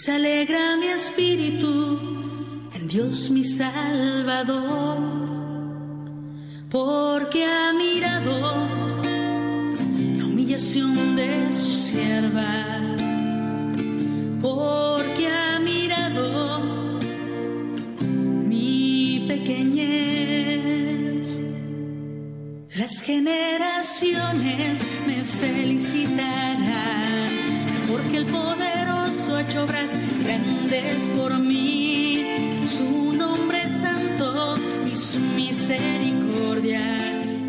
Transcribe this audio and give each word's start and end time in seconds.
Se 0.00 0.12
alegra 0.12 0.76
mi 0.76 0.86
espíritu 0.86 1.98
en 2.72 2.86
Dios 2.86 3.30
mi 3.30 3.42
Salvador, 3.42 4.96
porque 6.70 7.44
ha 7.44 7.72
mirado 7.72 8.68
la 10.16 10.24
humillación 10.24 11.16
de 11.16 11.52
su 11.52 11.72
sierva, 11.72 12.78
porque 14.40 15.26
ha 15.26 15.58
mirado 15.58 16.60
mi 18.50 19.24
pequeñez. 19.26 21.40
Las 22.76 23.00
generaciones 23.00 24.80
me 25.08 25.24
felicitarán, 25.24 27.26
porque 27.88 28.18
el 28.18 28.26
poderoso 29.28 29.36
ha 29.36 30.22
grandes 30.24 31.06
por 31.08 31.38
mí. 31.38 32.64
Su 32.66 33.12
nombre 33.12 33.68
santo 33.68 34.56
y 34.86 34.94
su 34.94 35.20
misericordia 35.20 36.80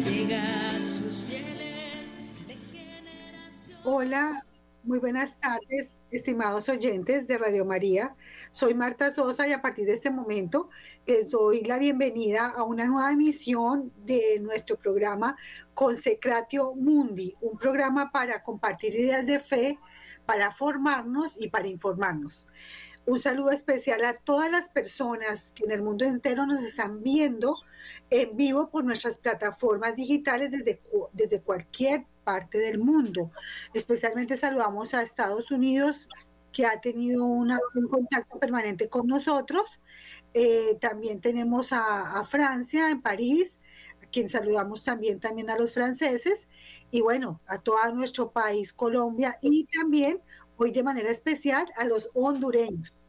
llega 0.04 0.44
a 0.44 0.72
sus 0.82 1.24
fieles 1.28 2.18
de 2.48 2.56
generación. 2.72 3.80
Hola, 3.86 4.46
muy 4.84 5.00
buenas 5.00 5.40
tardes, 5.40 6.00
estimados 6.12 6.68
oyentes 6.68 7.28
de 7.28 7.38
Radio 7.38 7.66
María. 7.66 8.16
Soy 8.52 8.74
Marta 8.74 9.12
Sosa 9.12 9.48
y 9.48 9.54
a 9.54 9.62
partir 9.62 9.86
de 9.86 9.94
este 9.94 10.12
momento 10.12 10.70
les 11.06 11.30
doy 11.30 11.62
la 11.62 11.80
bienvenida 11.80 12.48
a 12.48 12.64
una 12.64 12.86
nueva 12.86 13.12
emisión 13.12 13.94
de 14.06 14.40
nuestro 14.42 14.76
programa 14.76 15.38
Consecratio 15.74 16.74
Mundi, 16.76 17.36
un 17.42 17.58
programa 17.58 18.12
para 18.12 18.44
compartir 18.44 18.94
ideas 18.96 19.26
de 19.26 19.40
fe, 19.40 19.80
para 20.30 20.52
formarnos 20.52 21.34
y 21.40 21.48
para 21.48 21.68
informarnos. 21.68 22.46
Un 23.08 23.20
saludo 23.20 23.50
especial 23.50 24.06
a 24.06 24.14
todas 24.14 24.52
las 24.52 24.70
personas 24.70 25.50
que 25.56 25.66
en 25.66 25.72
el 25.72 25.82
mundo 25.82 26.06
entero 26.06 26.46
nos 26.46 26.62
están 26.62 27.02
viendo 27.02 27.56
en 28.12 28.38
vivo 28.38 28.70
por 28.70 28.84
nuestras 28.84 29.18
plataformas 29.18 29.96
digitales 29.96 30.52
desde, 30.52 30.84
desde 31.14 31.42
cualquier 31.42 32.06
parte 32.24 32.60
del 32.60 32.78
mundo. 32.78 33.32
Especialmente 33.74 34.38
saludamos 34.38 34.94
a 34.94 35.02
Estados 35.02 35.50
Unidos, 35.50 36.08
que 36.52 36.68
ha 36.68 36.80
tenido 36.80 37.26
una- 37.26 37.58
un 37.74 37.88
contacto 37.88 38.38
permanente 38.38 38.88
con 38.88 39.08
nosotros. 39.08 39.64
Eh, 40.36 40.78
también 40.80 41.22
tenemos 41.22 41.74
a, 41.74 42.20
a 42.20 42.24
Francia, 42.24 42.92
en 42.92 43.02
París, 43.02 43.60
a 44.04 44.06
quien 44.12 44.30
saludamos 44.30 44.84
también, 44.84 45.20
también 45.20 45.50
a 45.50 45.58
los 45.58 45.74
franceses, 45.74 46.48
y 46.92 47.02
bueno, 47.02 47.42
a 47.48 47.60
todo 47.60 47.78
nuestro 47.94 48.32
país, 48.32 48.74
Colombia, 48.74 49.38
y 49.42 49.66
también 49.66 50.22
hoy 50.58 50.72
de 50.72 50.84
manera 50.84 51.10
especial 51.10 51.68
a 51.76 51.86
los 51.86 52.10
hondureños 52.14 53.00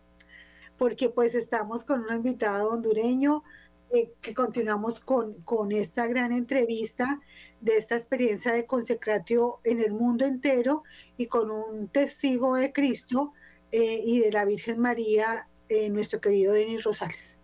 porque 0.81 1.11
pues 1.11 1.34
estamos 1.34 1.84
con 1.84 2.01
un 2.05 2.14
invitado 2.14 2.70
hondureño 2.70 3.45
eh, 3.92 4.12
que 4.23 4.33
continuamos 4.33 4.98
con, 4.98 5.34
con 5.42 5.73
esta 5.73 6.06
gran 6.06 6.33
entrevista 6.33 7.20
de 7.61 7.77
esta 7.77 7.97
experiencia 7.97 8.53
de 8.53 8.64
consecratio 8.64 9.61
en 9.64 9.81
el 9.81 9.92
mundo 9.92 10.25
entero 10.25 10.83
y 11.19 11.27
con 11.27 11.51
un 11.51 11.89
testigo 11.89 12.55
de 12.56 12.73
Cristo 12.73 13.34
eh, 13.73 14.01
y 14.03 14.20
de 14.20 14.33
la 14.33 14.47
Virgen 14.47 14.81
María, 14.81 15.51
eh, 15.69 15.91
nuestro 15.91 16.19
querido 16.23 16.55
Denis 16.55 16.83
Rosales. 16.83 17.39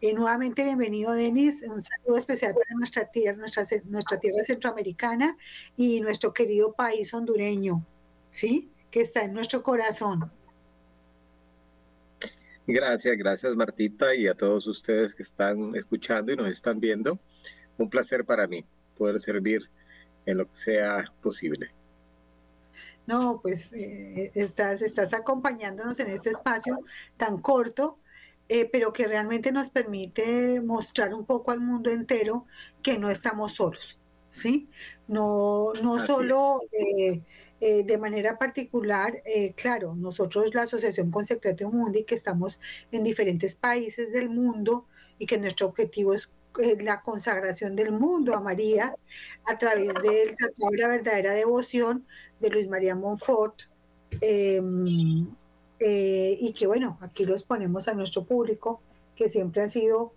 Eh, 0.00 0.14
nuevamente 0.14 0.62
bienvenido 0.62 1.12
Denis, 1.12 1.64
un 1.66 1.80
saludo 1.80 2.18
especial 2.18 2.54
para 2.54 2.72
nuestra 2.76 3.06
tierra, 3.06 3.36
nuestra, 3.36 3.64
nuestra 3.86 4.20
tierra 4.20 4.44
centroamericana 4.44 5.36
y 5.76 6.00
nuestro 6.00 6.32
querido 6.32 6.72
país 6.72 7.12
hondureño, 7.12 7.84
¿sí? 8.30 8.70
Que 8.92 9.00
está 9.00 9.24
en 9.24 9.32
nuestro 9.32 9.64
corazón. 9.64 10.30
Gracias, 12.64 13.16
gracias 13.18 13.56
Martita 13.56 14.14
y 14.14 14.28
a 14.28 14.34
todos 14.34 14.68
ustedes 14.68 15.16
que 15.16 15.24
están 15.24 15.74
escuchando 15.74 16.32
y 16.32 16.36
nos 16.36 16.48
están 16.48 16.78
viendo. 16.78 17.18
Un 17.76 17.90
placer 17.90 18.24
para 18.24 18.46
mí 18.46 18.64
poder 18.96 19.20
servir 19.20 19.68
en 20.26 20.38
lo 20.38 20.48
que 20.48 20.56
sea 20.56 21.12
posible. 21.20 21.72
No, 23.04 23.40
pues 23.42 23.72
eh, 23.72 24.30
estás, 24.34 24.80
estás 24.80 25.12
acompañándonos 25.12 25.98
en 25.98 26.10
este 26.10 26.30
espacio 26.30 26.78
tan 27.16 27.38
corto, 27.38 27.98
eh, 28.48 28.68
pero 28.70 28.92
que 28.92 29.06
realmente 29.06 29.52
nos 29.52 29.68
permite 29.70 30.62
mostrar 30.62 31.12
un 31.14 31.26
poco 31.26 31.50
al 31.50 31.60
mundo 31.60 31.90
entero 31.90 32.46
que 32.82 32.98
no 32.98 33.10
estamos 33.10 33.52
solos, 33.52 33.98
¿sí? 34.30 34.70
No, 35.06 35.72
no 35.82 36.00
solo 36.00 36.60
eh, 36.72 37.22
eh, 37.60 37.84
de 37.84 37.98
manera 37.98 38.38
particular, 38.38 39.22
claro, 39.56 39.94
nosotros 39.94 40.54
la 40.54 40.62
Asociación 40.62 41.10
Consecratio 41.10 41.70
Mundi, 41.70 42.04
que 42.04 42.14
estamos 42.14 42.58
en 42.90 43.04
diferentes 43.04 43.54
países 43.54 44.12
del 44.12 44.30
mundo 44.30 44.86
y 45.18 45.26
que 45.26 45.38
nuestro 45.38 45.66
objetivo 45.66 46.14
es 46.14 46.30
la 46.80 47.02
consagración 47.02 47.76
del 47.76 47.92
mundo 47.92 48.34
a 48.34 48.40
María 48.40 48.94
a 49.46 49.56
través 49.56 49.92
del 49.94 50.36
Tratado 50.36 50.70
de 50.70 50.78
la 50.78 50.88
Verdadera 50.88 51.32
Devoción 51.32 52.06
de 52.40 52.50
Luis 52.50 52.68
María 52.68 52.96
Montfort, 52.96 53.64
eh, 55.80 56.36
y 56.40 56.52
que 56.52 56.66
bueno, 56.66 56.98
aquí 57.00 57.24
los 57.24 57.44
ponemos 57.44 57.88
a 57.88 57.94
nuestro 57.94 58.24
público, 58.24 58.80
que 59.14 59.28
siempre 59.28 59.62
ha 59.62 59.68
sido 59.68 60.12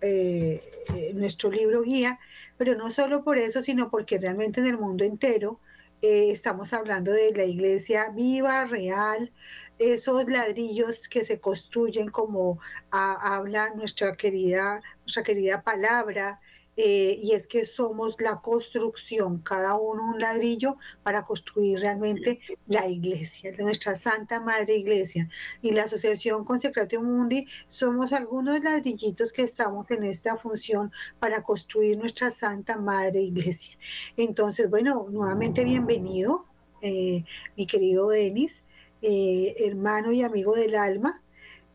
eh, 0.00 0.62
eh, 0.94 1.12
nuestro 1.14 1.50
libro 1.50 1.82
guía, 1.82 2.18
pero 2.56 2.74
no 2.74 2.90
solo 2.90 3.24
por 3.24 3.38
eso, 3.38 3.62
sino 3.62 3.90
porque 3.90 4.18
realmente 4.18 4.60
en 4.60 4.66
el 4.66 4.78
mundo 4.78 5.04
entero 5.04 5.60
estamos 6.02 6.72
hablando 6.72 7.10
de 7.10 7.32
la 7.32 7.44
iglesia 7.44 8.10
viva, 8.10 8.64
real, 8.66 9.32
esos 9.78 10.30
ladrillos 10.30 11.08
que 11.08 11.24
se 11.24 11.40
construyen 11.40 12.10
como 12.10 12.60
habla 12.90 13.74
nuestra 13.74 14.14
querida, 14.14 14.82
nuestra 15.00 15.24
querida 15.24 15.62
palabra, 15.62 16.40
eh, 16.76 17.18
y 17.22 17.32
es 17.32 17.46
que 17.46 17.64
somos 17.64 18.16
la 18.20 18.40
construcción, 18.40 19.38
cada 19.38 19.76
uno 19.76 20.10
un 20.10 20.18
ladrillo 20.18 20.76
para 21.02 21.24
construir 21.24 21.80
realmente 21.80 22.40
la 22.66 22.86
iglesia, 22.86 23.52
nuestra 23.58 23.96
Santa 23.96 24.40
Madre 24.40 24.76
Iglesia. 24.76 25.28
Y 25.62 25.72
la 25.72 25.84
Asociación 25.84 26.44
Consecratio 26.44 27.02
Mundi 27.02 27.46
somos 27.66 28.12
algunos 28.12 28.60
ladrillitos 28.62 29.32
que 29.32 29.42
estamos 29.42 29.90
en 29.90 30.04
esta 30.04 30.36
función 30.36 30.92
para 31.18 31.42
construir 31.42 31.96
nuestra 31.96 32.30
Santa 32.30 32.76
Madre 32.76 33.22
Iglesia. 33.22 33.76
Entonces, 34.16 34.68
bueno, 34.68 35.06
nuevamente 35.10 35.64
bienvenido, 35.64 36.44
eh, 36.82 37.24
mi 37.56 37.66
querido 37.66 38.08
Denis, 38.08 38.64
eh, 39.00 39.54
hermano 39.60 40.12
y 40.12 40.22
amigo 40.22 40.54
del 40.54 40.74
alma. 40.74 41.22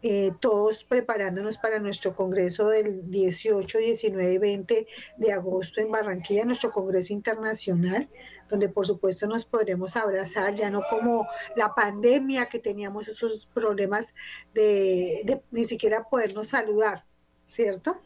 Eh, 0.04 0.32
todos 0.40 0.84
preparándonos 0.84 1.58
para 1.60 1.80
nuestro 1.80 2.16
congreso 2.16 2.68
del 2.70 3.10
18, 3.12 3.78
19 3.78 4.34
y 4.34 4.38
20 4.40 4.88
de 5.18 5.32
agosto 5.32 5.80
en 5.80 5.92
Barranquilla, 5.92 6.44
nuestro 6.46 6.72
congreso 6.72 7.14
internacional, 7.14 8.10
donde 8.50 8.68
por 8.68 8.88
supuesto 8.88 9.28
nos 9.28 9.46
podremos 9.46 9.96
abrazar, 9.96 10.56
ya 10.56 10.72
no 10.72 10.82
como 10.90 11.28
la 11.56 11.76
pandemia 11.76 12.48
que 12.48 12.58
teníamos 12.60 13.08
esos 13.08 13.48
problemas 13.54 14.16
de, 14.54 15.22
de 15.24 15.42
ni 15.52 15.66
siquiera 15.66 16.10
podernos 16.10 16.48
saludar, 16.50 17.06
¿cierto? 17.46 18.02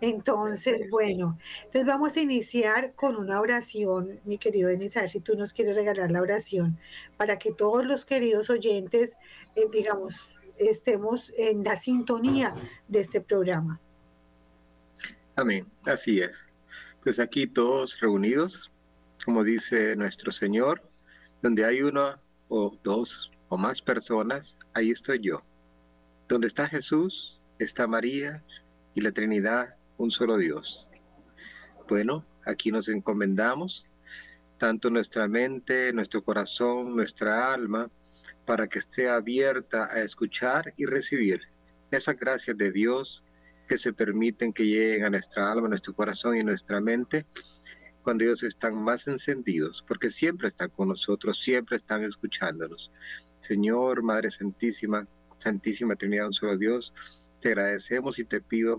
Entonces, 0.00 0.88
bueno, 0.90 1.38
entonces 1.64 1.86
vamos 1.86 2.16
a 2.16 2.20
iniciar 2.20 2.94
con 2.94 3.16
una 3.16 3.40
oración, 3.40 4.20
mi 4.24 4.38
querido 4.38 4.68
Denis, 4.68 4.96
a 4.96 5.02
ver 5.02 5.10
si 5.10 5.20
tú 5.20 5.36
nos 5.36 5.52
quieres 5.52 5.76
regalar 5.76 6.10
la 6.10 6.22
oración, 6.22 6.78
para 7.16 7.38
que 7.38 7.52
todos 7.52 7.84
los 7.84 8.04
queridos 8.04 8.50
oyentes, 8.50 9.18
eh, 9.56 9.66
digamos, 9.70 10.34
estemos 10.58 11.32
en 11.36 11.64
la 11.64 11.76
sintonía 11.76 12.54
de 12.88 13.00
este 13.00 13.20
programa. 13.20 13.80
Amén, 15.36 15.66
así 15.86 16.20
es. 16.20 16.36
Pues 17.02 17.18
aquí 17.18 17.46
todos 17.46 17.98
reunidos, 18.00 18.70
como 19.24 19.42
dice 19.42 19.96
nuestro 19.96 20.30
Señor, 20.30 20.82
donde 21.42 21.64
hay 21.64 21.82
uno 21.82 22.18
o 22.48 22.78
dos 22.82 23.30
o 23.48 23.58
más 23.58 23.82
personas, 23.82 24.58
ahí 24.74 24.90
estoy 24.90 25.20
yo. 25.20 25.42
Donde 26.28 26.46
está 26.46 26.68
Jesús, 26.68 27.40
está 27.58 27.86
María 27.86 28.42
y 28.94 29.00
la 29.00 29.12
Trinidad, 29.12 29.76
un 29.98 30.10
solo 30.10 30.36
Dios. 30.36 30.88
Bueno, 31.88 32.24
aquí 32.46 32.70
nos 32.70 32.88
encomendamos, 32.88 33.84
tanto 34.58 34.88
nuestra 34.88 35.28
mente, 35.28 35.92
nuestro 35.92 36.22
corazón, 36.22 36.96
nuestra 36.96 37.52
alma, 37.52 37.90
para 38.46 38.66
que 38.66 38.78
esté 38.78 39.08
abierta 39.08 39.88
a 39.90 40.02
escuchar 40.02 40.72
y 40.76 40.86
recibir 40.86 41.40
esas 41.90 42.18
gracias 42.18 42.56
de 42.56 42.70
Dios 42.70 43.22
que 43.68 43.78
se 43.78 43.92
permiten 43.92 44.52
que 44.52 44.66
lleguen 44.66 45.04
a 45.04 45.10
nuestra 45.10 45.50
alma, 45.50 45.68
nuestro 45.68 45.94
corazón 45.94 46.36
y 46.36 46.44
nuestra 46.44 46.80
mente 46.80 47.26
cuando 48.02 48.24
ellos 48.24 48.42
están 48.42 48.74
más 48.82 49.08
encendidos, 49.08 49.82
porque 49.88 50.10
siempre 50.10 50.48
están 50.48 50.68
con 50.68 50.88
nosotros, 50.88 51.40
siempre 51.40 51.78
están 51.78 52.04
escuchándonos. 52.04 52.92
Señor, 53.40 54.02
Madre 54.02 54.30
Santísima, 54.30 55.08
Santísima 55.38 55.96
Trinidad, 55.96 56.26
un 56.26 56.34
solo 56.34 56.58
Dios, 56.58 56.92
te 57.40 57.48
agradecemos 57.48 58.18
y 58.18 58.24
te 58.24 58.42
pido 58.42 58.78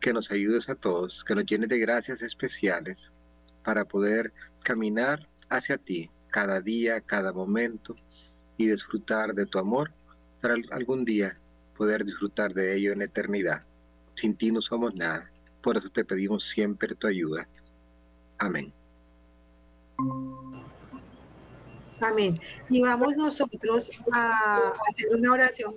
que 0.00 0.12
nos 0.12 0.32
ayudes 0.32 0.68
a 0.68 0.74
todos, 0.74 1.22
que 1.22 1.36
nos 1.36 1.46
llenes 1.46 1.68
de 1.68 1.78
gracias 1.78 2.22
especiales 2.22 3.12
para 3.62 3.84
poder 3.84 4.32
caminar 4.64 5.28
hacia 5.48 5.78
ti 5.78 6.10
cada 6.30 6.60
día, 6.60 7.00
cada 7.00 7.32
momento 7.32 7.94
y 8.60 8.68
disfrutar 8.68 9.34
de 9.34 9.46
tu 9.46 9.58
amor 9.58 9.90
para 10.40 10.54
algún 10.70 11.04
día 11.04 11.38
poder 11.76 12.04
disfrutar 12.04 12.52
de 12.52 12.76
ello 12.76 12.92
en 12.92 13.02
eternidad. 13.02 13.64
Sin 14.14 14.36
ti 14.36 14.52
no 14.52 14.60
somos 14.60 14.94
nada, 14.94 15.30
por 15.62 15.78
eso 15.78 15.88
te 15.88 16.04
pedimos 16.04 16.44
siempre 16.44 16.94
tu 16.94 17.06
ayuda. 17.06 17.48
Amén. 18.38 18.72
Amén. 22.00 22.38
Y 22.68 22.82
vamos 22.82 23.16
nosotros 23.16 23.90
a 24.12 24.72
hacer 24.88 25.14
una 25.14 25.32
oración 25.32 25.74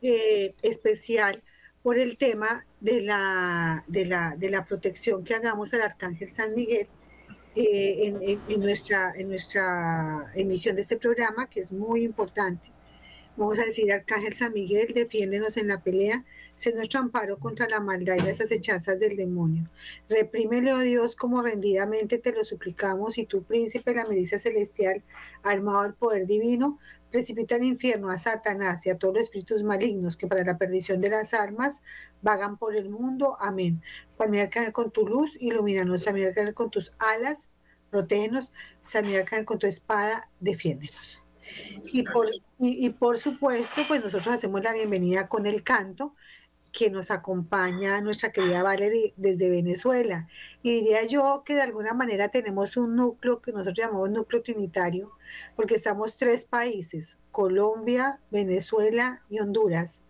eh, 0.00 0.54
especial 0.62 1.42
por 1.82 1.98
el 1.98 2.16
tema 2.16 2.64
de 2.80 3.02
la, 3.02 3.84
de, 3.88 4.06
la, 4.06 4.36
de 4.36 4.50
la 4.50 4.64
protección 4.64 5.24
que 5.24 5.34
hagamos 5.34 5.74
al 5.74 5.82
Arcángel 5.82 6.28
San 6.28 6.54
Miguel 6.54 6.88
eh, 7.54 8.38
en, 8.48 8.60
nuestra, 8.60 9.12
en 9.14 9.28
nuestra 9.28 10.30
emisión 10.34 10.76
de 10.76 10.82
este 10.82 10.96
programa, 10.96 11.48
que 11.48 11.60
es 11.60 11.72
muy 11.72 12.02
importante. 12.04 12.70
Vamos 13.36 13.58
a 13.58 13.64
decir, 13.64 13.90
Arcángel 13.90 14.34
San 14.34 14.52
Miguel, 14.52 14.92
defiéndenos 14.94 15.56
en 15.56 15.68
la 15.68 15.82
pelea, 15.82 16.22
sé 16.54 16.74
nuestro 16.74 17.00
amparo 17.00 17.38
contra 17.38 17.66
la 17.66 17.80
maldad 17.80 18.16
y 18.16 18.20
las 18.20 18.42
acechanzas 18.42 18.98
del 18.98 19.16
demonio. 19.16 19.70
Reprímelo, 20.08 20.78
Dios, 20.80 21.16
como 21.16 21.40
rendidamente 21.40 22.18
te 22.18 22.32
lo 22.32 22.44
suplicamos, 22.44 23.16
y 23.16 23.24
tu 23.24 23.42
príncipe, 23.42 23.94
la 23.94 24.04
milicia 24.04 24.38
celestial, 24.38 25.02
armado 25.42 25.84
del 25.84 25.94
poder 25.94 26.26
divino, 26.26 26.78
precipita 27.12 27.54
al 27.54 27.62
infierno 27.62 28.10
a 28.10 28.18
Satanás 28.18 28.84
y 28.86 28.90
a 28.90 28.98
todos 28.98 29.14
los 29.14 29.22
espíritus 29.24 29.62
malignos 29.62 30.16
que 30.16 30.26
para 30.26 30.42
la 30.42 30.58
perdición 30.58 31.00
de 31.00 31.10
las 31.10 31.34
almas 31.34 31.82
vagan 32.22 32.56
por 32.56 32.74
el 32.74 32.88
mundo. 32.88 33.36
Amén. 33.38 33.82
San 34.08 34.30
Miguel 34.30 34.72
con 34.72 34.90
tu 34.90 35.06
luz, 35.06 35.36
ilumínanos. 35.38 36.02
San 36.02 36.14
Miguel 36.14 36.54
con 36.54 36.70
tus 36.70 36.92
alas, 36.98 37.50
protégenos. 37.90 38.52
San 38.80 39.06
Miguel 39.06 39.44
con 39.44 39.58
tu 39.58 39.66
espada, 39.66 40.28
defiéndenos. 40.40 41.22
Y 41.92 42.02
por, 42.04 42.28
y, 42.58 42.88
por 42.90 43.18
supuesto, 43.18 43.82
pues 43.86 44.02
nosotros 44.02 44.34
hacemos 44.34 44.62
la 44.62 44.72
bienvenida 44.72 45.28
con 45.28 45.46
el 45.46 45.62
canto 45.62 46.14
que 46.72 46.90
nos 46.90 47.10
acompaña 47.10 48.00
nuestra 48.00 48.32
querida 48.32 48.62
Valerie 48.62 49.12
desde 49.16 49.50
Venezuela. 49.50 50.26
Y 50.62 50.72
diría 50.80 51.04
yo 51.04 51.42
que 51.44 51.54
de 51.54 51.60
alguna 51.60 51.92
manera 51.92 52.30
tenemos 52.30 52.78
un 52.78 52.96
núcleo 52.96 53.42
que 53.42 53.52
nosotros 53.52 53.76
llamamos 53.76 54.10
núcleo 54.10 54.42
trinitario, 54.42 55.12
porque 55.54 55.74
estamos 55.74 56.16
tres 56.16 56.46
países, 56.46 57.18
Colombia, 57.30 58.20
Venezuela 58.30 59.22
y 59.28 59.40
Honduras. 59.40 60.00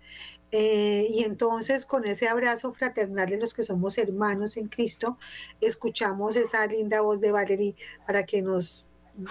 Eh, 0.53 1.07
y 1.11 1.25
entonces 1.25 1.85
con 1.87 2.05
ese 2.05 2.29
abrazo 2.29 2.73
fraternal 2.73 3.29
de 3.29 3.39
los 3.39 3.55
que 3.55 3.63
somos 3.63 3.99
hermanos 3.99 4.57
en 4.57 4.69
Cristo, 4.69 5.19
escuchamos 5.61 6.37
esa 6.37 6.65
linda 6.67 7.01
voz 7.01 7.21
de 7.21 7.33
Valerie 7.33 7.75
para 8.07 8.25
que 8.25 8.43
nos 8.43 8.87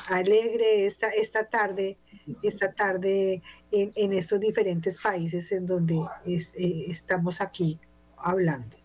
alegre 0.07 0.85
esta, 0.85 1.09
esta 1.09 1.47
tarde, 1.47 1.97
esta 2.43 2.73
tarde 2.73 3.41
en, 3.71 3.91
en 3.95 4.13
estos 4.13 4.39
diferentes 4.39 4.97
países 4.97 5.51
en 5.51 5.65
donde 5.65 6.01
eh, 6.25 6.85
estamos 6.87 7.41
aquí 7.41 7.79
hablando. 8.17 8.77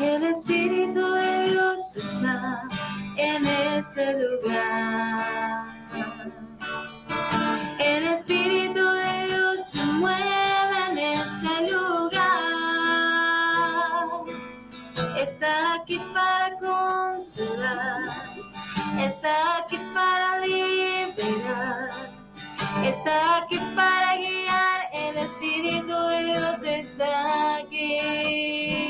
El 0.00 0.22
Espíritu 0.24 1.12
de 1.12 1.50
Dios 1.50 1.96
está 1.96 2.62
en 3.16 3.46
este 3.46 4.12
lugar. 4.18 5.66
El 7.78 8.04
Espíritu 8.08 8.84
de 8.84 9.26
Dios 9.26 9.70
se 9.70 9.82
mueve 9.84 10.49
está 19.06 19.58
aquí 19.58 19.78
para 19.94 20.38
liberar, 20.40 21.90
está 22.84 23.38
aquí 23.38 23.58
para 23.74 24.16
guiar, 24.16 24.90
el 24.92 25.16
Espíritu 25.18 25.96
de 26.08 26.24
Dios 26.24 26.62
está 26.62 27.56
aquí. 27.56 28.89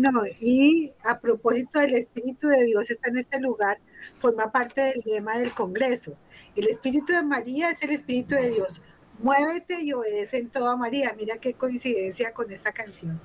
Bueno, 0.00 0.10
y 0.40 0.92
a 1.04 1.20
propósito 1.20 1.78
del 1.78 1.94
Espíritu 1.94 2.48
de 2.48 2.64
Dios 2.64 2.90
está 2.90 3.10
en 3.10 3.18
este 3.18 3.38
lugar, 3.38 3.78
forma 4.16 4.50
parte 4.50 4.80
del 4.80 5.02
lema 5.04 5.38
del 5.38 5.52
Congreso. 5.52 6.16
El 6.56 6.66
Espíritu 6.66 7.12
de 7.12 7.22
María 7.22 7.70
es 7.70 7.80
el 7.84 7.90
Espíritu 7.90 8.34
de 8.34 8.50
Dios. 8.50 8.82
Muévete 9.20 9.80
y 9.82 9.92
obedece 9.92 10.38
en 10.38 10.50
toda 10.50 10.76
María. 10.76 11.14
Mira 11.16 11.36
qué 11.36 11.54
coincidencia 11.54 12.32
con 12.32 12.50
esta 12.50 12.72
canción. 12.72 13.20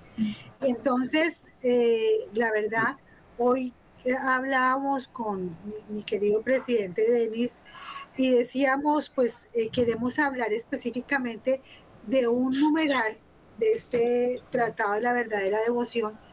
Entonces, 0.62 1.48
eh, 1.64 2.28
la 2.34 2.52
verdad, 2.52 2.98
hoy 3.40 3.74
eh, 4.06 4.14
hablábamos 4.14 5.08
con 5.08 5.58
mi, 5.90 6.04
querido 6.04 6.44
presidente 6.44 7.02
Denis 7.10 7.62
y 8.16 8.30
decíamos, 8.30 9.10
pues 9.10 9.50
eh, 9.54 9.70
queremos 9.70 10.20
hablar 10.20 10.54
específicamente 10.54 11.64
de 12.06 12.28
un 12.28 12.52
numeral 12.52 13.18
de 13.58 13.72
este 13.72 14.44
tratado 14.52 14.94
de 14.94 15.02
la 15.02 15.14
verdadera 15.14 15.60
devoción 15.62 16.29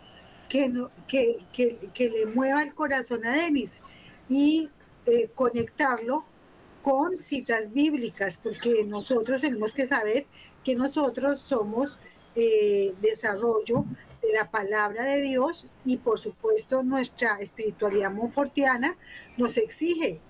que, 0.48 0.68
no- 0.68 0.90
que, 1.08 1.38
que, 1.52 1.78
que 1.94 2.10
le 2.10 2.26
mueva 2.26 2.62
el 2.62 2.74
corazón 2.74 3.24
a 3.26 3.32
Denis 3.32 3.82
y 4.28 4.70
eh, 5.06 5.30
conectarlo 5.34 6.24
con 6.82 7.16
citas 7.16 7.72
bíblicas, 7.72 8.38
porque 8.38 8.84
nosotros 8.84 9.40
tenemos 9.40 9.74
que 9.74 9.86
saber 9.86 10.26
que 10.64 10.76
nosotros 10.76 11.40
somos 11.40 11.98
eh, 12.36 12.94
desarrollo 13.00 13.84
de 14.22 14.32
la 14.34 14.50
palabra 14.50 15.04
de 15.04 15.20
Dios 15.22 15.66
y 15.84 15.96
por 15.98 16.18
supuesto 16.18 16.82
nuestra 16.82 17.36
espiritualidad 17.36 18.12
monfortiana 18.12 18.96
nos 19.36 19.56
exige 19.56 20.20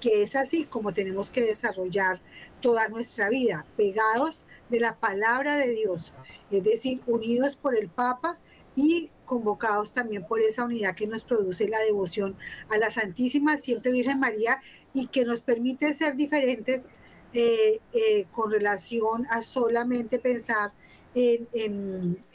que 0.00 0.22
es 0.22 0.36
así 0.36 0.64
como 0.64 0.92
tenemos 0.92 1.30
que 1.30 1.40
desarrollar 1.42 2.20
toda 2.60 2.88
nuestra 2.88 3.28
vida, 3.30 3.66
pegados 3.76 4.44
de 4.68 4.80
la 4.80 4.96
palabra 4.96 5.56
de 5.56 5.68
Dios, 5.70 6.12
es 6.50 6.62
decir, 6.62 7.00
unidos 7.06 7.56
por 7.56 7.76
el 7.76 7.88
Papa 7.88 8.38
y 8.76 9.10
convocados 9.24 9.92
también 9.94 10.24
por 10.26 10.40
esa 10.40 10.64
unidad 10.64 10.94
que 10.94 11.08
nos 11.08 11.24
produce 11.24 11.68
la 11.68 11.80
devoción 11.80 12.36
a 12.68 12.76
la 12.78 12.90
Santísima 12.90 13.56
Siempre 13.56 13.90
Virgen 13.90 14.20
María 14.20 14.60
y 14.92 15.08
que 15.08 15.24
nos 15.24 15.42
permite 15.42 15.92
ser 15.94 16.16
diferentes 16.16 16.86
eh, 17.32 17.80
eh, 17.92 18.26
con 18.30 18.50
relación 18.52 19.26
a 19.30 19.42
solamente 19.42 20.18
pensar 20.20 20.72
en, 21.18 21.48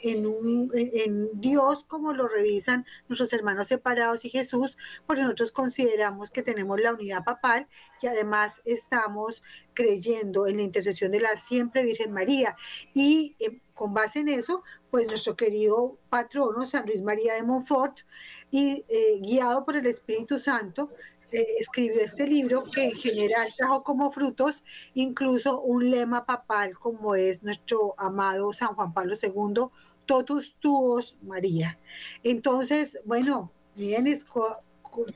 en- 0.00 0.26
un, 0.26 0.70
Dios 1.34 1.84
como 1.84 2.12
lo 2.12 2.26
revisan 2.28 2.84
nuestros 3.08 3.32
hermanos 3.32 3.68
separados 3.68 4.24
y 4.24 4.30
Jesús, 4.30 4.76
porque 5.06 5.22
nosotros 5.22 5.52
consideramos 5.52 6.30
que 6.30 6.42
tenemos 6.42 6.80
la 6.80 6.92
unidad 6.92 7.24
papal 7.24 7.68
y 8.00 8.08
además 8.08 8.60
estamos 8.64 9.42
creyendo 9.74 10.46
en 10.48 10.56
la 10.56 10.62
intercesión 10.62 11.12
de 11.12 11.20
la 11.20 11.36
siempre 11.36 11.84
Virgen 11.84 12.12
María. 12.12 12.56
Y 12.94 13.36
eh, 13.38 13.60
con 13.82 13.94
base 13.94 14.20
en 14.20 14.28
eso, 14.28 14.62
pues 14.92 15.08
nuestro 15.08 15.34
querido 15.34 15.98
patrono, 16.08 16.64
San 16.66 16.86
Luis 16.86 17.02
María 17.02 17.34
de 17.34 17.42
Montfort, 17.42 18.02
y 18.48 18.84
eh, 18.88 19.18
guiado 19.20 19.64
por 19.64 19.74
el 19.74 19.86
Espíritu 19.86 20.38
Santo, 20.38 20.92
eh, 21.32 21.44
escribió 21.58 22.00
este 22.00 22.28
libro 22.28 22.62
que 22.62 22.84
en 22.84 22.92
general 22.92 23.52
trajo 23.58 23.82
como 23.82 24.12
frutos 24.12 24.62
incluso 24.94 25.60
un 25.62 25.90
lema 25.90 26.26
papal 26.26 26.78
como 26.78 27.16
es 27.16 27.42
nuestro 27.42 27.96
amado 27.98 28.52
San 28.52 28.76
Juan 28.76 28.94
Pablo 28.94 29.16
II, 29.20 29.64
totus 30.06 30.54
tuos 30.60 31.16
María. 31.20 31.76
Entonces, 32.22 33.00
bueno, 33.04 33.50
miren, 33.74 34.06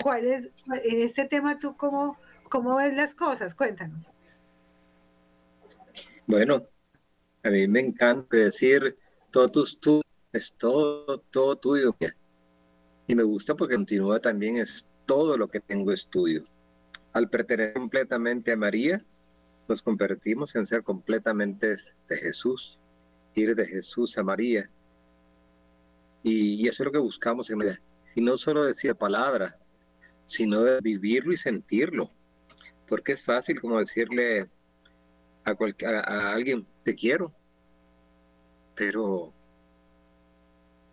¿cuál 0.03 0.27
es, 0.27 0.51
en 0.83 1.01
este 1.03 1.25
tema 1.27 1.61
tú 1.61 1.77
cómo, 1.77 2.17
cómo 2.51 2.75
ves 2.75 2.97
las 2.97 3.15
cosas? 3.15 3.55
Cuéntanos. 3.55 4.11
Bueno, 6.27 6.67
a 7.47 7.51
mí 7.51 7.69
me 7.69 7.79
encanta 7.79 8.37
decir 8.37 8.99
totus 9.31 9.79
tu 9.79 10.01
es 10.33 10.53
todo, 10.55 11.19
todo 11.31 11.55
tuyo. 11.57 11.97
Y 13.07 13.15
me 13.15 13.23
gusta 13.23 13.55
porque 13.55 13.77
continúa 13.77 14.19
también 14.19 14.57
es 14.57 14.89
todo 15.07 15.39
lo 15.39 15.47
que 15.47 15.61
tengo 15.61 15.93
es 15.93 16.09
tuyo. 16.09 16.43
Al 17.13 17.31
pertenecer 17.31 17.75
completamente 17.75 18.51
a 18.51 18.57
María, 18.57 19.01
nos 19.69 19.81
convertimos 19.81 20.57
en 20.57 20.67
ser 20.67 20.83
completamente 20.83 21.77
de 22.09 22.17
Jesús, 22.17 22.81
ir 23.35 23.55
de 23.55 23.65
Jesús 23.65 24.19
a 24.19 24.25
María. 24.25 24.69
Y, 26.25 26.67
eso 26.67 26.83
es 26.83 26.87
lo 26.87 26.93
que 26.93 26.99
buscamos 26.99 27.49
en 27.51 27.63
ella. 27.63 27.81
Y 28.17 28.23
no 28.23 28.37
solo 28.37 28.65
decir 28.65 28.97
palabra, 28.97 29.57
sino 30.25 30.63
de 30.63 30.81
vivirlo 30.81 31.33
y 31.33 31.37
sentirlo. 31.37 32.11
Porque 32.89 33.13
es 33.13 33.23
fácil 33.23 33.61
como 33.61 33.79
decirle 33.79 34.51
a, 35.47 36.33
alguien, 36.33 36.67
te 36.83 36.95
quiero, 36.95 37.33
pero 38.75 39.33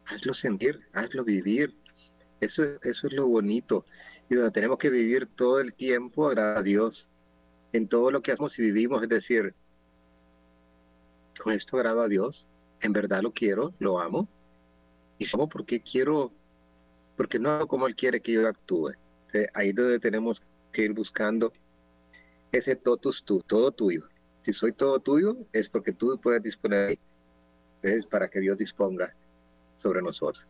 hazlo 0.06 0.34
sentir, 0.34 0.82
hazlo 0.94 1.24
vivir. 1.24 1.76
Eso, 2.40 2.64
eso 2.84 3.08
es 3.08 3.14
lo 3.14 3.28
bonito. 3.28 3.86
Y 4.30 4.36
donde 4.36 4.52
tenemos 4.52 4.78
que 4.78 4.90
vivir 4.90 5.26
todo 5.26 5.60
el 5.60 5.74
tiempo 5.74 6.30
a 6.30 6.62
Dios 6.62 7.08
en 7.72 7.88
todo 7.88 8.12
lo 8.12 8.22
que 8.22 8.32
hacemos 8.32 8.58
y 8.60 8.62
vivimos, 8.62 9.02
es 9.02 9.10
decir, 9.10 9.56
con 11.42 11.54
esto 11.54 11.78
agrado 11.78 12.02
a 12.02 12.08
Dios, 12.08 12.48
en 12.82 12.94
verdad 12.94 13.22
lo 13.22 13.34
quiero, 13.34 13.74
lo 13.80 14.00
amo, 14.00 14.28
y 15.18 15.26
somos 15.26 15.50
porque 15.50 15.82
quiero, 15.82 16.32
porque 17.18 17.40
no 17.40 17.50
hago 17.50 17.68
como 17.68 17.88
Él 17.88 17.96
quiere 17.96 18.22
que 18.22 18.34
yo 18.34 18.48
actúe. 18.48 18.92
ahí 19.54 19.70
es 19.70 19.76
donde 19.76 20.00
tenemos 20.00 20.44
que 20.72 20.84
ir 20.84 20.94
buscando 20.94 21.52
ese 22.52 22.76
totus 22.76 23.24
tú, 23.24 23.42
todo 23.48 23.72
tuyo. 23.72 24.08
Si 24.44 24.54
soy 24.54 24.74
todo 24.74 25.00
tuyo, 25.00 25.38
es 25.52 25.68
porque 25.68 25.92
tú 25.92 26.20
puedes 26.22 26.44
disponer 26.44 27.00
es 27.82 28.06
para 28.06 28.30
que 28.30 28.40
Dios 28.40 28.58
disponga 28.58 29.14
sobre 29.76 30.02
nosotros. 30.02 30.46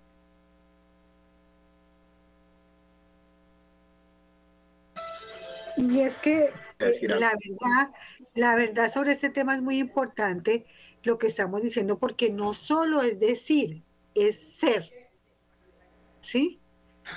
Y 5.78 6.02
es 6.02 6.20
que 6.20 6.52
eh, 6.80 7.08
la 7.08 7.32
verdad, 7.32 7.92
la 8.36 8.56
verdad 8.56 8.92
sobre 8.92 9.14
este 9.14 9.30
tema 9.30 9.56
es 9.56 9.62
muy 9.62 9.80
importante 9.80 10.66
lo 11.04 11.18
que 11.18 11.28
estamos 11.28 11.62
diciendo, 11.62 11.98
porque 11.98 12.30
no 12.30 12.54
solo 12.54 13.02
es 13.02 13.20
decir, 13.20 13.84
es 14.14 14.38
ser. 14.38 14.92
¿Sí? 16.22 16.60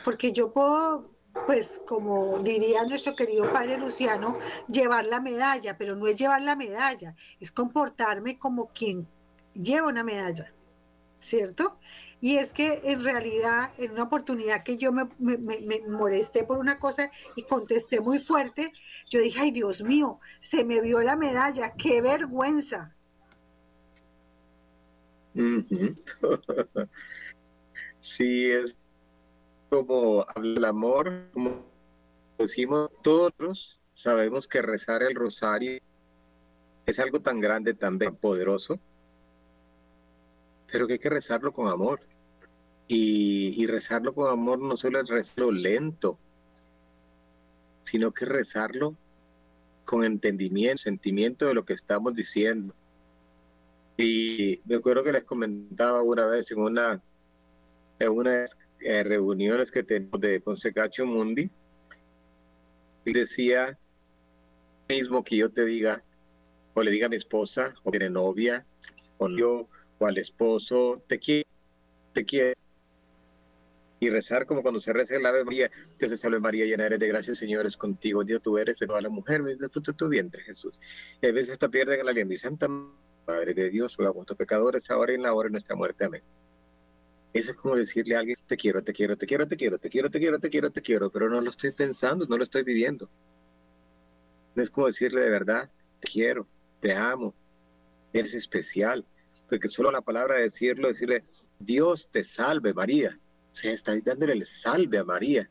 Porque 0.05 0.33
yo 0.33 0.53
puedo, 0.53 1.16
pues 1.47 1.83
como 1.87 2.39
diría 2.39 2.85
nuestro 2.85 3.15
querido 3.15 3.53
padre 3.53 3.79
Luciano, 3.79 4.39
llevar 4.69 5.05
la 5.05 5.21
medalla, 5.21 5.77
pero 5.77 5.97
no 5.97 6.07
es 6.07 6.17
llevar 6.17 6.43
la 6.43 6.57
medalla, 6.57 7.15
es 7.41 7.53
comportarme 7.53 8.39
como 8.39 8.69
quien 8.69 9.07
lleva 9.53 9.89
una 9.89 10.05
medalla, 10.05 10.53
¿cierto? 11.21 11.79
Y 12.21 12.39
es 12.39 12.53
que 12.53 12.81
en 12.85 13.05
realidad, 13.05 13.73
en 13.79 13.93
una 13.93 14.05
oportunidad 14.05 14.63
que 14.63 14.79
yo 14.79 14.91
me, 14.93 15.09
molesté 15.89 16.45
por 16.45 16.59
una 16.59 16.79
cosa 16.79 17.11
y 17.37 17.43
contesté 17.43 18.01
muy 18.01 18.19
fuerte, 18.19 18.73
yo 19.11 19.21
dije, 19.21 19.41
ay 19.41 19.51
Dios 19.51 19.83
mío, 19.83 20.19
se 20.41 20.65
me 20.65 20.81
vio 20.81 21.03
la 21.03 21.17
medalla, 21.17 21.75
qué 21.75 22.01
vergüenza. 22.01 22.95
sí, 28.01 28.51
es 28.51 28.79
como 29.69 30.27
el 30.37 30.65
amor, 30.65 31.29
como 31.33 31.65
decimos 32.39 32.91
todos, 33.03 33.81
sabemos 33.95 34.47
que 34.47 34.63
rezar 34.63 35.03
el 35.03 35.15
rosario 35.15 35.81
es 36.87 37.01
algo 37.01 37.21
tan 37.21 37.41
grande, 37.41 37.75
tan 37.75 37.99
poderoso, 37.99 38.79
pero 40.71 40.87
que 40.87 40.95
hay 40.95 40.99
que 40.99 41.11
rezarlo 41.11 41.53
con 41.53 41.69
amor. 41.69 42.01
Y, 42.89 43.67
rezarlo 43.67 44.15
con 44.15 44.31
amor 44.31 44.61
no 44.61 44.77
solo 44.77 45.01
es 45.01 45.09
rezarlo 45.09 45.51
lento, 45.51 46.21
sino 47.83 48.13
que 48.13 48.25
rezarlo 48.27 48.95
con 49.85 50.05
entendimiento, 50.05 50.83
sentimiento 50.83 51.47
de 51.47 51.55
lo 51.55 51.65
que 51.65 51.73
estamos 51.73 52.15
diciendo. 52.15 52.75
Y 53.97 54.61
me 54.67 54.77
acuerdo 54.77 55.03
que 55.03 55.13
les 55.13 55.25
comentaba 55.25 56.03
una 56.03 56.27
vez 56.27 56.51
en 56.53 56.61
una, 56.61 57.03
en 57.99 58.11
una 58.13 58.47
eh, 58.81 59.03
reuniones 59.03 59.71
que 59.71 59.83
tenemos 59.83 60.21
de 60.21 60.41
Consecacho 60.41 61.07
Mundi, 61.07 61.51
y 63.05 63.13
decía 63.13 63.79
mismo 64.89 65.25
que 65.25 65.37
yo 65.37 65.51
te 65.51 65.65
diga, 65.65 66.03
o 66.75 66.83
le 66.83 66.91
diga 66.91 67.07
a 67.07 67.09
mi 67.09 67.17
esposa, 67.17 67.75
o 67.83 67.91
tiene 67.91 68.11
novia, 68.11 68.65
o 69.19 69.29
yo, 69.29 69.69
o 69.99 70.07
al 70.07 70.19
esposo, 70.19 71.03
te 71.07 71.19
quiero, 71.19 71.49
te 72.13 72.25
quiero. 72.25 72.55
Y 73.99 74.11
rezar 74.11 74.45
como 74.45 74.63
cuando 74.63 74.79
se 74.79 74.93
reza 74.93 75.17
el 75.17 75.25
Ave 75.25 75.43
María, 75.45 75.71
que 75.99 76.09
se 76.09 76.19
salve 76.19 76.39
María, 76.39 76.67
llena 76.67 76.87
eres 76.87 77.01
de 77.01 77.09
gracia, 77.09 77.35
Señor 77.35 77.67
es 77.67 77.77
contigo, 77.77 78.25
Dios 78.25 78.43
tú 78.43 78.59
eres 78.59 78.79
de 78.79 78.87
toda 78.87 79.01
la 79.01 79.09
mujer, 79.09 79.43
de 79.43 79.69
fruto 79.71 79.95
tu 79.95 80.09
vientre, 80.09 80.43
Jesús. 80.43 80.79
Y 81.23 81.27
a 81.27 81.33
veces 81.33 81.55
hasta 81.55 81.69
pierden 81.69 82.05
la 82.05 82.11
aliento. 82.11 82.35
Y 82.35 82.37
Santa 82.37 82.69
Madre 82.69 83.55
de 83.55 83.71
Dios, 83.71 83.97
ruega 83.97 84.13
por 84.13 84.37
pecadores, 84.37 84.91
ahora 84.91 85.13
y 85.13 85.15
en 85.15 85.23
la 85.23 85.33
hora 85.33 85.47
de 85.47 85.53
nuestra 85.53 85.75
muerte. 85.75 86.05
Amén. 86.05 86.23
Eso 87.37 87.51
es 87.51 87.57
como 87.59 87.77
decirle 87.77 88.17
a 88.17 88.21
alguien, 88.21 88.39
te 88.47 88.57
quiero, 88.57 88.83
te 88.83 88.95
quiero, 88.95 89.15
te 89.15 89.27
quiero, 89.27 89.47
te 89.47 89.57
quiero, 89.59 89.79
te 89.79 89.91
quiero, 89.91 90.11
te 90.11 90.19
quiero, 90.19 90.39
te 90.39 90.49
quiero, 90.49 90.71
te 90.71 90.81
quiero, 90.81 91.11
pero 91.11 91.29
no 91.29 91.43
lo 91.43 91.51
estoy 91.51 91.71
pensando, 91.71 92.25
no 92.27 92.39
lo 92.39 92.43
estoy 92.43 92.63
viviendo. 92.63 93.11
No 94.55 94.63
es 94.63 94.71
como 94.71 94.87
decirle 94.87 95.21
de 95.21 95.29
verdad, 95.29 95.71
te 96.01 96.09
quiero, 96.11 96.49
te 96.81 96.95
amo, 96.95 97.35
eres 98.15 98.33
especial, 98.33 99.05
porque 99.51 99.69
solo 99.69 99.91
la 99.91 100.01
palabra 100.01 100.37
de 100.37 100.45
decirlo, 100.45 100.89
decirle, 100.89 101.25
Dios 101.59 102.09
te 102.11 102.25
salve 102.25 102.73
María, 102.73 103.21
o 103.53 103.55
sea, 103.55 103.71
está 103.71 103.95
dándole 104.01 104.33
el 104.33 104.47
salve 104.47 104.97
a 104.97 105.05
María. 105.05 105.51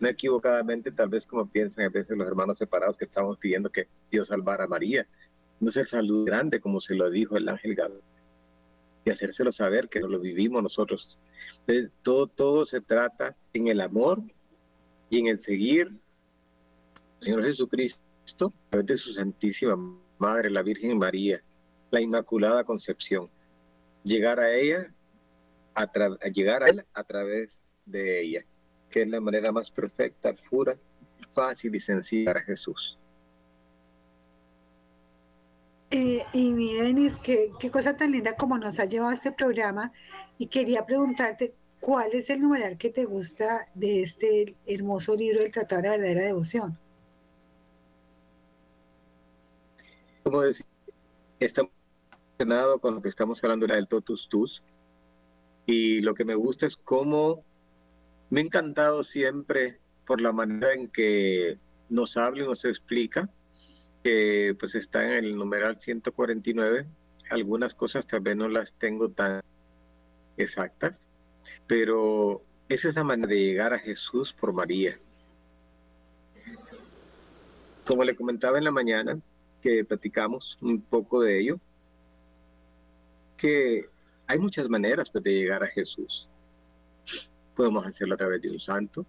No 0.00 0.08
equivocadamente, 0.08 0.92
tal 0.92 1.08
vez 1.08 1.24
como 1.26 1.50
piensan 1.50 1.86
a 1.86 1.88
veces 1.88 2.14
los 2.14 2.28
hermanos 2.28 2.58
separados 2.58 2.98
que 2.98 3.06
estamos 3.06 3.38
pidiendo 3.38 3.70
que 3.70 3.88
Dios 4.10 4.28
salvara 4.28 4.64
a 4.64 4.68
María. 4.68 5.06
No 5.60 5.70
es 5.70 5.76
el 5.78 5.86
salud 5.86 6.26
grande 6.26 6.60
como 6.60 6.78
se 6.78 6.94
lo 6.94 7.08
dijo 7.08 7.38
el 7.38 7.48
ángel 7.48 7.74
Gabriel. 7.74 8.02
Y 9.04 9.10
hacérselo 9.10 9.50
saber 9.52 9.88
que 9.88 10.00
no 10.00 10.08
lo 10.08 10.20
vivimos 10.20 10.62
nosotros. 10.62 11.18
Entonces, 11.60 11.90
todo, 12.02 12.26
todo 12.26 12.64
se 12.64 12.80
trata 12.80 13.36
en 13.52 13.68
el 13.68 13.80
amor 13.80 14.22
y 15.10 15.18
en 15.18 15.26
el 15.26 15.38
seguir 15.38 15.88
al 15.88 17.24
Señor 17.24 17.44
Jesucristo 17.44 18.00
a 18.46 18.70
través 18.70 18.86
de 18.86 18.98
su 18.98 19.12
Santísima 19.12 19.76
Madre, 20.18 20.50
la 20.50 20.62
Virgen 20.62 20.98
María, 20.98 21.42
la 21.90 22.00
Inmaculada 22.00 22.64
Concepción. 22.64 23.28
Llegar 24.04 24.40
a 24.40 24.54
ella, 24.54 24.92
a, 25.74 25.86
llegar 26.32 26.62
a 26.62 26.68
él 26.68 26.84
a 26.94 27.04
través 27.04 27.58
de 27.84 28.22
ella, 28.22 28.44
que 28.90 29.02
es 29.02 29.08
la 29.08 29.20
manera 29.20 29.52
más 29.52 29.70
perfecta, 29.70 30.34
pura, 30.48 30.76
fácil 31.34 31.74
y 31.74 31.80
sencilla 31.80 32.26
para 32.26 32.40
Jesús. 32.42 32.98
Eh, 35.94 36.24
y 36.32 36.54
mi 36.54 36.74
Denis, 36.74 37.18
qué, 37.22 37.52
qué 37.60 37.70
cosa 37.70 37.94
tan 37.94 38.12
linda 38.12 38.34
como 38.34 38.56
nos 38.56 38.80
ha 38.80 38.86
llevado 38.86 39.12
este 39.12 39.30
programa. 39.30 39.92
Y 40.38 40.46
quería 40.46 40.86
preguntarte, 40.86 41.54
¿cuál 41.80 42.14
es 42.14 42.30
el 42.30 42.40
numeral 42.40 42.78
que 42.78 42.88
te 42.88 43.04
gusta 43.04 43.66
de 43.74 44.00
este 44.00 44.56
hermoso 44.64 45.14
libro 45.14 45.40
del 45.40 45.52
Tratado 45.52 45.82
de 45.82 45.88
la 45.88 45.96
Verdadera 45.96 46.22
Devoción? 46.22 46.78
Como 50.22 50.40
decir, 50.40 50.64
está 51.40 51.68
relacionado 52.38 52.78
con 52.78 52.94
lo 52.94 53.02
que 53.02 53.10
estamos 53.10 53.44
hablando 53.44 53.66
era 53.66 53.76
del 53.76 53.86
totus 53.86 54.30
tus. 54.30 54.62
Y 55.66 56.00
lo 56.00 56.14
que 56.14 56.24
me 56.24 56.34
gusta 56.34 56.64
es 56.64 56.78
cómo 56.78 57.44
me 58.30 58.40
ha 58.40 58.44
encantado 58.44 59.04
siempre 59.04 59.78
por 60.06 60.22
la 60.22 60.32
manera 60.32 60.72
en 60.72 60.88
que 60.88 61.58
nos 61.90 62.16
habla 62.16 62.44
y 62.44 62.46
nos 62.46 62.64
explica, 62.64 63.28
que 64.02 64.56
pues 64.58 64.74
está 64.74 65.04
en 65.04 65.24
el 65.24 65.36
numeral 65.36 65.78
149. 65.78 66.86
Algunas 67.30 67.74
cosas 67.74 68.06
tal 68.06 68.20
vez 68.20 68.36
no 68.36 68.48
las 68.48 68.72
tengo 68.74 69.10
tan 69.10 69.40
exactas, 70.36 70.94
pero 71.66 72.42
esa 72.68 72.88
es 72.88 72.94
la 72.94 73.04
manera 73.04 73.28
de 73.28 73.40
llegar 73.40 73.72
a 73.72 73.78
Jesús 73.78 74.32
por 74.32 74.52
María. 74.52 74.98
Como 77.86 78.04
le 78.04 78.14
comentaba 78.14 78.58
en 78.58 78.64
la 78.64 78.70
mañana, 78.70 79.18
que 79.60 79.84
platicamos 79.84 80.58
un 80.60 80.82
poco 80.82 81.22
de 81.22 81.38
ello, 81.38 81.60
que 83.36 83.88
hay 84.26 84.38
muchas 84.38 84.68
maneras 84.68 85.10
pues, 85.10 85.24
de 85.24 85.32
llegar 85.32 85.62
a 85.62 85.68
Jesús. 85.68 86.28
Podemos 87.54 87.86
hacerlo 87.86 88.14
a 88.14 88.18
través 88.18 88.40
de 88.42 88.50
un 88.50 88.60
santo, 88.60 89.06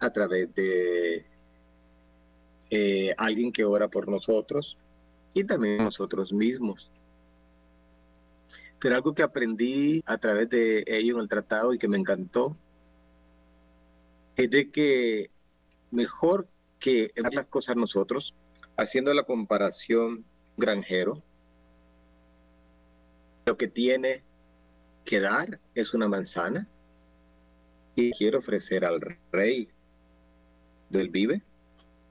a 0.00 0.10
través 0.10 0.54
de 0.54 1.24
eh, 2.70 3.14
alguien 3.16 3.52
que 3.52 3.64
ora 3.64 3.88
por 3.88 4.08
nosotros 4.08 4.76
y 5.34 5.44
también 5.44 5.78
nosotros 5.78 6.32
mismos. 6.32 6.90
Pero 8.78 8.96
algo 8.96 9.14
que 9.14 9.22
aprendí 9.22 10.02
a 10.06 10.18
través 10.18 10.48
de 10.50 10.84
ello 10.86 11.16
en 11.16 11.22
el 11.22 11.28
tratado 11.28 11.72
y 11.72 11.78
que 11.78 11.88
me 11.88 11.96
encantó 11.96 12.56
es 14.36 14.50
de 14.50 14.70
que 14.70 15.30
mejor 15.90 16.48
que 16.78 17.12
dar 17.16 17.32
las 17.32 17.46
cosas 17.46 17.76
nosotros, 17.76 18.34
haciendo 18.76 19.14
la 19.14 19.22
comparación 19.22 20.24
granjero, 20.56 21.22
lo 23.46 23.56
que 23.56 23.68
tiene 23.68 24.22
que 25.04 25.20
dar 25.20 25.60
es 25.74 25.94
una 25.94 26.08
manzana 26.08 26.68
y 27.94 28.10
quiere 28.12 28.38
ofrecer 28.38 28.84
al 28.84 29.00
rey 29.30 29.68
del 30.90 31.10
vive 31.10 31.42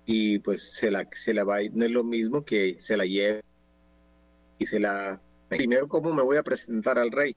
y 0.05 0.39
pues 0.39 0.73
se 0.73 0.91
la, 0.91 1.07
se 1.13 1.33
la 1.33 1.43
va, 1.43 1.57
no 1.71 1.85
es 1.85 1.91
lo 1.91 2.03
mismo 2.03 2.43
que 2.43 2.77
se 2.81 2.97
la 2.97 3.05
lleve 3.05 3.43
y 4.57 4.65
se 4.65 4.79
la... 4.79 5.21
Primero, 5.47 5.87
¿cómo 5.87 6.13
me 6.13 6.23
voy 6.23 6.37
a 6.37 6.43
presentar 6.43 6.97
al 6.97 7.11
rey? 7.11 7.35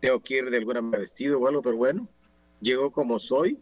Tengo 0.00 0.20
que 0.20 0.38
ir 0.38 0.50
de 0.50 0.58
alguna 0.58 0.82
manera 0.82 1.00
vestido 1.00 1.40
o 1.40 1.48
algo, 1.48 1.62
pero 1.62 1.76
bueno, 1.76 2.08
llego 2.60 2.92
como 2.92 3.18
soy, 3.18 3.58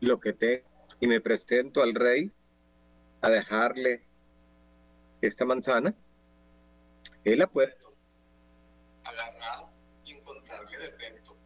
lo 0.00 0.18
que 0.18 0.32
tengo, 0.32 0.64
y 1.00 1.06
me 1.06 1.20
presento 1.20 1.82
al 1.82 1.94
rey 1.94 2.30
a 3.20 3.30
dejarle 3.30 4.02
esta 5.20 5.44
manzana. 5.44 5.94
Él 7.24 7.38
la 7.38 7.46
puede 7.46 7.74
agarrar 9.04 9.66
y 10.04 10.12
encontrarle 10.12 10.78
defecto, 10.78 11.36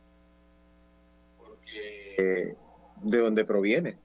porque 1.36 2.56
de 3.02 3.18
dónde 3.18 3.44
proviene, 3.44 3.98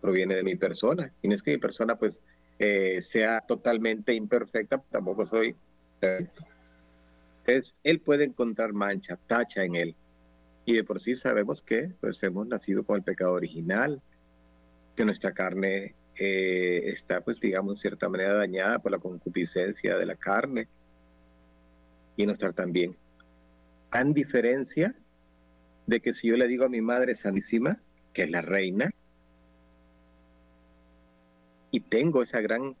proviene 0.00 0.34
de 0.34 0.42
mi 0.42 0.56
persona, 0.56 1.12
y 1.22 1.28
no 1.28 1.34
es 1.34 1.42
que 1.42 1.52
mi 1.52 1.58
persona 1.58 1.96
pues 1.96 2.20
eh, 2.58 3.00
sea 3.02 3.40
totalmente 3.40 4.14
imperfecta, 4.14 4.82
tampoco 4.90 5.26
soy 5.26 5.54
perfecto. 6.00 6.44
Entonces, 7.40 7.74
él 7.82 8.00
puede 8.00 8.24
encontrar 8.24 8.72
mancha, 8.72 9.18
tacha 9.26 9.64
en 9.64 9.74
él. 9.74 9.94
Y 10.66 10.74
de 10.74 10.84
por 10.84 11.00
sí 11.00 11.14
sabemos 11.14 11.62
que 11.62 11.92
pues, 12.00 12.22
hemos 12.22 12.46
nacido 12.46 12.84
con 12.84 12.96
el 12.96 13.02
pecado 13.02 13.32
original, 13.32 14.02
que 14.94 15.04
nuestra 15.04 15.32
carne 15.32 15.94
eh, 16.16 16.82
está, 16.86 17.22
pues, 17.22 17.40
digamos, 17.40 17.72
en 17.72 17.76
cierta 17.78 18.08
manera 18.08 18.34
dañada 18.34 18.78
por 18.80 18.92
la 18.92 18.98
concupiscencia 18.98 19.96
de 19.96 20.04
la 20.04 20.16
carne 20.16 20.68
y 22.16 22.26
nuestra 22.26 22.52
también. 22.52 22.96
Tan 23.90 24.12
diferencia 24.12 24.94
de 25.86 26.00
que 26.00 26.12
si 26.12 26.28
yo 26.28 26.36
le 26.36 26.48
digo 26.48 26.66
a 26.66 26.68
mi 26.68 26.82
Madre 26.82 27.14
Santísima, 27.14 27.80
que 28.12 28.24
es 28.24 28.30
la 28.30 28.42
reina, 28.42 28.90
y 31.70 31.80
tengo 31.80 32.22
esa 32.22 32.40
gran 32.40 32.76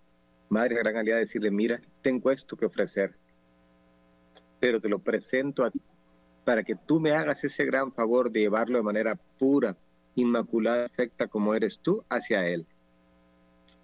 madre, 0.48 0.76
gran 0.76 0.96
aliada 0.96 1.18
de 1.18 1.24
decirle, 1.24 1.50
mira, 1.50 1.80
tengo 2.02 2.30
esto 2.30 2.56
que 2.56 2.66
ofrecer, 2.66 3.14
pero 4.60 4.80
te 4.80 4.88
lo 4.88 4.98
presento 4.98 5.64
a 5.64 5.70
ti 5.70 5.80
para 6.44 6.64
que 6.64 6.74
tú 6.74 6.98
me 6.98 7.12
hagas 7.12 7.44
ese 7.44 7.66
gran 7.66 7.92
favor 7.92 8.30
de 8.30 8.40
llevarlo 8.40 8.78
de 8.78 8.84
manera 8.84 9.18
pura, 9.38 9.76
inmaculada, 10.14 10.88
perfecta 10.88 11.26
como 11.26 11.54
eres 11.54 11.78
tú 11.78 12.02
hacia 12.08 12.46
Él. 12.48 12.66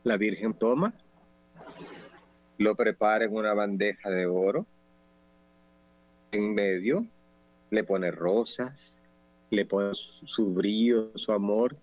La 0.02 0.16
Virgen 0.16 0.54
toma, 0.54 0.94
lo 2.56 2.74
prepara 2.74 3.26
en 3.26 3.34
una 3.34 3.52
bandeja 3.52 4.08
de 4.08 4.26
oro, 4.26 4.66
en 6.32 6.54
medio 6.54 7.06
le 7.70 7.84
pone 7.84 8.10
rosas, 8.10 8.96
le 9.50 9.66
pone 9.66 9.90
su 9.94 10.54
brillo, 10.54 11.12
su 11.16 11.32
amor, 11.32 11.76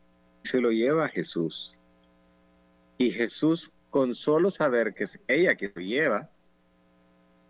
y 0.43 0.47
se 0.47 0.59
lo 0.59 0.71
lleva 0.71 1.05
a 1.05 1.09
Jesús. 1.09 1.75
Y 3.01 3.09
Jesús, 3.09 3.71
con 3.89 4.13
solo 4.13 4.51
saber 4.51 4.93
que 4.93 5.05
es 5.05 5.19
ella 5.27 5.55
que 5.55 5.71
lo 5.73 5.81
lleva, 5.81 6.29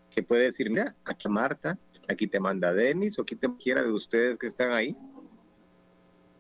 que 0.10 0.24
puede 0.24 0.44
decir, 0.44 0.70
mira, 0.70 0.96
aquí 1.04 1.28
Marta, 1.28 1.78
aquí 2.08 2.26
te 2.26 2.40
manda 2.40 2.74
Denis 2.74 3.20
o 3.20 3.24
aquí 3.24 3.36
te 3.36 3.54
quiera 3.58 3.84
de 3.84 3.92
ustedes 3.92 4.38
que 4.38 4.48
están 4.48 4.72
ahí. 4.72 4.96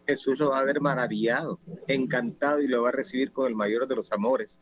Jesús 0.07 0.39
lo 0.39 0.51
va 0.51 0.59
a 0.59 0.63
ver 0.63 0.79
maravillado, 0.79 1.59
encantado 1.89 2.61
y 2.61 2.69
lo 2.69 2.83
va 2.83 2.87
a 2.87 2.93
recibir 2.93 3.33
con 3.33 3.49
el 3.49 3.53
mayor 3.53 3.85
de 3.85 3.97
los 3.97 4.09
amores. 4.13 4.57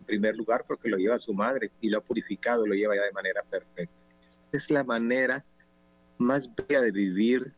En 0.00 0.06
primer 0.06 0.34
lugar, 0.34 0.64
porque 0.66 0.88
lo 0.88 0.96
lleva 0.96 1.18
su 1.18 1.34
madre 1.34 1.70
y 1.82 1.90
lo 1.90 1.98
ha 1.98 2.00
purificado, 2.02 2.66
lo 2.66 2.72
lleva 2.72 2.96
ya 2.96 3.02
de 3.02 3.12
manera 3.12 3.42
perfecta. 3.42 3.94
Es 4.50 4.70
la 4.70 4.82
manera 4.82 5.44
más 6.16 6.48
bella 6.54 6.80
de 6.80 6.90
vivir 6.90 7.52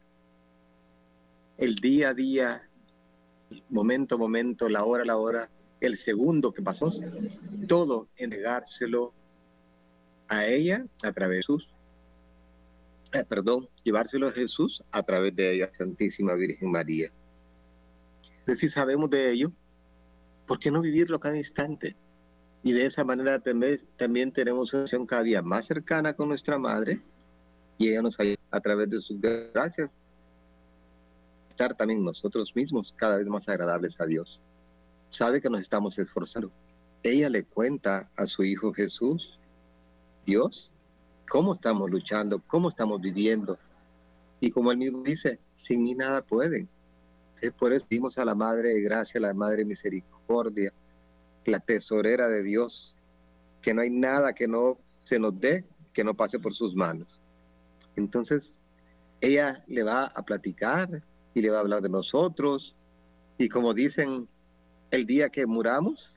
el 1.57 1.77
día 1.77 2.09
a 2.09 2.15
día, 2.15 2.69
momento 3.69 4.17
a 4.17 4.19
momento, 4.19 4.69
la 4.69 4.85
hora 4.85 5.05
a 5.05 5.07
la 5.07 5.17
hora, 5.17 5.49
el 5.81 5.97
segundo 5.97 6.53
que 6.53 6.63
pasó, 6.63 6.91
todo 7.67 8.09
entregárselo 8.17 9.13
a 10.29 10.47
ella 10.47 10.85
a 11.03 11.13
través 11.13 11.37
de 11.37 11.43
Jesús 11.43 11.69
eh, 13.13 13.25
perdón, 13.25 13.69
llevárselo 13.85 14.29
a 14.29 14.33
Jesús 14.33 14.83
a 14.93 15.03
través 15.03 15.35
de 15.35 15.55
ella, 15.55 15.71
Santísima 15.73 16.35
Virgen 16.35 16.71
María. 16.71 17.11
Entonces, 18.41 18.59
si 18.59 18.69
sabemos 18.69 19.09
de 19.09 19.31
ello, 19.31 19.51
¿por 20.47 20.59
qué 20.59 20.71
no 20.71 20.83
vivirlo 20.83 21.19
cada 21.19 21.37
instante? 21.37 21.97
Y 22.63 22.73
de 22.73 22.85
esa 22.85 23.05
manera 23.05 23.39
también, 23.39 23.81
también 23.97 24.33
tenemos 24.33 24.73
una 24.73 24.81
relación 24.81 25.07
cada 25.07 25.23
día 25.23 25.41
más 25.41 25.67
cercana 25.67 26.13
con 26.15 26.29
nuestra 26.29 26.59
Madre 26.59 27.01
y 27.79 27.89
ella 27.89 28.03
nos 28.03 28.21
ayuda 28.21 28.37
a 28.51 28.61
través 28.61 28.91
de 28.91 29.01
sus 29.01 29.19
gracias 29.21 29.91
estar 31.49 31.75
también 31.75 32.05
nosotros 32.05 32.55
mismos 32.55 32.95
cada 32.97 33.19
vez 33.19 33.27
más 33.27 33.49
agradables 33.49 33.99
a 34.01 34.07
Dios. 34.07 34.41
Sabe 35.11 35.41
que 35.41 35.51
nos 35.51 35.61
estamos 35.61 35.99
esforzando. 35.99 36.51
Ella 37.03 37.29
le 37.29 37.45
cuenta 37.45 38.11
a 38.17 38.27
su 38.27 38.43
Hijo 38.45 38.73
Jesús, 38.73 39.39
Dios, 40.27 40.73
cómo 41.29 41.55
estamos 41.55 41.91
luchando, 41.91 42.43
cómo 42.47 42.69
estamos 42.69 43.01
viviendo. 43.01 43.59
Y 44.41 44.51
como 44.51 44.73
él 44.73 44.79
mismo 44.79 45.03
dice, 45.03 45.39
sin 45.55 45.83
mí 45.83 45.95
nada 45.95 46.23
pueden. 46.23 46.69
Es 47.41 47.53
por 47.53 47.73
eso 47.73 47.87
dimos 47.89 48.19
a 48.19 48.25
la 48.25 48.35
Madre 48.35 48.75
de 48.75 48.83
Gracia, 48.83 49.21
la 49.21 49.33
Madre 49.33 49.65
Misericordia, 49.65 50.73
la 51.45 51.61
tesorera 51.61 52.29
de 52.29 52.43
Dios, 52.43 52.95
que 53.63 53.73
no 53.75 53.83
hay 53.83 53.91
nada 53.91 54.33
que 54.33 54.49
no 54.49 54.79
se 55.05 55.19
nos 55.19 55.39
dé 55.41 55.65
que 55.93 56.05
no 56.05 56.15
pase 56.15 56.39
por 56.39 56.55
sus 56.55 56.75
manos. 56.75 57.21
Entonces, 57.97 58.61
ella 59.21 59.65
le 59.67 59.83
va 59.83 60.05
a 60.05 60.23
platicar 60.23 61.03
y 61.35 61.41
le 61.41 61.51
va 61.51 61.57
a 61.57 61.61
hablar 61.61 61.83
de 61.83 61.89
nosotros. 61.89 62.77
Y 63.37 63.49
como 63.49 63.75
dicen, 63.75 64.29
el 64.91 65.07
día 65.07 65.29
que 65.29 65.47
muramos, 65.47 66.15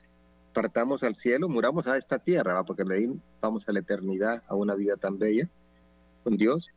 partamos 0.52 1.02
al 1.02 1.16
cielo, 1.16 1.48
muramos 1.48 1.86
a 1.86 1.96
esta 1.96 2.18
tierra, 2.18 2.62
porque 2.64 2.84
de 2.84 2.94
ahí 2.94 3.20
vamos 3.40 3.68
a 3.68 3.72
la 3.72 3.80
eternidad, 3.80 4.42
a 4.46 4.54
una 4.54 4.74
vida 4.74 4.96
tan 4.96 5.18
bella 5.18 5.48
con 6.24 6.36
Dios. 6.36 6.70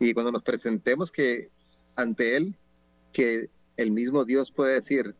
Y 0.00 0.14
cuando 0.14 0.32
nos 0.32 0.42
presentemos 0.42 1.10
que 1.10 1.50
ante 1.96 2.36
Él, 2.36 2.54
que 3.12 3.50
el 3.76 3.90
mismo 3.90 4.24
Dios 4.24 4.50
puede 4.52 4.74
decir, 4.74 5.14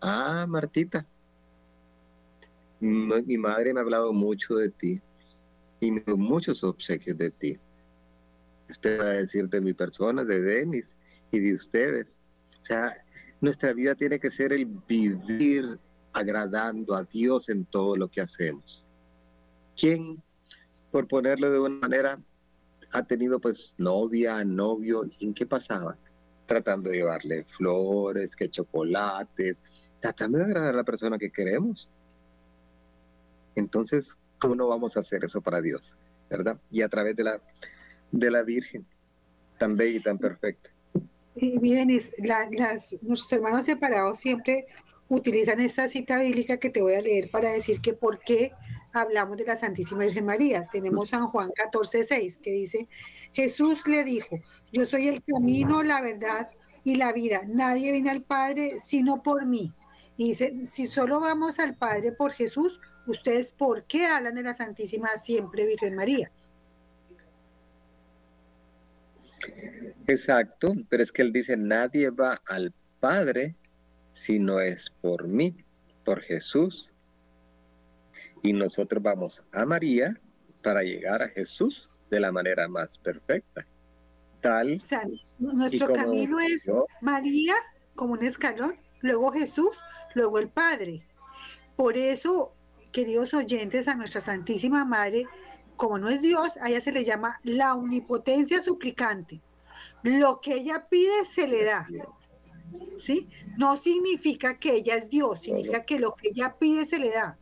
ah, 0.00 0.46
Martita, 0.48 1.06
mi 2.80 3.38
madre 3.38 3.72
me 3.72 3.80
ha 3.80 3.82
hablado 3.82 4.12
mucho 4.12 4.56
de 4.56 4.70
ti 4.70 5.00
y 5.80 5.90
me 5.90 6.00
dio 6.00 6.16
muchos 6.16 6.64
obsequios 6.64 7.16
de 7.16 7.30
ti. 7.30 7.58
Espero 8.68 9.04
decir 9.04 9.48
de 9.48 9.60
mi 9.60 9.72
persona, 9.72 10.24
de 10.24 10.40
Denis 10.40 10.94
y 11.30 11.38
de 11.38 11.54
ustedes. 11.54 12.16
O 12.60 12.64
sea, 12.64 12.96
nuestra 13.42 13.72
vida 13.72 13.96
tiene 13.96 14.20
que 14.20 14.30
ser 14.30 14.52
el 14.52 14.66
vivir 14.66 15.78
agradando 16.12 16.94
a 16.94 17.02
Dios 17.02 17.48
en 17.48 17.64
todo 17.64 17.96
lo 17.96 18.08
que 18.08 18.20
hacemos. 18.20 18.86
¿Quién, 19.76 20.22
por 20.92 21.08
ponerlo 21.08 21.50
de 21.50 21.58
una 21.58 21.80
manera, 21.80 22.20
ha 22.92 23.02
tenido 23.02 23.40
pues 23.40 23.74
novia, 23.78 24.44
novio? 24.44 25.04
¿En 25.18 25.34
qué 25.34 25.44
pasaba? 25.44 25.98
Tratando 26.46 26.90
de 26.90 26.98
llevarle 26.98 27.44
flores, 27.44 28.36
que 28.36 28.48
chocolates, 28.48 29.56
tratando 30.00 30.38
de 30.38 30.44
agradar 30.44 30.74
a 30.74 30.76
la 30.76 30.84
persona 30.84 31.18
que 31.18 31.32
queremos. 31.32 31.88
Entonces, 33.56 34.16
¿cómo 34.38 34.54
no 34.54 34.68
vamos 34.68 34.96
a 34.96 35.00
hacer 35.00 35.24
eso 35.24 35.40
para 35.40 35.60
Dios? 35.60 35.96
¿Verdad? 36.30 36.58
Y 36.70 36.82
a 36.82 36.88
través 36.88 37.16
de 37.16 37.24
la, 37.24 37.40
de 38.12 38.30
la 38.30 38.42
Virgen, 38.44 38.86
tan 39.58 39.76
bella 39.76 39.98
y 39.98 40.02
tan 40.02 40.18
perfecta. 40.18 40.71
Y 41.34 41.58
miren, 41.58 41.88
las, 42.18 42.92
nuestros 43.02 43.32
hermanos 43.32 43.64
separados 43.64 44.20
siempre 44.20 44.66
utilizan 45.08 45.60
esta 45.60 45.88
cita 45.88 46.18
bíblica 46.18 46.58
que 46.58 46.70
te 46.70 46.82
voy 46.82 46.94
a 46.94 47.00
leer 47.00 47.30
para 47.30 47.50
decir 47.50 47.80
que 47.80 47.94
por 47.94 48.18
qué 48.18 48.52
hablamos 48.92 49.36
de 49.36 49.44
la 49.44 49.56
Santísima 49.56 50.04
Virgen 50.04 50.26
María. 50.26 50.68
Tenemos 50.70 51.10
San 51.10 51.26
Juan 51.28 51.50
14, 51.54 52.04
6, 52.04 52.38
que 52.42 52.50
dice, 52.50 52.88
Jesús 53.32 53.86
le 53.86 54.04
dijo, 54.04 54.38
yo 54.72 54.84
soy 54.84 55.08
el 55.08 55.22
camino, 55.22 55.82
la 55.82 56.00
verdad 56.00 56.50
y 56.84 56.96
la 56.96 57.12
vida. 57.12 57.42
Nadie 57.46 57.92
viene 57.92 58.10
al 58.10 58.22
Padre 58.22 58.78
sino 58.78 59.22
por 59.22 59.46
mí. 59.46 59.72
Y 60.16 60.28
dice, 60.28 60.54
si 60.70 60.86
solo 60.86 61.20
vamos 61.20 61.58
al 61.58 61.76
Padre 61.76 62.12
por 62.12 62.32
Jesús, 62.32 62.80
ustedes, 63.06 63.52
¿por 63.52 63.84
qué 63.84 64.06
hablan 64.06 64.34
de 64.34 64.42
la 64.42 64.54
Santísima 64.54 65.08
siempre 65.16 65.66
Virgen 65.66 65.94
María? 65.94 66.30
Exacto, 70.06 70.74
pero 70.88 71.02
es 71.02 71.12
que 71.12 71.22
él 71.22 71.32
dice, 71.32 71.56
nadie 71.56 72.10
va 72.10 72.40
al 72.46 72.72
Padre 73.00 73.56
si 74.14 74.38
no 74.38 74.60
es 74.60 74.90
por 75.00 75.26
mí, 75.26 75.56
por 76.04 76.20
Jesús. 76.20 76.90
Y 78.42 78.52
nosotros 78.52 79.02
vamos 79.02 79.42
a 79.52 79.64
María 79.64 80.20
para 80.62 80.82
llegar 80.82 81.22
a 81.22 81.28
Jesús 81.28 81.88
de 82.10 82.20
la 82.20 82.32
manera 82.32 82.68
más 82.68 82.98
perfecta. 82.98 83.66
Tal. 84.40 84.78
O 84.82 84.84
sea, 84.84 85.02
nuestro 85.38 85.92
camino 85.92 86.40
es 86.40 86.70
María 87.00 87.54
como 87.94 88.14
un 88.14 88.24
escalón, 88.24 88.76
luego 89.00 89.30
Jesús, 89.32 89.82
luego 90.14 90.38
el 90.38 90.48
Padre. 90.48 91.06
Por 91.76 91.96
eso, 91.96 92.54
queridos 92.90 93.34
oyentes, 93.34 93.86
a 93.86 93.94
nuestra 93.94 94.20
Santísima 94.20 94.84
Madre, 94.84 95.26
como 95.76 95.98
no 95.98 96.08
es 96.08 96.20
Dios, 96.22 96.56
a 96.58 96.68
ella 96.68 96.80
se 96.80 96.92
le 96.92 97.04
llama 97.04 97.40
la 97.44 97.74
omnipotencia 97.74 98.60
suplicante. 98.60 99.40
Lo 100.02 100.40
que 100.40 100.54
ella 100.54 100.86
pide 100.88 101.24
se 101.24 101.46
le 101.46 101.64
da. 101.64 101.88
¿Sí? 102.98 103.28
No 103.56 103.76
significa 103.76 104.58
que 104.58 104.74
ella 104.74 104.96
es 104.96 105.08
Dios, 105.08 105.40
significa 105.40 105.84
que 105.84 105.98
lo 105.98 106.14
que 106.14 106.28
ella 106.28 106.56
pide 106.58 106.84
se 106.84 106.98
le 106.98 107.10
da. 107.10 107.38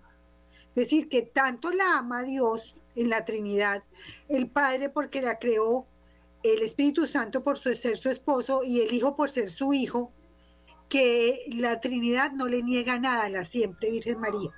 Es 0.70 0.74
decir, 0.74 1.08
que 1.08 1.22
tanto 1.22 1.70
la 1.70 1.98
ama 1.98 2.22
Dios 2.22 2.76
en 2.94 3.10
la 3.10 3.24
Trinidad, 3.24 3.82
el 4.28 4.48
Padre 4.48 4.88
porque 4.88 5.22
la 5.22 5.38
creó, 5.38 5.86
el 6.42 6.62
Espíritu 6.62 7.06
Santo 7.06 7.42
por 7.42 7.58
ser 7.58 7.96
su 7.96 8.08
esposo 8.08 8.62
y 8.64 8.80
el 8.80 8.92
Hijo 8.92 9.16
por 9.16 9.30
ser 9.30 9.50
su 9.50 9.72
hijo, 9.72 10.12
que 10.88 11.44
la 11.48 11.80
Trinidad 11.80 12.32
no 12.32 12.48
le 12.48 12.62
niega 12.62 12.98
nada 12.98 13.24
a 13.24 13.28
la 13.28 13.44
siempre 13.44 13.90
Virgen 13.90 14.20
María. 14.20 14.50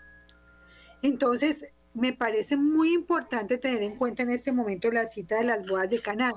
Entonces, 1.02 1.66
me 1.94 2.12
parece 2.12 2.56
muy 2.56 2.94
importante 2.94 3.58
tener 3.58 3.82
en 3.82 3.96
cuenta 3.96 4.22
en 4.22 4.30
este 4.30 4.52
momento 4.52 4.90
la 4.90 5.06
cita 5.06 5.36
de 5.36 5.44
las 5.44 5.66
bodas 5.66 5.90
de 5.90 6.00
Caná. 6.00 6.32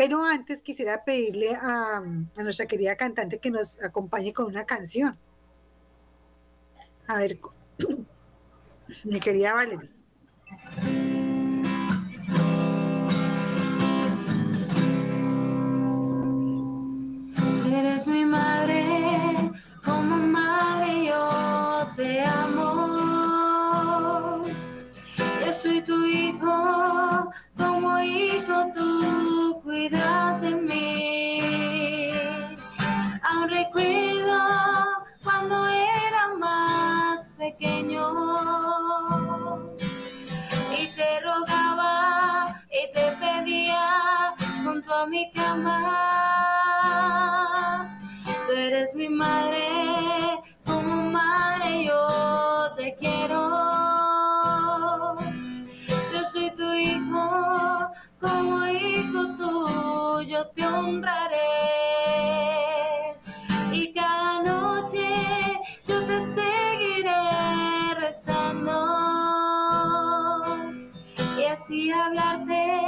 Pero 0.00 0.24
antes 0.24 0.62
quisiera 0.62 1.04
pedirle 1.04 1.54
a, 1.54 2.00
nuestra 2.36 2.64
querida 2.64 2.96
cantante 2.96 3.38
que 3.38 3.50
nos 3.50 3.78
acompañe 3.82 4.32
con 4.32 4.46
una 4.46 4.64
canción. 4.64 5.18
A 7.06 7.18
ver, 7.18 7.38
mi 9.04 9.20
querida 9.20 9.52
Valeria. 9.52 9.90
eres 17.70 18.06
mi 18.06 18.24
madre, 18.24 18.59
pequeño 37.50 38.06
y 40.78 40.86
te 40.94 41.20
rogaba 41.20 42.62
y 42.70 42.92
te 42.92 43.12
pedía 43.20 44.34
junto 44.64 44.94
a 44.94 45.06
mi 45.06 45.30
cama. 45.32 45.78
Tú 48.46 48.52
eres 48.52 48.94
mi 48.94 49.08
madre, 49.08 49.66
como 50.64 51.10
madre 51.10 51.86
yo 51.86 52.72
te 52.76 52.94
quiero. 52.96 53.40
Yo 56.12 56.24
soy 56.32 56.50
tu 56.54 56.72
hijo, 56.72 57.90
como 58.20 58.66
hijo 58.66 59.26
tuyo 59.36 60.46
te 60.54 60.66
honraré. 60.66 61.38
Y 63.72 63.92
cada 63.92 64.42
noche 64.42 65.58
yo 65.86 66.04
te 66.06 66.20
seguiré 66.20 66.79
rezando. 68.10 68.74
Y 71.38 71.44
así 71.44 71.92
hablarte 71.92 72.80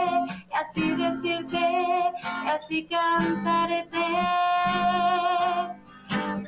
así 0.52 0.96
decirte, 0.96 2.12
y 2.44 2.48
así 2.48 2.88
cantarte. 2.88 4.04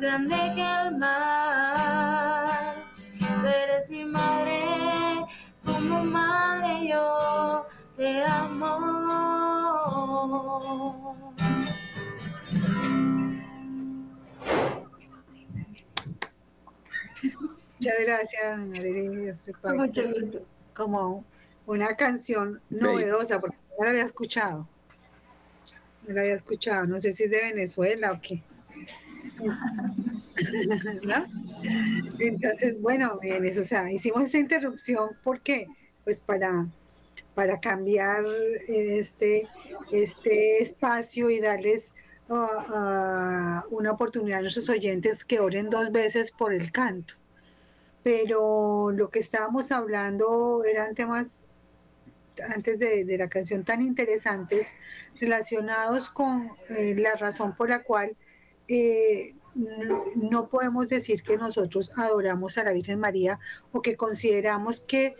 más 0.00 0.26
grande 0.26 0.36
que 0.54 0.88
el 0.88 0.96
mar. 0.96 2.74
Tú 3.18 3.46
eres 3.46 3.90
mi 3.90 4.04
madre, 4.04 5.26
como 5.64 6.04
madre 6.04 6.88
yo 6.88 7.66
te 7.96 8.24
amo. 8.24 8.78
Muchas 17.78 17.94
gracias, 18.04 18.58
Muchas 18.58 19.54
gracias. 19.64 20.42
Como 20.74 21.24
una 21.66 21.96
canción 21.96 22.60
novedosa, 22.70 23.40
porque 23.40 23.56
no 23.78 23.84
la 23.84 23.90
había 23.90 24.04
escuchado 24.04 24.68
no 26.06 26.14
la 26.14 26.22
había 26.22 26.34
escuchado, 26.34 26.86
no 26.86 26.98
sé 26.98 27.12
si 27.12 27.24
es 27.24 27.30
de 27.30 27.40
Venezuela 27.52 28.12
o 28.12 28.20
qué. 28.20 28.42
Entonces, 32.18 32.80
bueno, 32.80 33.18
bien, 33.20 33.44
eso, 33.44 33.60
o 33.60 33.64
sea, 33.64 33.90
hicimos 33.90 34.24
esta 34.24 34.38
interrupción, 34.38 35.10
¿por 35.22 35.40
qué? 35.40 35.66
Pues 36.04 36.20
para, 36.20 36.66
para 37.34 37.60
cambiar 37.60 38.24
este, 38.68 39.48
este 39.90 40.62
espacio 40.62 41.30
y 41.30 41.40
darles 41.40 41.94
uh, 42.28 42.34
uh, 42.34 43.62
una 43.70 43.92
oportunidad 43.92 44.38
a 44.38 44.42
nuestros 44.42 44.68
oyentes 44.68 45.24
que 45.24 45.40
oren 45.40 45.70
dos 45.70 45.92
veces 45.92 46.32
por 46.32 46.54
el 46.54 46.72
canto. 46.72 47.14
Pero 48.02 48.92
lo 48.92 49.10
que 49.10 49.18
estábamos 49.18 49.72
hablando 49.72 50.64
eran 50.64 50.94
temas 50.94 51.44
antes 52.54 52.78
de, 52.78 53.04
la 53.18 53.28
canción 53.28 53.64
tan 53.64 53.82
interesantes 53.82 54.72
relacionados 55.20 56.08
con 56.08 56.50
eh, 56.68 56.94
la 56.96 57.14
razón 57.14 57.54
por 57.54 57.68
la 57.68 57.82
cual 57.82 58.16
eh, 58.72 59.34
no 60.14 60.48
podemos 60.48 60.88
decir 60.88 61.24
que 61.24 61.36
nosotros 61.36 61.90
adoramos 61.96 62.56
a 62.56 62.62
la 62.62 62.72
Virgen 62.72 63.00
María 63.00 63.40
o 63.72 63.82
que 63.82 63.96
consideramos 63.96 64.80
que 64.80 65.16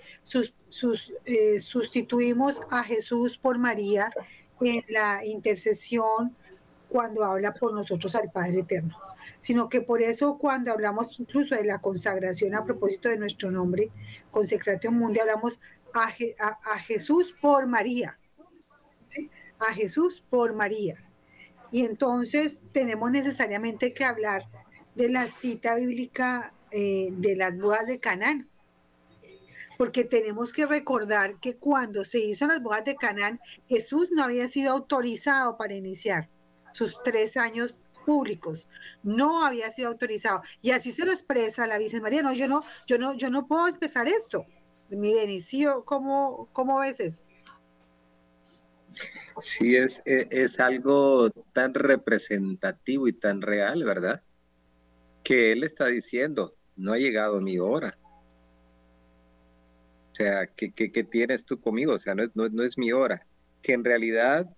eh, 1.25 1.59
sustituimos 1.59 2.61
a 2.71 2.85
Jesús 2.85 3.39
por 3.39 3.59
María 3.59 4.13
en 4.61 4.85
la 4.89 5.25
intercesión 5.25 6.37
cuando 6.89 7.25
habla 7.25 7.53
por 7.53 7.73
nosotros 7.75 8.15
al 8.15 8.31
Padre 8.31 8.61
Eterno, 8.61 8.97
sino 9.41 9.69
que 9.69 9.81
por 9.81 10.01
eso 10.01 10.39
cuando 10.39 10.71
hablamos 10.71 11.19
incluso 11.19 11.57
de 11.57 11.65
la 11.65 11.81
consagración 11.81 12.55
a 12.55 12.65
propósito 12.65 13.09
de 13.09 13.19
nuestro 13.19 13.51
nombre, 13.51 13.91
Consecratio 14.31 14.93
Mundi, 14.93 15.19
hablamos 15.19 15.59
a, 15.93 16.79
Jesús 16.79 17.35
por 17.41 17.67
María. 17.67 18.17
A 19.59 19.75
Jesús 19.75 20.23
por 20.31 20.55
María. 20.55 21.10
Y 21.71 21.85
entonces 21.85 22.63
tenemos 22.73 23.11
necesariamente 23.11 23.93
que 23.93 24.05
hablar 24.05 24.45
de 24.95 25.09
la 25.09 25.29
cita 25.29 25.77
bíblica 25.77 26.55
eh, 26.71 27.11
de 27.13 27.37
las 27.37 27.57
bodas 27.59 27.87
de 27.87 28.01
Canaán. 28.01 28.49
Porque 29.79 30.05
tenemos 30.05 30.53
que 30.53 30.67
recordar 30.67 31.41
que 31.41 31.57
cuando 31.57 32.05
se 32.05 32.19
hizo 32.19 32.47
las 32.47 32.63
bodas 32.63 32.85
de 32.85 32.97
Canaán, 32.97 33.41
Jesús 33.69 34.11
no 34.13 34.25
había 34.25 34.47
sido 34.49 34.73
autorizado 34.73 35.57
para 35.57 35.75
iniciar 35.75 36.29
sus 36.73 37.03
tres 37.03 37.37
años 37.37 37.79
públicos. 38.05 38.69
No 39.03 39.45
había 39.45 39.71
sido 39.73 39.89
autorizado. 39.89 40.43
Y 40.61 40.73
así 40.73 40.91
se 40.93 41.05
lo 41.07 41.13
expresa 41.13 41.67
la 41.67 41.79
Virgen 41.79 42.03
María. 42.03 42.23
No, 42.23 42.33
yo 42.35 42.47
no, 42.47 42.63
yo 42.87 42.99
no, 42.99 43.15
yo 43.15 43.31
no 43.31 43.47
puedo 43.47 43.69
empezar 43.69 44.07
esto 44.07 44.45
mi 44.97 45.13
Denis, 45.13 45.51
¿cómo, 45.85 46.49
¿cómo 46.53 46.81
ves 46.81 47.01
eso? 47.01 47.23
Sí, 49.43 49.77
es, 49.77 50.03
es, 50.05 50.27
es, 50.31 50.61
algo 50.61 51.31
tan 51.53 51.75
representativo 51.75 53.09
y 53.09 53.13
tan 53.13 53.41
real, 53.43 53.85
¿verdad? 53.85 54.23
Que 55.23 55.53
él 55.53 55.65
está 55.65 55.87
diciendo, 55.87 56.55
no 56.77 56.93
ha 56.93 56.99
llegado 56.99 57.41
mi 57.41 57.59
hora. 57.59 57.97
O 60.13 60.15
sea, 60.15 60.47
¿qué, 60.47 60.73
qué, 60.73 61.05
tienes 61.05 61.45
tú 61.45 61.61
conmigo? 61.61 61.95
O 61.95 61.99
sea, 61.99 62.15
no 62.15 62.23
es, 62.23 62.31
no, 62.35 62.49
no 62.49 62.63
es 62.63 62.77
mi 62.77 62.93
hora. 62.93 63.27
Que 63.63 63.73
en 63.73 63.85
realidad 63.85 64.49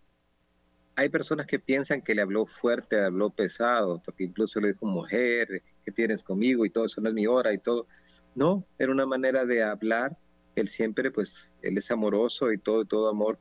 hay 0.96 1.08
personas 1.08 1.46
que 1.46 1.58
piensan 1.58 2.02
que 2.02 2.14
le 2.14 2.22
habló 2.22 2.46
fuerte, 2.46 3.00
habló 3.00 3.30
pesado, 3.30 4.02
porque 4.04 4.24
incluso 4.24 4.60
le 4.60 4.72
dijo 4.72 4.86
mujer, 4.86 5.62
¿qué 5.84 5.92
tienes 5.92 6.22
conmigo? 6.22 6.66
Y 6.66 6.70
todo 6.70 6.86
eso 6.86 7.00
no 7.00 7.08
es 7.08 7.14
mi 7.14 7.26
hora 7.26 7.52
y 7.52 7.58
todo. 7.58 7.86
No, 8.34 8.66
era 8.78 8.92
una 8.92 9.06
manera 9.06 9.44
de 9.44 9.62
hablar. 9.62 10.16
Él 10.54 10.68
siempre, 10.68 11.10
pues, 11.10 11.52
él 11.62 11.78
es 11.78 11.90
amoroso 11.90 12.52
y 12.52 12.58
todo, 12.58 12.84
todo 12.84 13.08
amor, 13.08 13.38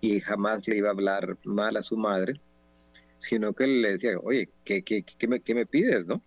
y 0.00 0.20
jamás 0.20 0.66
le 0.66 0.76
iba 0.76 0.88
a 0.88 0.92
hablar 0.92 1.36
mal 1.44 1.76
a 1.76 1.82
su 1.82 1.96
madre, 1.96 2.40
sino 3.18 3.52
que 3.52 3.66
le 3.66 3.92
decía, 3.92 4.18
oye, 4.22 4.48
¿qué, 4.64 4.82
qué, 4.82 5.02
qué, 5.02 5.28
me, 5.28 5.40
qué 5.40 5.54
me 5.54 5.66
pides, 5.66 6.06
no? 6.06 6.22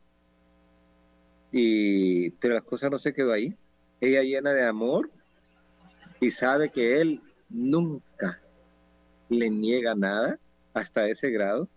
Y, 1.51 2.31
pero 2.31 2.53
las 2.55 2.63
cosas 2.63 2.91
no 2.91 2.99
se 2.99 3.13
quedó 3.13 3.31
ahí. 3.31 3.55
Ella 4.01 4.23
llena 4.23 4.53
de 4.53 4.63
amor 4.65 5.11
y 6.19 6.31
sabe 6.31 6.69
que 6.69 7.01
él 7.01 7.21
nunca 7.49 8.41
le 9.29 9.49
niega 9.49 9.95
nada 9.95 10.39
hasta 10.73 11.07
ese 11.07 11.29
grado, 11.29 11.67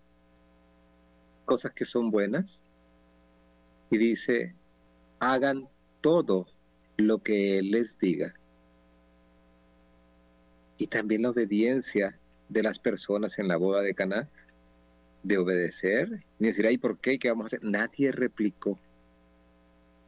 cosas 1.45 1.71
que 1.73 1.85
son 1.85 2.11
buenas, 2.11 2.61
y 3.89 3.97
dice, 3.97 4.55
hagan 5.19 5.67
todo 6.01 6.47
lo 6.97 7.19
que 7.19 7.59
Él 7.59 7.71
les 7.71 7.97
diga. 7.97 8.33
Y 10.77 10.87
también 10.87 11.23
la 11.23 11.31
obediencia 11.31 12.17
de 12.49 12.63
las 12.63 12.79
personas 12.79 13.39
en 13.39 13.47
la 13.47 13.57
boda 13.57 13.81
de 13.81 13.93
Caná, 13.93 14.29
de 15.23 15.37
obedecer, 15.37 16.23
ni 16.39 16.47
decir, 16.47 16.67
ay, 16.67 16.77
¿por 16.77 16.99
qué? 16.99 17.19
¿Qué 17.19 17.29
vamos 17.29 17.45
a 17.45 17.47
hacer? 17.47 17.63
Nadie 17.63 18.11
replicó, 18.11 18.79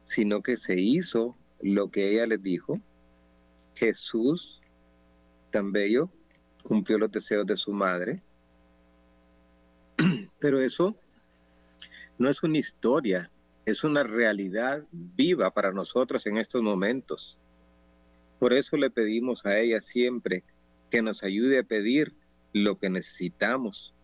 sino 0.04 0.42
que 0.42 0.56
se 0.56 0.80
hizo 0.80 1.36
lo 1.60 1.90
que 1.90 2.10
ella 2.12 2.26
les 2.26 2.42
dijo. 2.42 2.80
Jesús, 3.74 4.60
tan 5.50 5.72
bello, 5.72 6.10
cumplió 6.62 6.98
los 6.98 7.10
deseos 7.10 7.46
de 7.46 7.56
su 7.56 7.72
madre, 7.72 8.22
pero 10.38 10.60
eso 10.60 10.96
no 12.18 12.28
es 12.28 12.42
una 12.42 12.58
historia, 12.58 13.30
es 13.64 13.84
una 13.84 14.02
realidad 14.02 14.84
viva 14.92 15.50
para 15.50 15.72
nosotros 15.72 16.26
en 16.26 16.38
estos 16.38 16.62
momentos. 16.62 17.38
Por 18.38 18.52
eso 18.52 18.76
le 18.76 18.90
pedimos 18.90 19.44
a 19.44 19.58
ella 19.58 19.80
siempre 19.80 20.44
que 20.90 21.02
nos 21.02 21.22
ayude 21.22 21.60
a 21.60 21.62
pedir 21.62 22.14
lo 22.52 22.78
que 22.78 22.90
necesitamos, 22.90 23.94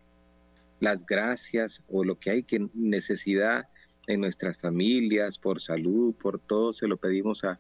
las 0.81 1.05
gracias 1.05 1.83
o 1.89 2.05
lo 2.05 2.19
que 2.19 2.31
hay 2.31 2.43
que 2.43 2.69
necesidad 2.75 3.69
en 4.07 4.21
nuestras 4.21 4.57
familias, 4.59 5.39
por 5.39 5.61
salud, 5.61 6.15
por 6.15 6.39
todo, 6.39 6.73
se 6.73 6.87
lo 6.87 6.97
pedimos 6.97 7.45
a, 7.45 7.59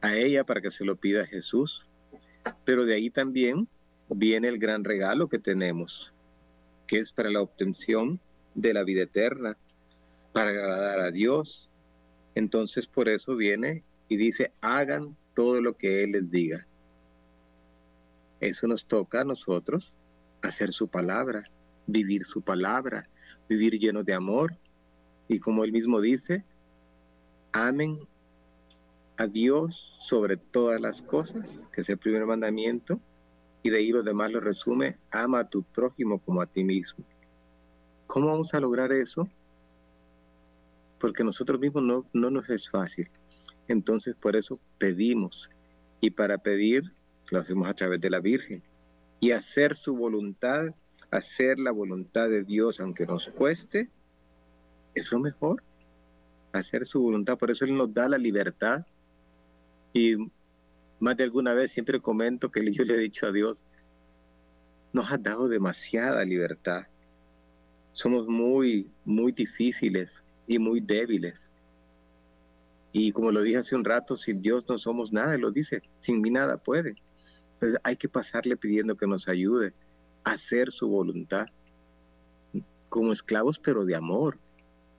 a 0.00 0.16
ella 0.16 0.44
para 0.44 0.60
que 0.60 0.70
se 0.70 0.84
lo 0.84 0.96
pida 0.96 1.22
a 1.22 1.26
Jesús. 1.26 1.86
Pero 2.64 2.84
de 2.84 2.94
ahí 2.94 3.10
también 3.10 3.68
viene 4.08 4.48
el 4.48 4.58
gran 4.58 4.82
regalo 4.84 5.28
que 5.28 5.38
tenemos, 5.38 6.12
que 6.86 6.98
es 6.98 7.12
para 7.12 7.30
la 7.30 7.42
obtención 7.42 8.20
de 8.54 8.74
la 8.74 8.82
vida 8.82 9.02
eterna, 9.02 9.56
para 10.32 10.50
agradar 10.50 11.00
a 11.00 11.10
Dios. 11.10 11.68
Entonces 12.34 12.86
por 12.86 13.08
eso 13.08 13.36
viene 13.36 13.84
y 14.08 14.16
dice, 14.16 14.52
hagan 14.60 15.16
todo 15.34 15.60
lo 15.60 15.76
que 15.76 16.02
Él 16.02 16.12
les 16.12 16.30
diga. 16.30 16.66
Eso 18.40 18.66
nos 18.66 18.86
toca 18.86 19.20
a 19.20 19.24
nosotros, 19.24 19.92
hacer 20.42 20.72
su 20.72 20.88
palabra, 20.88 21.50
vivir 21.86 22.24
su 22.24 22.42
palabra, 22.42 23.08
vivir 23.48 23.78
lleno 23.78 24.02
de 24.02 24.14
amor. 24.14 24.56
Y 25.28 25.38
como 25.38 25.64
Él 25.64 25.72
mismo 25.72 26.00
dice, 26.00 26.44
amen 27.52 28.08
a 29.18 29.26
Dios 29.26 29.96
sobre 30.00 30.38
todas 30.38 30.80
las 30.80 31.02
cosas, 31.02 31.66
que 31.72 31.82
es 31.82 31.88
el 31.90 31.98
primer 31.98 32.24
mandamiento, 32.24 33.00
y 33.62 33.68
de 33.68 33.76
ahí 33.76 33.90
lo 33.90 34.02
demás 34.02 34.32
lo 34.32 34.40
resume, 34.40 34.96
ama 35.10 35.40
a 35.40 35.48
tu 35.48 35.62
prójimo 35.62 36.18
como 36.18 36.40
a 36.40 36.46
ti 36.46 36.64
mismo. 36.64 37.04
¿Cómo 38.06 38.28
vamos 38.28 38.54
a 38.54 38.60
lograr 38.60 38.90
eso? 38.92 39.28
Porque 40.98 41.22
nosotros 41.22 41.60
mismos 41.60 41.82
no, 41.82 42.06
no 42.14 42.30
nos 42.30 42.48
es 42.48 42.70
fácil. 42.70 43.10
Entonces 43.68 44.14
por 44.14 44.34
eso 44.36 44.58
pedimos. 44.78 45.50
Y 46.00 46.10
para 46.10 46.38
pedir 46.38 46.92
lo 47.30 47.40
hacemos 47.40 47.68
a 47.68 47.74
través 47.74 48.00
de 48.00 48.10
la 48.10 48.20
Virgen. 48.20 48.62
Y 49.20 49.32
hacer 49.32 49.76
su 49.76 49.94
voluntad, 49.94 50.74
hacer 51.10 51.58
la 51.58 51.70
voluntad 51.70 52.28
de 52.28 52.42
Dios, 52.44 52.80
aunque 52.80 53.06
nos 53.06 53.28
cueste, 53.28 53.90
es 54.94 55.10
lo 55.12 55.20
mejor. 55.20 55.62
Hacer 56.52 56.84
su 56.86 57.00
voluntad. 57.00 57.38
Por 57.38 57.50
eso 57.50 57.64
Él 57.64 57.76
nos 57.76 57.92
da 57.92 58.08
la 58.08 58.18
libertad. 58.18 58.84
Y 59.92 60.16
más 60.98 61.16
de 61.16 61.24
alguna 61.24 61.54
vez 61.54 61.72
siempre 61.72 62.00
comento 62.00 62.50
que 62.50 62.72
yo 62.72 62.84
le 62.84 62.94
he 62.94 62.98
dicho 62.98 63.26
a 63.26 63.32
Dios, 63.32 63.64
nos 64.92 65.10
has 65.10 65.22
dado 65.22 65.48
demasiada 65.48 66.24
libertad. 66.24 66.86
Somos 67.92 68.26
muy, 68.26 68.88
muy 69.04 69.32
difíciles 69.32 70.22
y 70.46 70.58
muy 70.58 70.80
débiles. 70.80 71.50
Y 72.92 73.12
como 73.12 73.30
lo 73.30 73.42
dije 73.42 73.58
hace 73.58 73.76
un 73.76 73.84
rato, 73.84 74.16
sin 74.16 74.40
Dios 74.40 74.64
no 74.68 74.78
somos 74.78 75.12
nada, 75.12 75.36
lo 75.38 75.50
dice, 75.50 75.82
sin 76.00 76.20
mí 76.20 76.30
nada 76.30 76.56
puede. 76.56 76.96
Entonces 77.60 77.80
hay 77.84 77.96
que 77.96 78.08
pasarle 78.08 78.56
pidiendo 78.56 78.96
que 78.96 79.06
nos 79.06 79.28
ayude 79.28 79.74
a 80.24 80.32
hacer 80.32 80.72
su 80.72 80.88
voluntad, 80.88 81.46
como 82.88 83.12
esclavos 83.12 83.58
pero 83.58 83.84
de 83.84 83.94
amor, 83.94 84.38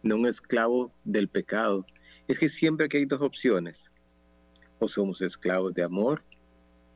no 0.03 0.15
un 0.15 0.27
esclavo 0.27 0.93
del 1.03 1.27
pecado. 1.27 1.87
Es 2.27 2.37
que 2.37 2.49
siempre 2.49 2.87
que 2.87 2.97
hay 2.97 3.05
dos 3.05 3.21
opciones, 3.21 3.91
o 4.77 4.87
somos 4.87 5.21
esclavos 5.23 5.73
de 5.73 5.81
amor 5.81 6.23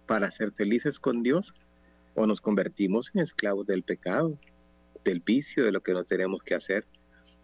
para 0.06 0.30
ser 0.30 0.51
felices 0.51 0.99
con 0.99 1.23
Dios, 1.23 1.51
o 2.13 2.28
nos 2.28 2.41
convertimos 2.41 3.10
en 3.15 3.21
esclavos 3.21 3.65
del 3.65 3.82
pecado, 3.82 4.38
del 5.04 5.19
vicio, 5.19 5.65
de 5.65 5.71
lo 5.71 5.82
que 5.82 5.93
no 5.93 6.04
tenemos 6.04 6.43
que 6.43 6.54
hacer. 6.54 6.86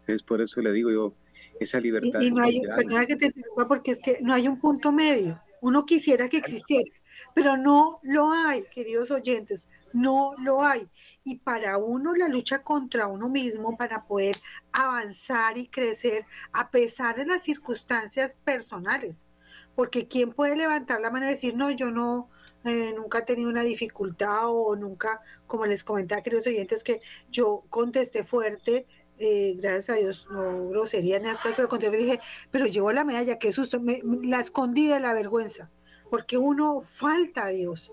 Entonces, 0.01 0.21
por 0.21 0.41
eso 0.41 0.61
le 0.61 0.71
digo 0.71 0.91
yo, 0.91 1.15
esa 1.59 1.79
libertad. 1.79 2.21
Y, 2.21 2.29
no 2.29 2.43
hay, 2.43 2.61
que 3.07 3.15
te 3.15 3.33
porque 3.67 3.91
es 3.91 3.99
que 3.99 4.19
no 4.21 4.33
hay 4.33 4.47
un 4.47 4.59
punto 4.59 4.91
medio. 4.91 5.41
Uno 5.61 5.85
quisiera 5.85 6.29
que 6.29 6.37
existiera, 6.37 6.89
pero 7.33 7.57
no 7.57 7.99
lo 8.03 8.31
hay, 8.31 8.63
queridos 8.73 9.11
oyentes, 9.11 9.67
no 9.93 10.33
lo 10.37 10.63
hay. 10.63 10.89
Y 11.23 11.39
para 11.39 11.77
uno 11.77 12.15
la 12.15 12.27
lucha 12.27 12.63
contra 12.63 13.07
uno 13.07 13.29
mismo, 13.29 13.77
para 13.77 14.05
poder 14.05 14.37
avanzar 14.71 15.57
y 15.57 15.67
crecer 15.67 16.25
a 16.53 16.71
pesar 16.71 17.15
de 17.15 17.25
las 17.25 17.43
circunstancias 17.43 18.35
personales, 18.43 19.27
porque 19.75 20.07
¿quién 20.07 20.33
puede 20.33 20.55
levantar 20.55 21.01
la 21.01 21.11
mano 21.11 21.25
y 21.25 21.29
decir, 21.29 21.55
no, 21.55 21.69
yo 21.71 21.91
no, 21.91 22.29
eh, 22.63 22.93
nunca 22.95 23.19
he 23.19 23.23
tenido 23.23 23.49
una 23.49 23.63
dificultad 23.63 24.49
o 24.49 24.75
nunca, 24.75 25.21
como 25.47 25.65
les 25.65 25.83
comentaba, 25.83 26.21
queridos 26.21 26.47
oyentes, 26.47 26.83
que 26.83 27.01
yo 27.29 27.63
contesté 27.69 28.23
fuerte, 28.23 28.85
eh, 29.17 29.55
gracias 29.57 29.89
a 29.89 29.99
Dios, 29.99 30.27
no 30.31 30.69
grosería 30.69 31.19
ni 31.19 31.27
las 31.27 31.39
cosas, 31.39 31.55
pero 31.55 31.67
contesté, 31.67 31.97
dije, 31.97 32.19
pero 32.49 32.65
llevo 32.65 32.91
la 32.91 33.05
medalla, 33.05 33.39
qué 33.39 33.51
susto, 33.51 33.79
me, 33.79 34.01
la 34.23 34.39
escondí 34.39 34.87
de 34.87 34.99
la 34.99 35.13
vergüenza, 35.13 35.69
porque 36.11 36.37
uno 36.37 36.83
falta 36.85 37.45
a 37.45 37.49
Dios, 37.49 37.91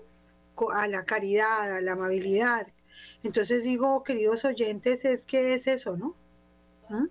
a 0.71 0.87
la 0.87 1.05
caridad, 1.05 1.75
a 1.77 1.81
la 1.81 1.93
amabilidad. 1.93 2.67
Entonces 3.23 3.63
digo, 3.63 4.03
queridos 4.03 4.45
oyentes, 4.45 5.05
es 5.05 5.25
que 5.25 5.55
es 5.55 5.65
eso, 5.65 5.97
¿no? 5.97 6.15
¿Mm? 6.89 7.07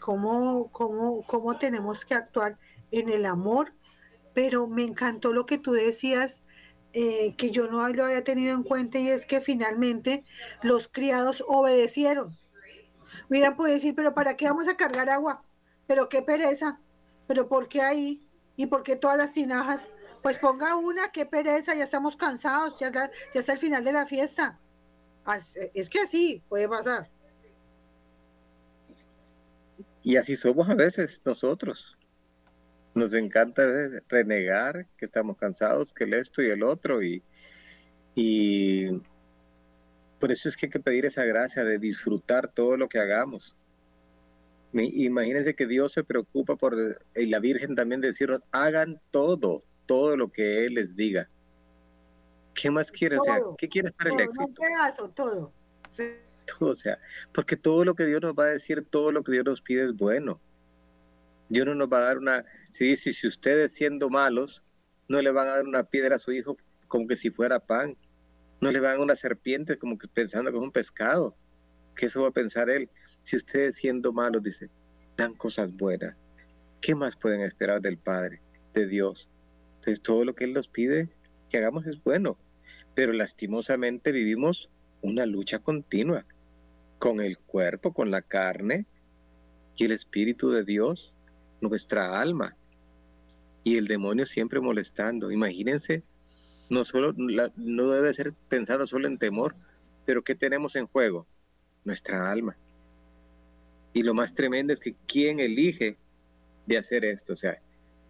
¿Cómo, 0.00 0.70
cómo, 0.72 1.22
cómo 1.26 1.58
tenemos 1.58 2.06
que 2.06 2.14
actuar? 2.14 2.56
en 2.92 3.08
el 3.08 3.26
amor, 3.26 3.72
pero 4.34 4.68
me 4.68 4.84
encantó 4.84 5.32
lo 5.32 5.46
que 5.46 5.58
tú 5.58 5.72
decías, 5.72 6.42
eh, 6.92 7.34
que 7.36 7.50
yo 7.50 7.68
no 7.68 7.88
lo 7.88 8.04
había 8.04 8.22
tenido 8.22 8.54
en 8.54 8.62
cuenta, 8.62 8.98
y 8.98 9.08
es 9.08 9.26
que 9.26 9.40
finalmente 9.40 10.24
los 10.62 10.88
criados 10.88 11.42
obedecieron. 11.48 12.38
Hubieran 13.28 13.56
podido 13.56 13.74
decir, 13.74 13.94
pero 13.94 14.14
¿para 14.14 14.36
qué 14.36 14.46
vamos 14.46 14.68
a 14.68 14.76
cargar 14.76 15.08
agua? 15.08 15.42
Pero 15.86 16.08
qué 16.08 16.22
pereza, 16.22 16.80
pero 17.26 17.48
¿por 17.48 17.68
qué 17.68 17.80
ahí? 17.80 18.28
¿Y 18.56 18.66
por 18.66 18.82
qué 18.82 18.94
todas 18.94 19.16
las 19.16 19.32
tinajas? 19.32 19.88
Pues 20.22 20.38
ponga 20.38 20.76
una, 20.76 21.10
qué 21.10 21.26
pereza, 21.26 21.74
ya 21.74 21.82
estamos 21.82 22.16
cansados, 22.16 22.78
ya, 22.78 23.10
está 23.34 23.52
el 23.52 23.58
final 23.58 23.84
de 23.84 23.92
la 23.92 24.06
fiesta. 24.06 24.58
Es 25.74 25.90
que 25.90 26.00
así 26.00 26.42
puede 26.48 26.68
pasar. 26.68 27.10
Y 30.02 30.16
así 30.16 30.36
somos 30.36 30.68
a 30.68 30.74
veces 30.74 31.20
nosotros. 31.24 31.96
Nos 32.94 33.14
encanta 33.14 33.64
renegar 34.08 34.86
que 34.96 35.06
estamos 35.06 35.36
cansados, 35.38 35.92
que 35.92 36.04
el 36.04 36.14
esto 36.14 36.42
y 36.42 36.50
el 36.50 36.62
otro, 36.62 37.02
y, 37.02 37.22
y 38.14 38.90
por 40.20 40.30
eso 40.30 40.48
es 40.48 40.56
que 40.56 40.66
hay 40.66 40.70
que 40.70 40.80
pedir 40.80 41.06
esa 41.06 41.24
gracia 41.24 41.64
de 41.64 41.78
disfrutar 41.78 42.52
todo 42.52 42.76
lo 42.76 42.88
que 42.88 43.00
hagamos. 43.00 43.56
Imagínense 44.72 45.54
que 45.54 45.66
Dios 45.66 45.92
se 45.92 46.04
preocupa 46.04 46.56
por, 46.56 47.02
y 47.14 47.26
la 47.26 47.40
Virgen 47.40 47.74
también 47.74 48.00
decirnos, 48.00 48.40
hagan 48.52 49.00
todo, 49.10 49.64
todo 49.86 50.16
lo 50.16 50.30
que 50.30 50.64
Él 50.64 50.74
les 50.74 50.94
diga. 50.96 51.28
¿Qué 52.54 52.70
más 52.70 52.90
quieres? 52.90 53.20
O 53.20 53.24
sea, 53.24 53.38
¿qué 53.58 53.68
quieres 53.68 53.92
para 53.92 54.10
el 54.10 54.20
éxito? 54.20 54.44
Un 54.44 54.54
pedazo, 54.54 55.08
todo. 55.10 55.52
Todo, 56.58 56.70
o 56.70 56.74
sea, 56.74 56.98
porque 57.32 57.56
todo 57.56 57.84
lo 57.84 57.94
que 57.94 58.04
Dios 58.04 58.20
nos 58.20 58.34
va 58.34 58.44
a 58.44 58.48
decir, 58.48 58.84
todo 58.88 59.12
lo 59.12 59.22
que 59.22 59.32
Dios 59.32 59.44
nos 59.44 59.62
pide 59.62 59.84
es 59.84 59.94
bueno. 59.94 60.40
Dios 61.48 61.66
no 61.66 61.74
nos 61.74 61.88
va 61.88 61.98
a 61.98 62.02
dar 62.02 62.18
una, 62.18 62.44
si 62.72 62.84
dice, 62.84 63.12
si 63.12 63.26
ustedes 63.26 63.72
siendo 63.72 64.10
malos, 64.10 64.62
no 65.08 65.20
le 65.20 65.30
van 65.30 65.48
a 65.48 65.56
dar 65.56 65.64
una 65.64 65.84
piedra 65.84 66.16
a 66.16 66.18
su 66.18 66.32
hijo 66.32 66.56
como 66.88 67.06
que 67.06 67.16
si 67.16 67.30
fuera 67.30 67.58
pan, 67.58 67.96
no 68.60 68.70
le 68.70 68.80
van 68.80 68.90
a 68.90 68.92
dar 68.94 69.02
una 69.02 69.16
serpiente 69.16 69.78
como 69.78 69.98
que 69.98 70.08
pensando 70.08 70.50
que 70.50 70.56
es 70.56 70.62
un 70.62 70.72
pescado, 70.72 71.36
que 71.96 72.06
eso 72.06 72.22
va 72.22 72.28
a 72.28 72.32
pensar 72.32 72.70
él. 72.70 72.88
Si 73.22 73.36
ustedes 73.36 73.76
siendo 73.76 74.12
malos, 74.12 74.42
dice, 74.42 74.70
dan 75.16 75.34
cosas 75.34 75.72
buenas, 75.74 76.16
¿qué 76.80 76.94
más 76.94 77.16
pueden 77.16 77.40
esperar 77.40 77.80
del 77.80 77.98
Padre, 77.98 78.40
de 78.74 78.86
Dios? 78.86 79.28
Entonces 79.82 80.00
todo 80.00 80.24
lo 80.24 80.36
que 80.36 80.44
Él 80.44 80.52
nos 80.52 80.68
pide 80.68 81.08
que 81.50 81.58
hagamos 81.58 81.88
es 81.88 82.00
bueno, 82.04 82.38
pero 82.94 83.12
lastimosamente 83.12 84.12
vivimos 84.12 84.70
una 85.00 85.26
lucha 85.26 85.58
continua 85.58 86.24
con 87.00 87.20
el 87.20 87.36
cuerpo, 87.36 87.92
con 87.92 88.12
la 88.12 88.22
carne 88.22 88.86
y 89.76 89.84
el 89.84 89.90
Espíritu 89.90 90.52
de 90.52 90.62
Dios, 90.62 91.16
nuestra 91.60 92.20
alma. 92.20 92.56
Y 93.64 93.76
el 93.76 93.88
demonio 93.88 94.24
siempre 94.24 94.60
molestando. 94.60 95.32
Imagínense, 95.32 96.04
no, 96.70 96.84
solo, 96.84 97.12
no 97.16 97.90
debe 97.90 98.14
ser 98.14 98.34
pensado 98.48 98.86
solo 98.86 99.08
en 99.08 99.18
temor, 99.18 99.56
pero 100.06 100.22
¿qué 100.22 100.36
tenemos 100.36 100.76
en 100.76 100.86
juego? 100.86 101.26
Nuestra 101.84 102.30
alma. 102.30 102.56
Y 103.92 104.04
lo 104.04 104.14
más 104.14 104.32
tremendo 104.32 104.72
es 104.72 104.78
que 104.78 104.94
¿quién 105.08 105.40
elige 105.40 105.96
de 106.66 106.78
hacer 106.78 107.04
esto? 107.04 107.32
O 107.32 107.36
sea, 107.36 107.60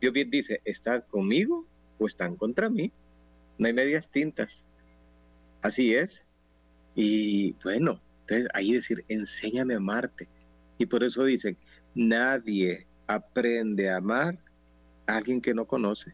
Dios 0.03 0.13
bien 0.13 0.31
dice, 0.31 0.61
¿están 0.65 1.03
conmigo 1.03 1.65
o 1.97 2.09
están 2.09 2.35
contra 2.35 2.69
mí? 2.69 2.91
No 3.57 3.69
hay 3.69 3.73
medias 3.73 4.11
tintas. 4.11 4.65
Así 5.63 5.95
es. 5.95 6.11
Y 6.97 7.53
bueno, 7.63 8.03
entonces 8.23 8.49
ahí 8.53 8.73
decir, 8.73 9.05
enséñame 9.07 9.75
a 9.75 9.77
amarte. 9.77 10.29
Y 10.77 10.87
por 10.87 11.05
eso 11.05 11.23
dicen, 11.23 11.57
nadie 11.95 12.89
aprende 13.07 13.91
a 13.91 13.99
amar 13.99 14.41
a 15.07 15.19
alguien 15.19 15.41
que 15.41 15.55
no 15.55 15.67
conoce. 15.67 16.13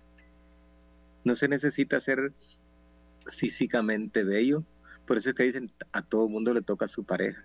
No 1.24 1.34
se 1.34 1.48
necesita 1.48 1.98
ser 1.98 2.34
físicamente 3.32 4.22
bello. 4.22 4.64
Por 5.06 5.16
eso 5.16 5.30
es 5.30 5.34
que 5.34 5.44
dicen, 5.44 5.72
a 5.92 6.02
todo 6.02 6.28
mundo 6.28 6.52
le 6.52 6.60
toca 6.60 6.84
a 6.84 6.88
su 6.88 7.04
pareja. 7.04 7.42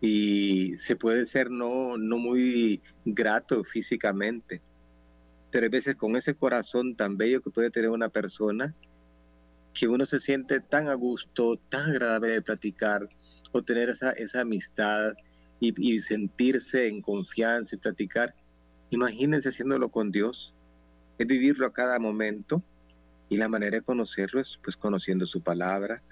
Y 0.00 0.78
se 0.78 0.96
puede 0.96 1.26
ser 1.26 1.50
no, 1.50 1.98
no 1.98 2.16
muy 2.16 2.80
grato 3.04 3.62
físicamente, 3.62 4.62
pero 5.54 5.70
veces 5.70 5.94
con 5.94 6.16
ese 6.16 6.34
corazón 6.34 6.96
tan 6.96 7.16
bello 7.16 7.40
que 7.40 7.48
puede 7.48 7.70
tener 7.70 7.90
una 7.90 8.08
persona, 8.08 8.74
que 9.72 9.86
uno 9.86 10.04
se 10.04 10.18
siente 10.18 10.58
tan 10.58 10.88
a 10.88 10.94
gusto, 10.94 11.60
tan 11.68 11.90
agradable 11.90 12.32
de 12.32 12.42
platicar 12.42 13.08
o 13.52 13.62
tener 13.62 13.88
esa, 13.88 14.10
esa 14.10 14.40
amistad 14.40 15.12
y, 15.60 16.00
sentirse 16.00 16.88
en 16.88 17.00
confianza 17.00 17.76
y 17.76 17.78
platicar. 17.78 18.34
Imagínense 18.90 19.50
haciéndolo 19.50 19.90
con 19.90 20.10
Dios, 20.10 20.52
es 21.18 21.26
vivirlo 21.28 21.68
a 21.68 21.72
cada 21.72 22.00
momento 22.00 22.60
y 23.28 23.36
la 23.36 23.48
manera 23.48 23.76
de 23.76 23.82
conocerlo 23.84 24.40
es 24.40 24.58
pues 24.60 24.76
conociendo 24.76 25.24
su 25.24 25.40
palabra, 25.40 26.02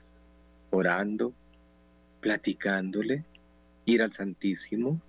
orando, 0.70 1.34
platicándole, 2.20 3.24
ir 3.86 4.02
al 4.02 4.12
Santísimo 4.12 5.02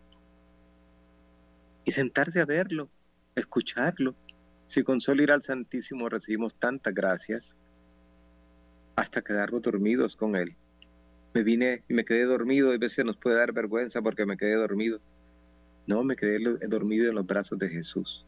y 1.85 1.91
sentarse 1.91 2.41
a 2.41 2.45
verlo, 2.45 2.89
escucharlo. 3.35 4.15
Si 4.73 4.81
con 4.81 4.99
solo 4.99 5.21
ir 5.21 5.31
al 5.31 5.43
Santísimo 5.43 6.09
recibimos 6.09 6.55
tantas 6.55 6.95
gracias, 6.95 7.55
hasta 8.95 9.21
quedarnos 9.21 9.61
dormidos 9.61 10.15
con 10.15 10.35
Él. 10.35 10.55
Me 11.35 11.43
vine 11.43 11.83
y 11.87 11.93
me 11.93 12.03
quedé 12.03 12.23
dormido, 12.23 12.71
a 12.71 12.77
veces 12.79 13.05
nos 13.05 13.15
puede 13.15 13.35
dar 13.35 13.53
vergüenza 13.53 14.01
porque 14.01 14.25
me 14.25 14.35
quedé 14.35 14.55
dormido. 14.55 14.99
No, 15.85 16.03
me 16.03 16.15
quedé 16.15 16.39
dormido 16.67 17.07
en 17.07 17.13
los 17.13 17.27
brazos 17.27 17.59
de 17.59 17.69
Jesús 17.69 18.25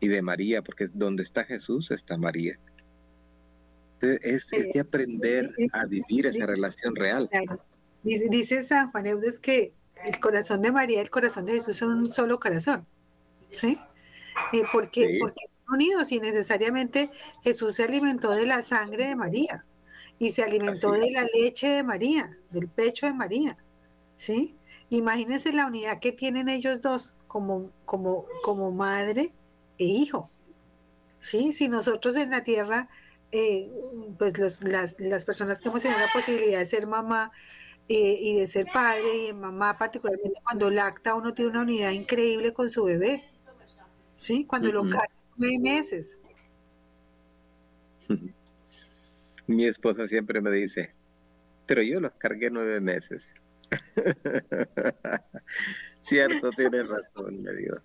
y 0.00 0.08
de 0.08 0.20
María, 0.20 0.62
porque 0.62 0.88
donde 0.92 1.22
está 1.22 1.44
Jesús 1.44 1.92
está 1.92 2.18
María. 2.18 2.58
es, 4.00 4.48
de 4.48 4.80
aprender 4.80 5.48
a 5.74 5.86
vivir 5.86 6.26
esa 6.26 6.44
relación 6.44 6.96
real. 6.96 7.30
Dice 8.02 8.64
San 8.64 8.90
Juan 8.90 9.06
Eudes 9.06 9.38
que 9.38 9.72
el 10.04 10.18
corazón 10.18 10.60
de 10.60 10.72
María 10.72 10.98
y 10.98 11.02
el 11.02 11.10
corazón 11.10 11.46
de 11.46 11.52
Jesús 11.52 11.76
son 11.76 11.92
un 11.92 12.08
solo 12.08 12.40
corazón. 12.40 12.84
¿Sí? 13.50 13.78
Eh, 14.52 14.64
porque, 14.72 15.18
porque 15.20 15.44
están 15.44 15.53
unidos 15.68 16.12
y 16.12 16.20
necesariamente 16.20 17.10
Jesús 17.42 17.74
se 17.74 17.84
alimentó 17.84 18.30
de 18.32 18.46
la 18.46 18.62
sangre 18.62 19.06
de 19.06 19.16
María 19.16 19.64
y 20.18 20.30
se 20.30 20.42
alimentó 20.42 20.92
de 20.92 21.10
la 21.10 21.24
leche 21.34 21.68
de 21.68 21.82
María, 21.82 22.36
del 22.50 22.68
pecho 22.68 23.06
de 23.06 23.12
María, 23.12 23.56
¿sí? 24.16 24.56
Imagínense 24.90 25.52
la 25.52 25.66
unidad 25.66 25.98
que 25.98 26.12
tienen 26.12 26.48
ellos 26.48 26.80
dos 26.80 27.14
como, 27.26 27.70
como, 27.84 28.26
como 28.42 28.70
madre 28.70 29.32
e 29.78 29.84
hijo, 29.84 30.30
¿sí? 31.18 31.52
Si 31.52 31.68
nosotros 31.68 32.14
en 32.16 32.30
la 32.30 32.44
tierra, 32.44 32.88
eh, 33.32 33.70
pues 34.18 34.38
las, 34.38 34.62
las, 34.98 35.24
personas 35.24 35.60
que 35.60 35.68
hemos 35.68 35.82
tenido 35.82 35.98
la 35.98 36.12
posibilidad 36.12 36.60
de 36.60 36.66
ser 36.66 36.86
mamá 36.86 37.32
eh, 37.88 38.18
y 38.20 38.38
de 38.38 38.46
ser 38.46 38.66
padre 38.72 39.28
y 39.28 39.32
mamá, 39.32 39.76
particularmente 39.76 40.40
cuando 40.44 40.70
lacta, 40.70 41.16
uno 41.16 41.34
tiene 41.34 41.50
una 41.50 41.62
unidad 41.62 41.90
increíble 41.90 42.52
con 42.52 42.70
su 42.70 42.84
bebé, 42.84 43.24
¿sí? 44.14 44.44
Cuando 44.44 44.70
lo 44.70 44.88
carga 44.88 45.23
nueve 45.36 45.58
meses. 45.60 46.18
Mi 49.46 49.66
esposa 49.66 50.08
siempre 50.08 50.40
me 50.40 50.50
dice, 50.50 50.94
pero 51.66 51.82
yo 51.82 52.00
los 52.00 52.12
cargué 52.12 52.50
nueve 52.50 52.80
meses. 52.80 53.28
Cierto, 56.04 56.50
tienes 56.50 56.86
razón, 56.86 57.42
le 57.42 57.56
digo. 57.56 57.76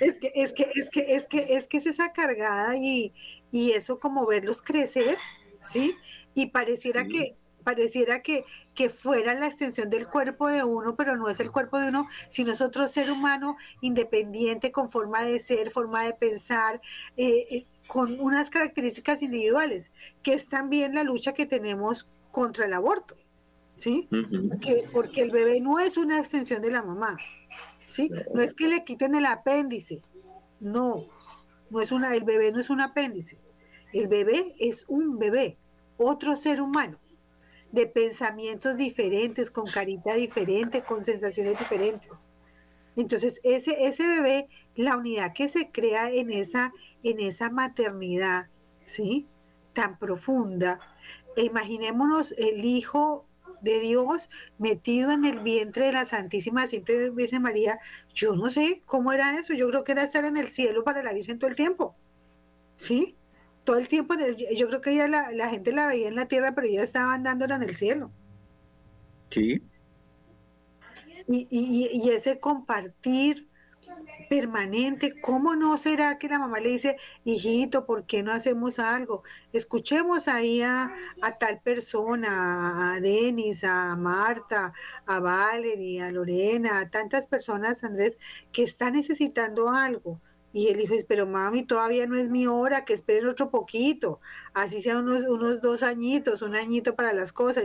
Es 0.00 0.18
que, 0.18 0.32
es 0.34 0.52
que, 0.52 0.70
es 0.74 0.90
que, 0.90 1.14
es 1.14 1.26
que, 1.26 1.56
es 1.56 1.68
que 1.68 1.76
es 1.78 1.86
esa 1.86 2.12
cargada 2.12 2.76
y, 2.76 3.12
y 3.52 3.70
eso 3.72 4.00
como 4.00 4.26
verlos 4.26 4.62
crecer, 4.62 5.16
¿sí? 5.62 5.94
Y 6.34 6.50
pareciera 6.50 7.06
que, 7.06 7.36
pareciera 7.68 8.22
que, 8.22 8.46
que 8.74 8.88
fuera 8.88 9.34
la 9.34 9.44
extensión 9.44 9.90
del 9.90 10.08
cuerpo 10.08 10.48
de 10.48 10.64
uno, 10.64 10.96
pero 10.96 11.18
no 11.18 11.28
es 11.28 11.38
el 11.38 11.50
cuerpo 11.50 11.78
de 11.78 11.88
uno, 11.88 12.08
sino 12.30 12.52
es 12.52 12.62
otro 12.62 12.88
ser 12.88 13.10
humano 13.12 13.58
independiente, 13.82 14.72
con 14.72 14.90
forma 14.90 15.20
de 15.22 15.38
ser, 15.38 15.68
forma 15.70 16.02
de 16.04 16.14
pensar, 16.14 16.80
eh, 17.18 17.46
eh 17.50 17.66
con 17.86 18.18
unas 18.20 18.48
características 18.48 19.20
individuales, 19.20 19.92
que 20.22 20.32
es 20.32 20.48
también 20.48 20.94
la 20.94 21.02
lucha 21.02 21.32
que 21.34 21.44
tenemos 21.44 22.06
contra 22.30 22.64
el 22.64 22.72
aborto, 22.72 23.16
¿sí? 23.74 24.08
porque, 24.92 25.22
el 25.22 25.30
bebé 25.30 25.60
no 25.60 25.78
es 25.78 25.98
una 25.98 26.18
extensión 26.18 26.62
de 26.62 26.70
la 26.70 26.82
mamá, 26.82 27.18
¿sí? 27.84 28.10
No 28.34 28.40
es 28.42 28.54
que 28.54 28.68
le 28.68 28.84
quiten 28.84 29.14
el 29.14 29.26
apéndice, 29.26 30.02
no, 30.60 31.06
no 31.70 31.80
es 31.80 31.92
una, 31.92 32.14
el 32.14 32.24
bebé 32.24 32.50
no 32.52 32.60
es 32.60 32.68
un 32.70 32.80
apéndice, 32.80 33.38
el 33.92 34.08
bebé 34.08 34.54
es 34.58 34.84
un 34.88 35.18
bebé, 35.18 35.56
otro 35.96 36.36
ser 36.36 36.60
humano, 36.60 36.98
de 37.72 37.86
pensamientos 37.86 38.76
diferentes, 38.76 39.50
con 39.50 39.66
carita 39.66 40.14
diferente, 40.14 40.82
con 40.82 41.04
sensaciones 41.04 41.58
diferentes. 41.58 42.28
Entonces, 42.96 43.40
ese, 43.44 43.86
ese 43.86 44.08
bebé, 44.08 44.48
la 44.74 44.96
unidad 44.96 45.32
que 45.32 45.48
se 45.48 45.70
crea 45.70 46.10
en 46.10 46.32
esa, 46.32 46.72
en 47.02 47.20
esa 47.20 47.50
maternidad, 47.50 48.48
¿sí? 48.84 49.28
Tan 49.72 49.98
profunda. 49.98 50.80
E 51.36 51.44
imaginémonos 51.44 52.32
el 52.38 52.64
Hijo 52.64 53.28
de 53.60 53.80
Dios 53.80 54.28
metido 54.58 55.10
en 55.10 55.24
el 55.24 55.40
vientre 55.40 55.86
de 55.86 55.92
la 55.92 56.04
Santísima 56.04 56.66
Siempre 56.66 57.10
Virgen 57.10 57.42
María. 57.42 57.78
Yo 58.14 58.34
no 58.34 58.50
sé 58.50 58.82
cómo 58.86 59.12
era 59.12 59.38
eso. 59.38 59.52
Yo 59.54 59.68
creo 59.68 59.84
que 59.84 59.92
era 59.92 60.02
estar 60.02 60.24
en 60.24 60.36
el 60.36 60.48
cielo 60.48 60.84
para 60.84 61.02
la 61.02 61.12
Virgen 61.12 61.38
todo 61.38 61.50
el 61.50 61.56
tiempo. 61.56 61.94
¿Sí? 62.76 63.17
Todo 63.68 63.76
el 63.76 63.86
tiempo. 63.86 64.14
yo 64.56 64.68
creo 64.68 64.80
que 64.80 64.92
ella 64.92 65.06
la, 65.08 65.30
la, 65.30 65.50
gente 65.50 65.72
la 65.72 65.88
veía 65.88 66.08
en 66.08 66.16
la 66.16 66.26
tierra, 66.26 66.54
pero 66.54 66.66
ella 66.66 66.82
estaba 66.82 67.12
andándola 67.12 67.56
en 67.56 67.64
el 67.64 67.74
cielo. 67.74 68.10
Sí. 69.28 69.62
Y, 71.28 71.46
y, 71.50 71.90
y 71.92 72.08
ese 72.08 72.40
compartir 72.40 73.46
permanente, 74.30 75.20
¿cómo 75.20 75.54
no 75.54 75.76
será 75.76 76.16
que 76.16 76.28
la 76.28 76.38
mamá 76.38 76.60
le 76.60 76.70
dice, 76.70 76.96
hijito, 77.24 77.84
¿por 77.84 78.06
qué 78.06 78.22
no 78.22 78.32
hacemos 78.32 78.78
algo? 78.78 79.22
Escuchemos 79.52 80.28
ahí 80.28 80.62
a, 80.62 80.90
tal 81.38 81.60
persona, 81.60 82.94
a 82.94 83.00
Denis, 83.02 83.64
a 83.64 83.96
Marta, 83.96 84.72
a 85.04 85.20
Valerie, 85.20 86.02
a 86.02 86.10
Lorena, 86.10 86.80
a 86.80 86.88
tantas 86.88 87.26
personas, 87.26 87.84
Andrés, 87.84 88.18
que 88.50 88.62
están 88.62 88.94
necesitando 88.94 89.68
algo. 89.68 90.22
Y 90.58 90.68
hijo 90.82 90.94
dice, 90.94 91.06
pero 91.08 91.26
mami, 91.26 91.62
todavía 91.64 92.06
no 92.06 92.16
es 92.16 92.30
mi 92.30 92.46
hora, 92.46 92.84
que 92.84 92.94
esperen 92.94 93.28
otro 93.28 93.50
poquito, 93.50 94.20
así 94.54 94.80
sea 94.80 94.98
unos, 94.98 95.24
unos 95.24 95.60
dos 95.60 95.82
añitos, 95.82 96.42
un 96.42 96.56
añito 96.56 96.96
para 96.96 97.12
las 97.12 97.32
cosas. 97.32 97.64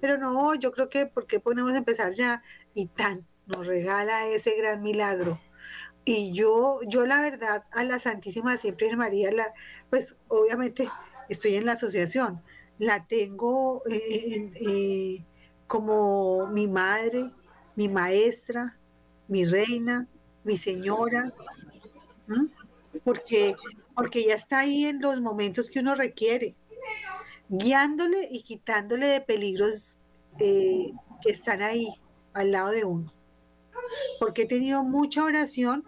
Pero 0.00 0.18
no, 0.18 0.54
yo 0.54 0.72
creo 0.72 0.88
que, 0.88 1.06
¿por 1.06 1.26
qué 1.26 1.40
podemos 1.40 1.72
empezar 1.72 2.12
ya? 2.12 2.42
Y 2.74 2.86
tan, 2.86 3.26
nos 3.46 3.66
regala 3.66 4.26
ese 4.28 4.56
gran 4.56 4.82
milagro 4.82 5.40
y 6.04 6.32
yo, 6.32 6.80
yo 6.86 7.06
la 7.06 7.20
verdad, 7.20 7.64
a 7.72 7.84
la 7.84 7.98
Santísima 7.98 8.56
Siempre 8.56 8.94
María, 8.96 9.30
la, 9.32 9.52
pues 9.90 10.16
obviamente 10.28 10.90
estoy 11.28 11.54
en 11.56 11.66
la 11.66 11.72
asociación. 11.72 12.42
la 12.78 13.06
tengo 13.06 13.82
eh, 13.88 14.50
eh, 14.54 15.24
como 15.66 16.46
mi 16.48 16.66
madre, 16.68 17.30
mi 17.76 17.88
maestra, 17.88 18.78
mi 19.28 19.44
reina, 19.44 20.08
mi 20.44 20.56
señora, 20.56 21.32
porque, 23.04 23.54
porque 23.94 24.20
ella 24.20 24.34
está 24.34 24.60
ahí 24.60 24.86
en 24.86 25.00
los 25.00 25.20
momentos 25.20 25.70
que 25.70 25.80
uno 25.80 25.94
requiere, 25.94 26.54
guiándole 27.48 28.28
y 28.30 28.42
quitándole 28.42 29.06
de 29.06 29.20
peligros 29.20 29.98
eh, 30.38 30.92
que 31.22 31.30
están 31.30 31.62
ahí 31.62 31.88
al 32.34 32.52
lado 32.52 32.70
de 32.70 32.84
uno. 32.84 33.12
Porque 34.18 34.42
he 34.42 34.46
tenido 34.46 34.84
mucha 34.84 35.24
oración 35.24 35.84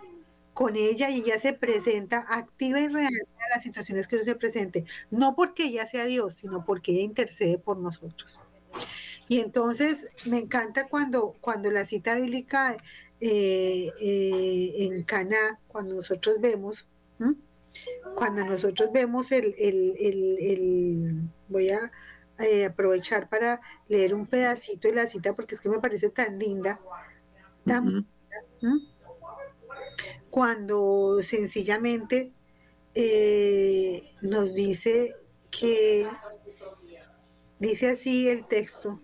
con 0.52 0.76
ella 0.76 1.08
y 1.08 1.20
ella 1.20 1.38
se 1.38 1.52
presenta 1.54 2.24
activa 2.28 2.80
y 2.80 2.88
real 2.88 3.12
en 3.12 3.50
las 3.54 3.62
situaciones 3.62 4.06
que 4.06 4.18
se 4.18 4.34
presente, 4.34 4.84
no 5.10 5.34
porque 5.34 5.64
ella 5.64 5.86
sea 5.86 6.04
Dios, 6.04 6.34
sino 6.34 6.64
porque 6.64 6.92
ella 6.92 7.02
intercede 7.02 7.58
por 7.58 7.78
nosotros. 7.78 8.38
Y 9.28 9.40
entonces 9.40 10.08
me 10.26 10.38
encanta 10.38 10.88
cuando, 10.88 11.36
cuando 11.40 11.70
la 11.70 11.84
cita 11.84 12.16
bíblica 12.16 12.76
eh, 13.24 13.92
eh, 14.00 14.72
en 14.78 15.04
Cana, 15.04 15.60
cuando 15.68 15.94
nosotros 15.94 16.40
vemos, 16.40 16.88
cuando 18.16 18.44
nosotros 18.44 18.90
vemos 18.92 19.30
el, 19.30 19.54
voy 21.46 21.70
a 21.70 21.92
eh, 22.40 22.64
aprovechar 22.64 23.28
para 23.28 23.60
leer 23.86 24.12
un 24.12 24.26
pedacito 24.26 24.88
de 24.88 24.94
la 24.94 25.06
cita 25.06 25.36
porque 25.36 25.54
es 25.54 25.60
que 25.60 25.68
me 25.68 25.78
parece 25.78 26.08
tan 26.08 26.36
linda, 26.36 26.80
tan 27.64 28.08
cuando 30.28 31.22
sencillamente 31.22 32.32
nos 34.20 34.54
dice 34.54 35.14
que, 35.48 36.08
dice 37.60 37.90
así 37.90 38.28
el 38.28 38.48
texto, 38.48 39.00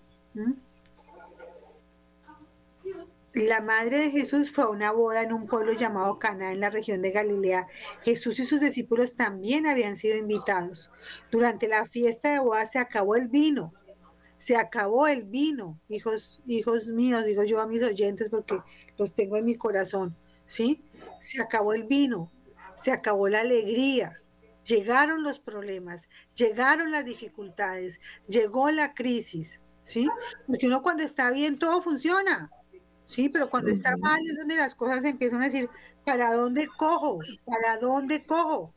la 3.47 3.61
madre 3.61 3.99
de 3.99 4.11
Jesús 4.11 4.51
fue 4.51 4.64
a 4.64 4.68
una 4.68 4.91
boda 4.93 5.22
en 5.22 5.32
un 5.32 5.47
pueblo 5.47 5.72
llamado 5.72 6.18
Cana 6.18 6.53
en 6.53 6.61
la 6.61 6.70
región 6.70 7.03
de 7.03 7.12
Galilea. 7.12 7.66
Jesús 8.03 8.39
y 8.41 8.45
sus 8.45 8.61
discípulos 8.61 9.16
también 9.16 9.66
habían 9.66 9.97
sido 9.97 10.16
invitados. 10.16 10.91
Durante 11.30 11.68
la 11.68 11.86
fiesta 11.86 12.32
de 12.32 12.39
boda 12.41 12.66
se 12.66 12.78
acabó 12.78 13.16
el 13.16 13.28
vino. 13.28 13.72
Se 14.39 14.57
acabó 14.57 15.09
el 15.09 15.24
vino, 15.24 15.80
hijos, 15.89 16.41
hijos 16.47 16.89
míos, 16.89 17.24
digo 17.24 17.43
yo 17.43 17.61
a 17.61 17.66
mis 17.66 17.82
oyentes 17.82 18.28
porque 18.28 18.61
los 18.97 19.14
tengo 19.14 19.36
en 19.36 19.45
mi 19.45 19.57
corazón, 19.57 20.16
¿sí? 20.47 20.80
se 21.18 21.41
acabó 21.41 21.72
el 21.72 21.84
vino, 21.84 22.30
se 22.74 22.93
acabó 22.93 23.28
la 23.28 23.41
alegría, 23.41 24.22
llegaron 24.64 25.22
los 25.22 25.39
problemas, 25.39 26.09
llegaron 26.34 26.91
las 26.91 27.05
dificultades, 27.05 28.01
llegó 28.28 28.70
la 28.70 28.95
crisis, 28.95 29.61
¿sí? 29.82 30.09
Porque 30.47 30.68
uno 30.68 30.82
cuando 30.82 31.03
está 31.03 31.30
bien 31.30 31.59
todo 31.59 31.82
funciona, 31.82 32.51
¿sí? 33.09 33.31
Pero 33.31 33.49
cuando 33.49 33.71
está 33.71 33.97
mal 33.97 34.21
es 34.23 34.37
donde 34.37 34.57
las 34.57 34.75
cosas 34.75 35.03
empiezan 35.05 35.41
a 35.41 35.47
decir, 35.47 35.69
¿para 36.05 36.35
dónde 36.35 36.69
cojo? 36.69 37.21
¿Para 37.47 37.79
dónde 37.79 38.25
cojo? 38.27 38.75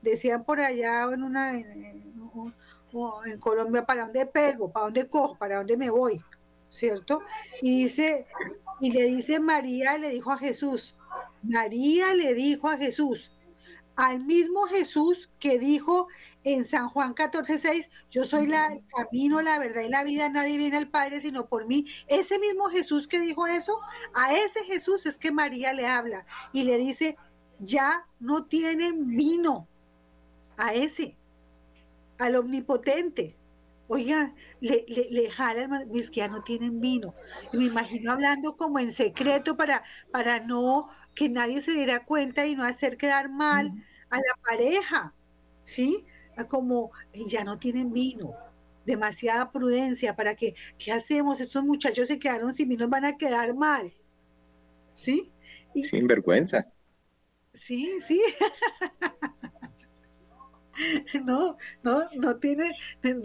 Decían 0.00 0.42
por 0.42 0.58
allá 0.58 1.02
en 1.12 1.22
una 1.22 1.52
en, 1.52 2.02
Colombia, 3.40 3.84
¿para 3.84 4.04
dónde 4.04 4.24
pego? 4.24 4.72
¿Para 4.72 4.86
dónde 4.86 5.06
cojo? 5.06 5.36
¿Para 5.36 5.58
dónde 5.58 5.76
me 5.76 5.90
voy? 5.90 6.22
¿Cierto? 6.70 7.20
Y 7.60 7.82
dice, 7.82 8.26
y 8.80 8.90
le 8.90 9.02
dice 9.04 9.38
María, 9.38 9.98
le 9.98 10.08
dijo 10.10 10.32
a 10.32 10.38
Jesús, 10.38 10.94
María 11.42 12.14
le 12.14 12.32
dijo 12.32 12.70
a 12.70 12.78
Jesús, 12.78 13.32
al 13.96 14.24
mismo 14.24 14.62
Jesús 14.62 15.30
que 15.38 15.58
dijo 15.58 16.08
en 16.44 16.64
San 16.64 16.88
Juan 16.90 17.14
14, 17.14 17.58
6, 17.58 17.90
yo 18.10 18.24
soy 18.24 18.46
la, 18.46 18.66
el 18.66 18.84
camino, 18.88 19.42
la 19.42 19.58
verdad 19.58 19.82
y 19.82 19.88
la 19.88 20.04
vida, 20.04 20.28
nadie 20.28 20.56
viene 20.58 20.76
al 20.76 20.90
Padre 20.90 21.20
sino 21.20 21.46
por 21.48 21.66
mí. 21.66 21.86
Ese 22.06 22.38
mismo 22.38 22.66
Jesús 22.66 23.08
que 23.08 23.20
dijo 23.20 23.46
eso, 23.46 23.78
a 24.14 24.34
ese 24.34 24.64
Jesús 24.64 25.06
es 25.06 25.18
que 25.18 25.32
María 25.32 25.72
le 25.72 25.86
habla 25.86 26.26
y 26.52 26.64
le 26.64 26.78
dice, 26.78 27.16
ya 27.58 28.06
no 28.20 28.46
tienen 28.46 29.16
vino, 29.16 29.68
a 30.56 30.74
ese, 30.74 31.16
al 32.18 32.36
omnipotente. 32.36 33.36
Oiga, 33.86 34.34
le, 34.60 34.84
le, 34.88 35.08
le 35.10 35.30
jala 35.30 35.84
es 35.94 36.10
que 36.10 36.16
ya 36.20 36.28
no 36.28 36.42
tienen 36.42 36.80
vino. 36.80 37.14
Y 37.52 37.58
me 37.58 37.64
imagino 37.66 38.12
hablando 38.12 38.56
como 38.56 38.78
en 38.78 38.92
secreto 38.92 39.56
para, 39.56 39.82
para 40.10 40.40
no 40.40 40.88
que 41.14 41.28
nadie 41.28 41.60
se 41.60 41.72
diera 41.72 42.04
cuenta 42.04 42.46
y 42.46 42.54
no 42.56 42.64
hacer 42.64 42.96
quedar 42.96 43.28
mal 43.30 43.72
a 44.10 44.16
la 44.16 44.34
pareja, 44.42 45.14
¿sí? 45.64 46.06
Como 46.48 46.90
ya 47.28 47.44
no 47.44 47.58
tienen 47.58 47.92
vino, 47.92 48.34
demasiada 48.84 49.50
prudencia 49.50 50.16
para 50.16 50.34
que, 50.34 50.54
¿qué 50.78 50.92
hacemos? 50.92 51.40
Estos 51.40 51.64
muchachos 51.64 52.08
se 52.08 52.18
quedaron 52.18 52.52
sin 52.52 52.68
vino, 52.68 52.88
van 52.88 53.04
a 53.04 53.16
quedar 53.16 53.54
mal, 53.54 53.92
¿sí? 54.94 55.32
Sin 55.74 56.06
vergüenza. 56.06 56.66
Sí, 57.52 57.98
sí. 58.06 58.20
No, 61.24 61.56
no, 61.84 62.08
no 62.14 62.36
tiene, 62.38 62.72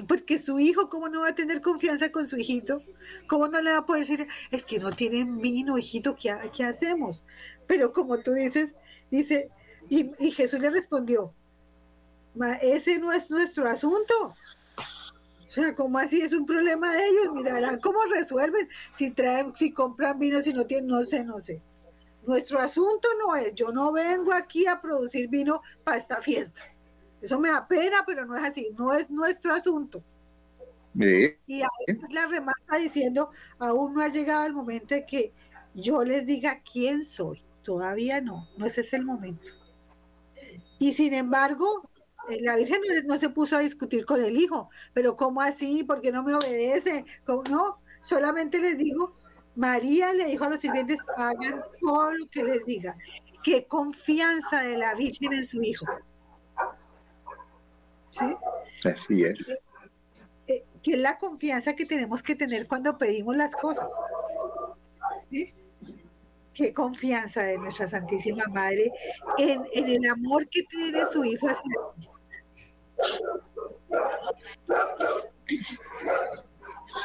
porque 0.07 0.37
su 0.37 0.59
hijo, 0.59 0.87
¿cómo 0.87 1.09
no 1.09 1.21
va 1.21 1.29
a 1.29 1.35
tener 1.35 1.61
confianza 1.61 2.11
con 2.11 2.27
su 2.27 2.37
hijito? 2.37 2.83
¿Cómo 3.27 3.47
no 3.47 3.59
le 3.59 3.71
va 3.71 3.77
a 3.77 3.85
poder 3.87 4.05
decir, 4.05 4.27
es 4.51 4.67
que 4.67 4.77
no 4.77 4.91
tienen 4.91 5.39
vino, 5.39 5.77
hijito, 5.77 6.15
¿qué, 6.15 6.35
qué 6.55 6.63
hacemos? 6.63 7.23
Pero 7.65 7.91
como 7.91 8.19
tú 8.19 8.33
dices, 8.33 8.75
dice, 9.09 9.49
y, 9.89 10.31
Jesús 10.31 10.59
le 10.59 10.69
respondió, 10.69 11.33
ese 12.61 12.99
no 12.99 13.11
es 13.11 13.29
nuestro 13.29 13.67
asunto. 13.67 14.35
O 15.49 15.51
sea, 15.51 15.73
como 15.73 15.97
así 15.97 16.21
es 16.21 16.33
un 16.33 16.45
problema 16.45 16.93
de 16.93 17.07
ellos, 17.07 17.33
mirarán 17.33 17.79
cómo 17.79 17.97
resuelven, 18.03 18.69
si 18.91 19.09
traen, 19.11 19.55
si 19.55 19.71
compran 19.71 20.19
vino, 20.19 20.41
si 20.41 20.53
no 20.53 20.65
tienen, 20.65 20.87
no 20.87 21.03
sé, 21.05 21.23
no 21.23 21.39
sé. 21.39 21.61
Nuestro 22.27 22.59
asunto 22.59 23.07
no 23.19 23.35
es, 23.35 23.55
yo 23.55 23.71
no 23.71 23.91
vengo 23.91 24.31
aquí 24.31 24.67
a 24.67 24.79
producir 24.79 25.27
vino 25.27 25.61
para 25.83 25.97
esta 25.97 26.21
fiesta. 26.21 26.61
Eso 27.21 27.39
me 27.39 27.49
da 27.49 27.67
pena, 27.67 28.03
pero 28.05 28.25
no 28.25 28.37
es 28.37 28.47
así, 28.47 28.69
no 28.77 28.93
es 28.93 29.09
nuestro 29.09 29.51
asunto. 29.53 30.03
Y 30.93 31.61
ahí 31.61 31.97
la 32.11 32.27
remata 32.27 32.77
diciendo, 32.77 33.31
aún 33.57 33.93
no 33.93 34.01
ha 34.01 34.09
llegado 34.09 34.45
el 34.45 34.53
momento 34.53 34.93
de 34.93 35.05
que 35.05 35.33
yo 35.73 36.03
les 36.03 36.25
diga 36.25 36.61
quién 36.61 37.03
soy. 37.03 37.43
Todavía 37.63 38.21
no, 38.21 38.47
no 38.57 38.65
ese 38.65 38.81
es 38.81 38.93
el 38.93 39.05
momento. 39.05 39.51
Y 40.77 40.93
sin 40.93 41.13
embargo, 41.13 41.83
la 42.41 42.55
Virgen 42.55 42.81
no, 43.05 43.17
se 43.17 43.29
puso 43.29 43.55
a 43.55 43.59
discutir 43.59 44.05
con 44.05 44.23
el 44.23 44.37
hijo, 44.37 44.69
pero 44.93 45.15
¿cómo 45.15 45.41
así? 45.41 45.83
¿Por 45.83 46.01
qué 46.01 46.11
no 46.11 46.23
me 46.23 46.33
obedece? 46.33 47.05
¿Cómo? 47.25 47.43
No, 47.43 47.79
solamente 48.01 48.59
les 48.59 48.77
digo, 48.77 49.15
María 49.55 50.13
le 50.13 50.25
dijo 50.25 50.45
a 50.45 50.49
los 50.49 50.59
sirvientes, 50.59 50.99
hagan 51.15 51.63
todo 51.79 52.13
lo 52.13 52.25
que 52.29 52.43
les 52.43 52.65
diga. 52.65 52.95
Qué 53.43 53.65
confianza 53.67 54.63
de 54.63 54.77
la 54.77 54.93
Virgen 54.95 55.33
en 55.33 55.45
su 55.45 55.61
hijo. 55.61 55.85
¿Sí? 58.09 58.35
Así 58.85 59.23
es. 59.23 59.39
Eh, 60.47 60.65
que 60.81 60.91
es 60.91 60.99
la 60.99 61.17
confianza 61.17 61.75
que 61.75 61.85
tenemos 61.85 62.23
que 62.23 62.35
tener 62.35 62.67
cuando 62.67 62.97
pedimos 62.97 63.35
las 63.35 63.55
cosas. 63.55 63.91
¿Sí? 65.29 65.53
qué 66.59 66.73
confianza 66.73 67.43
de 67.43 67.57
nuestra 67.57 67.87
Santísima 67.87 68.43
Madre 68.49 68.91
en, 69.37 69.63
el 69.73 70.05
amor 70.09 70.49
que 70.49 70.63
tiene 70.63 71.05
su 71.05 71.23
Hijo 71.23 71.47
hacia 71.47 71.63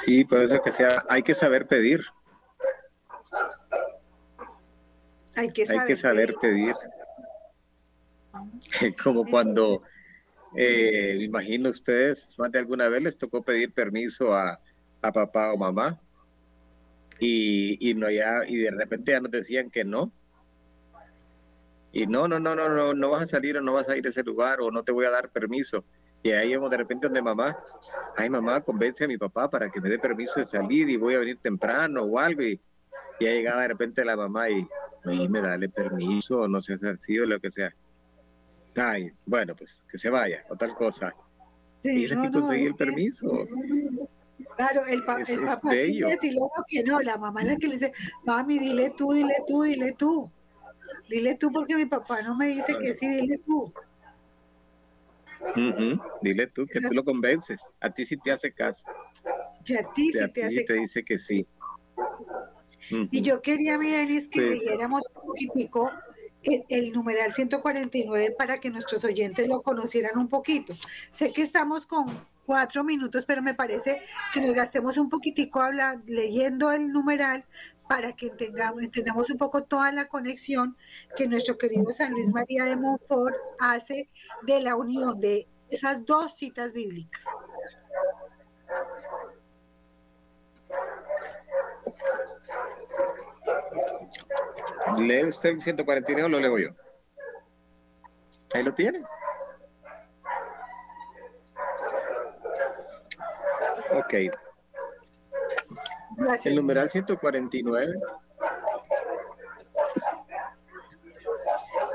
Sí, 0.04 0.24
por 0.24 0.42
eso 0.42 0.60
que 0.62 0.72
sea, 0.72 1.04
hay 1.08 1.22
que 1.22 1.34
saber 1.34 1.66
pedir. 1.66 2.04
Hay 5.36 5.50
que 5.50 5.66
saber, 5.96 6.34
pedir. 6.40 6.74
Como 9.02 9.24
cuando, 9.24 9.82
eh, 10.56 11.14
me 11.18 11.24
imagino 11.24 11.70
ustedes, 11.70 12.34
más 12.38 12.52
de 12.52 12.60
alguna 12.60 12.88
vez 12.88 13.02
les 13.02 13.18
tocó 13.18 13.42
pedir 13.42 13.72
permiso 13.72 14.34
a, 14.34 14.60
a 15.02 15.12
papá 15.12 15.52
o 15.52 15.56
mamá 15.56 16.00
y, 17.18 17.90
y, 17.90 17.94
no 17.94 18.10
ya, 18.10 18.42
y 18.46 18.56
de 18.56 18.70
repente 18.70 19.12
ya 19.12 19.20
nos 19.20 19.30
decían 19.30 19.70
que 19.70 19.84
no. 19.84 20.12
Y 21.94 22.08
no, 22.08 22.26
no, 22.26 22.40
no, 22.40 22.56
no, 22.56 22.68
no, 22.68 22.92
no 22.92 23.10
vas 23.10 23.22
a 23.22 23.26
salir 23.28 23.56
o 23.56 23.60
no 23.60 23.72
vas 23.72 23.88
a 23.88 23.96
ir 23.96 24.04
a 24.04 24.10
ese 24.10 24.24
lugar 24.24 24.60
o 24.60 24.72
no 24.72 24.82
te 24.82 24.90
voy 24.90 25.06
a 25.06 25.10
dar 25.10 25.30
permiso. 25.30 25.84
Y 26.24 26.32
ahí 26.32 26.56
vamos 26.56 26.70
de 26.70 26.78
repente 26.78 27.06
donde 27.06 27.22
mamá, 27.22 27.56
ay 28.16 28.28
mamá, 28.28 28.60
convence 28.62 29.04
a 29.04 29.06
mi 29.06 29.16
papá 29.16 29.48
para 29.48 29.70
que 29.70 29.80
me 29.80 29.88
dé 29.88 29.98
permiso 29.98 30.40
de 30.40 30.46
salir 30.46 30.88
y 30.90 30.96
voy 30.96 31.14
a 31.14 31.20
venir 31.20 31.38
temprano 31.40 32.02
o 32.02 32.18
algo. 32.18 32.42
Y 32.42 32.60
ya 33.20 33.30
llegaba 33.30 33.62
de 33.62 33.68
repente 33.68 34.04
la 34.04 34.16
mamá 34.16 34.50
y, 34.50 34.66
me 35.28 35.40
dale 35.40 35.68
permiso, 35.68 36.48
no 36.48 36.60
sé 36.60 36.78
así 36.82 37.16
o 37.18 37.26
lo 37.26 37.38
que 37.38 37.52
sea. 37.52 37.72
Ay, 38.74 39.12
bueno, 39.24 39.54
pues 39.54 39.84
que 39.88 39.96
se 39.96 40.10
vaya 40.10 40.44
o 40.48 40.56
tal 40.56 40.74
cosa. 40.74 41.14
y 41.84 42.06
no, 42.06 42.22
que 42.22 42.30
conseguir 42.32 42.68
el 42.68 42.74
permiso. 42.74 43.46
Claro, 44.56 44.84
el, 44.86 45.04
papá 45.04 45.22
tiene 45.24 46.00
que 46.00 46.06
decirle 46.06 46.40
que 46.68 46.82
no, 46.82 47.00
la 47.02 47.18
mamá 47.18 47.42
es 47.42 47.46
la 47.48 47.56
que 47.56 47.68
le 47.68 47.74
dice, 47.74 47.92
mami, 48.24 48.58
dile 48.58 48.92
tú, 48.96 49.12
dile 49.12 49.36
tú, 49.46 49.62
dile 49.62 49.92
tú. 49.96 50.30
Dile 51.08 51.34
tú 51.36 51.50
porque 51.52 51.76
mi 51.76 51.86
papá 51.86 52.22
no 52.22 52.34
me 52.36 52.48
dice 52.48 52.76
que 52.78 52.94
sí, 52.94 53.06
dile 53.06 53.38
tú. 53.38 53.72
Dile 56.22 56.46
tú 56.48 56.66
que 56.66 56.80
tú 56.80 56.94
lo 56.94 57.04
convences. 57.04 57.60
A 57.80 57.90
ti 57.90 58.06
sí 58.06 58.16
te 58.16 58.32
hace 58.32 58.52
caso. 58.52 58.84
Que 59.64 59.78
a 59.78 59.92
ti 59.92 60.12
sí 60.12 60.32
te 60.32 60.44
hace 60.44 60.64
te 60.64 60.74
dice 60.74 61.04
que 61.04 61.18
sí. 61.18 61.46
Y 62.90 63.22
yo 63.22 63.40
quería, 63.40 63.78
mi 63.78 63.90
Denis, 63.90 64.28
que 64.28 64.40
leyéramos 64.40 65.02
un 65.14 65.22
poquitico 65.22 65.90
el, 66.42 66.64
el, 66.68 66.92
numeral 66.92 67.32
149 67.32 68.34
para 68.36 68.58
que 68.60 68.70
nuestros 68.70 69.04
oyentes 69.04 69.48
lo 69.48 69.62
conocieran 69.62 70.18
un 70.18 70.28
poquito. 70.28 70.74
Sé 71.10 71.32
que 71.32 71.42
estamos 71.42 71.86
con 71.86 72.06
cuatro 72.44 72.84
minutos, 72.84 73.24
pero 73.26 73.42
me 73.42 73.54
parece 73.54 74.00
que 74.32 74.40
nos 74.40 74.52
gastemos 74.52 74.96
un 74.96 75.08
poquitico 75.08 75.60
habla, 75.62 76.00
leyendo 76.06 76.72
el 76.72 76.92
numeral 76.92 77.44
para 77.88 78.12
que 78.12 78.30
tengamos, 78.30 78.82
entendamos 78.82 79.30
un 79.30 79.38
poco 79.38 79.64
toda 79.64 79.92
la 79.92 80.06
conexión 80.06 80.76
que 81.16 81.26
nuestro 81.26 81.58
querido 81.58 81.92
San 81.92 82.12
Luis 82.12 82.28
María 82.28 82.64
de 82.64 82.76
Montfort 82.76 83.36
hace 83.60 84.08
de 84.42 84.60
la 84.60 84.76
unión 84.76 85.20
de 85.20 85.46
esas 85.70 86.04
dos 86.04 86.34
citas 86.34 86.72
bíblicas. 86.72 87.24
¿Lee 94.98 95.24
usted 95.24 95.50
el 95.50 95.62
149 95.62 96.24
o 96.24 96.28
lo 96.28 96.40
leo 96.40 96.58
yo? 96.58 96.68
Ahí 98.54 98.62
lo 98.62 98.72
tiene. 98.72 99.02
Ok. 103.92 104.14
El 106.44 106.56
numeral 106.56 106.90
149. 106.90 107.94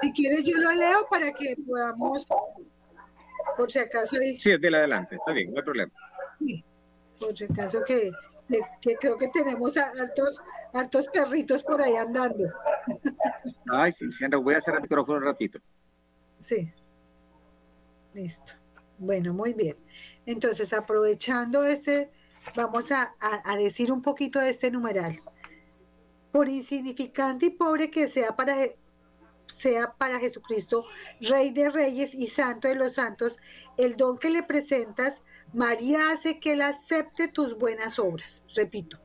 Si 0.02 0.12
quieres 0.14 0.44
yo 0.44 0.58
lo 0.58 0.72
leo 0.74 1.08
para 1.10 1.32
que 1.32 1.56
podamos, 1.68 2.28
por 3.58 3.72
si 3.72 3.80
acaso... 3.80 4.16
Sí, 4.16 4.52
es 4.52 4.62
de 4.62 4.68
adelante, 4.68 5.16
está 5.16 5.32
bien, 5.32 5.52
no 5.52 5.58
hay 5.58 5.64
problema. 5.64 5.92
Sí, 6.40 6.64
por 7.20 7.38
si 7.38 7.44
acaso 7.46 7.84
que, 7.86 8.12
que, 8.82 8.96
creo 8.96 9.18
que 9.18 9.28
tenemos 9.28 9.76
altos, 9.78 10.42
altos 10.74 11.08
perritos 11.08 11.64
por 11.64 11.82
ahí 11.82 11.96
andando. 11.96 12.46
Ay, 13.72 13.92
sí, 13.92 14.12
sí, 14.12 14.26
voy 14.28 14.56
a 14.56 14.58
hacer 14.58 14.76
el 14.76 14.82
micrófono 14.82 15.18
un 15.18 15.26
ratito. 15.26 15.60
Sí. 16.40 16.72
Listo. 18.14 18.54
Bueno, 18.98 19.34
muy 19.34 19.54
bien. 19.54 19.78
Entonces, 20.26 20.74
aprovechando 20.74 21.64
este 21.64 22.12
vamos 22.56 22.92
a, 22.92 23.16
decir 23.58 23.92
un 23.92 24.02
poquito 24.02 24.40
de 24.40 24.50
este 24.50 24.72
numeral. 24.72 25.22
Por 26.32 26.48
insignificante 26.48 27.48
y 27.48 27.50
pobre 27.50 27.90
que 27.90 28.08
sea 28.08 28.36
para, 28.36 28.56
sea 29.48 29.94
para 29.94 30.20
Jesucristo, 30.20 30.86
Rey 31.22 31.52
de 31.52 31.70
Reyes 31.70 32.14
y 32.14 32.28
Santo 32.28 32.68
de 32.68 32.76
los 32.76 32.94
Santos, 32.94 33.38
el 33.78 33.96
don 33.96 34.18
que 34.18 34.30
le 34.30 34.44
presentas, 34.44 35.22
María 35.54 36.12
hace 36.12 36.40
que 36.40 36.54
él 36.54 36.62
acepte 36.62 37.28
tus 37.28 37.58
buenas 37.58 37.98
obras. 37.98 38.44
Repito, 38.56 39.00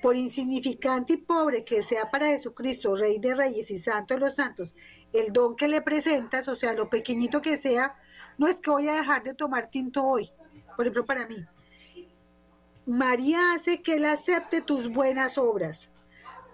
por 0.00 0.16
insignificante 0.16 1.14
y 1.14 1.16
pobre 1.16 1.64
que 1.64 1.82
sea 1.82 2.10
para 2.10 2.28
Jesucristo, 2.28 2.94
Rey 2.94 3.18
de 3.18 3.34
Reyes 3.34 3.70
y 3.70 3.78
Santo 3.78 4.14
de 4.14 4.20
los 4.20 4.36
Santos, 4.36 4.76
el 5.12 5.32
don 5.32 5.56
que 5.56 5.68
le 5.68 5.82
presentas, 5.82 6.46
o 6.48 6.54
sea, 6.54 6.74
lo 6.74 6.88
pequeñito 6.88 7.42
que 7.42 7.58
sea, 7.58 7.96
no 8.36 8.46
es 8.46 8.60
que 8.60 8.70
voy 8.70 8.88
a 8.88 8.94
dejar 8.94 9.24
de 9.24 9.34
tomar 9.34 9.68
tinto 9.68 10.04
hoy, 10.04 10.30
por 10.76 10.86
ejemplo, 10.86 11.04
para 11.04 11.26
mí. 11.26 11.44
María 12.88 13.52
hace 13.52 13.82
que 13.82 13.96
él 13.96 14.06
acepte 14.06 14.62
tus 14.62 14.88
buenas 14.88 15.36
obras. 15.36 15.90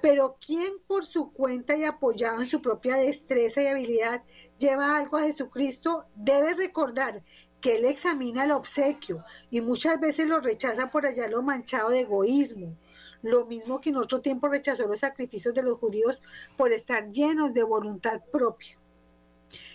Pero 0.03 0.37
quien 0.45 0.81
por 0.89 1.05
su 1.05 1.33
cuenta 1.33 1.77
y 1.77 1.85
apoyado 1.85 2.41
en 2.41 2.49
su 2.49 2.61
propia 2.61 2.97
destreza 2.97 3.63
y 3.63 3.69
habilidad 3.69 4.25
lleva 4.59 4.97
algo 4.97 5.17
a 5.17 5.23
Jesucristo, 5.23 6.07
debe 6.17 6.55
recordar 6.55 7.23
que 7.61 7.77
él 7.77 7.85
examina 7.85 8.43
el 8.43 8.51
obsequio 8.51 9.25
y 9.49 9.61
muchas 9.61 10.01
veces 10.01 10.27
lo 10.27 10.41
rechaza 10.41 10.91
por 10.91 11.07
allá 11.07 11.29
lo 11.29 11.41
manchado 11.41 11.91
de 11.91 12.01
egoísmo. 12.01 12.77
Lo 13.23 13.47
mismo 13.47 13.81
que 13.81 13.91
en 13.91 13.97
otro 13.97 14.21
tiempo 14.21 14.49
rechazó 14.49 14.89
los 14.89 14.99
sacrificios 14.99 15.55
de 15.55 15.63
los 15.63 15.79
judíos 15.79 16.21
por 16.57 16.73
estar 16.73 17.13
llenos 17.13 17.55
de 17.55 17.63
voluntad 17.63 18.21
propia. 18.33 18.77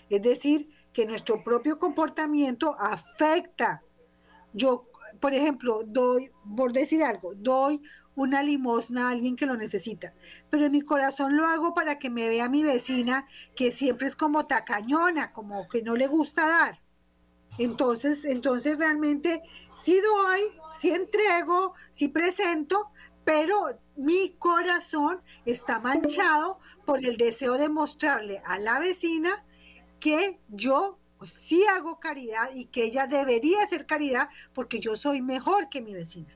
Es 0.10 0.22
decir, 0.22 0.70
que 0.92 1.06
nuestro 1.06 1.42
propio 1.42 1.80
comportamiento 1.80 2.76
afecta. 2.78 3.82
Yo 4.52 4.89
por 5.20 5.34
ejemplo, 5.34 5.84
doy, 5.86 6.32
por 6.56 6.74
decir 6.74 7.04
algo, 7.04 7.34
doy 7.36 7.82
una 8.16 8.44
limosna 8.44 9.08
a 9.08 9.12
alguien 9.12 9.36
que 9.36 9.46
lo 9.46 9.56
necesita, 9.56 10.14
pero 10.50 10.66
en 10.66 10.74
mi 10.74 10.82
corazón 10.82 11.38
lo 11.38 11.46
hago 11.46 11.74
para 11.74 12.00
que 12.00 12.10
me 12.10 12.28
vea 12.28 12.50
mi 12.50 12.64
vecina, 12.64 13.28
que 13.56 13.72
siempre 13.72 14.08
es 14.08 14.16
como 14.16 14.46
tacañona, 14.46 15.32
como 15.32 15.68
que 15.70 15.82
no 15.82 15.96
le 15.96 16.08
gusta 16.08 16.48
dar. 16.48 16.82
Entonces, 17.58 18.26
entonces 18.26 18.78
realmente 18.78 19.42
sí 19.78 20.00
doy, 20.00 20.42
sí 20.74 20.92
entrego, 20.92 21.74
sí 21.92 22.08
presento, 22.10 22.92
pero 23.24 23.80
mi 23.96 24.36
corazón 24.40 25.22
está 25.46 25.80
manchado 25.80 26.60
por 26.86 27.06
el 27.06 27.18
deseo 27.18 27.58
de 27.58 27.70
mostrarle 27.70 28.42
a 28.46 28.60
la 28.60 28.80
vecina 28.80 29.46
que 30.00 30.40
yo 30.50 30.99
pues 31.20 31.32
sí 31.32 31.66
hago 31.66 32.00
caridad 32.00 32.50
y 32.56 32.66
que 32.66 32.86
ella 32.86 33.06
debería 33.06 33.62
hacer 33.62 33.86
caridad 33.86 34.30
porque 34.54 34.80
yo 34.80 34.96
soy 34.96 35.22
mejor 35.22 35.70
que 35.70 35.82
mi 35.82 35.94
vecina. 35.94 36.34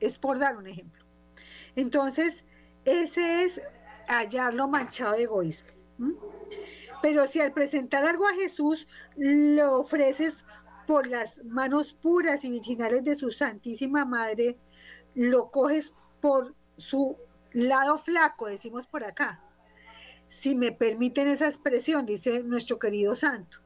Es 0.00 0.18
por 0.18 0.40
dar 0.40 0.56
un 0.56 0.66
ejemplo. 0.66 1.04
Entonces, 1.76 2.44
ese 2.84 3.44
es 3.44 3.62
hallarlo 4.08 4.66
manchado 4.66 5.12
de 5.12 5.22
egoísmo. 5.22 5.70
Pero 7.00 7.28
si 7.28 7.40
al 7.40 7.52
presentar 7.52 8.04
algo 8.04 8.26
a 8.26 8.34
Jesús 8.34 8.88
lo 9.16 9.78
ofreces 9.78 10.44
por 10.86 11.06
las 11.06 11.42
manos 11.44 11.92
puras 11.92 12.44
y 12.44 12.50
virginales 12.50 13.04
de 13.04 13.14
su 13.14 13.30
Santísima 13.30 14.04
Madre, 14.04 14.58
lo 15.14 15.50
coges 15.52 15.94
por 16.20 16.56
su 16.76 17.16
lado 17.52 17.98
flaco, 17.98 18.46
decimos 18.46 18.88
por 18.88 19.04
acá. 19.04 19.40
Si 20.28 20.56
me 20.56 20.72
permiten 20.72 21.28
esa 21.28 21.46
expresión, 21.46 22.04
dice 22.04 22.42
nuestro 22.42 22.80
querido 22.80 23.14
santo. 23.14 23.58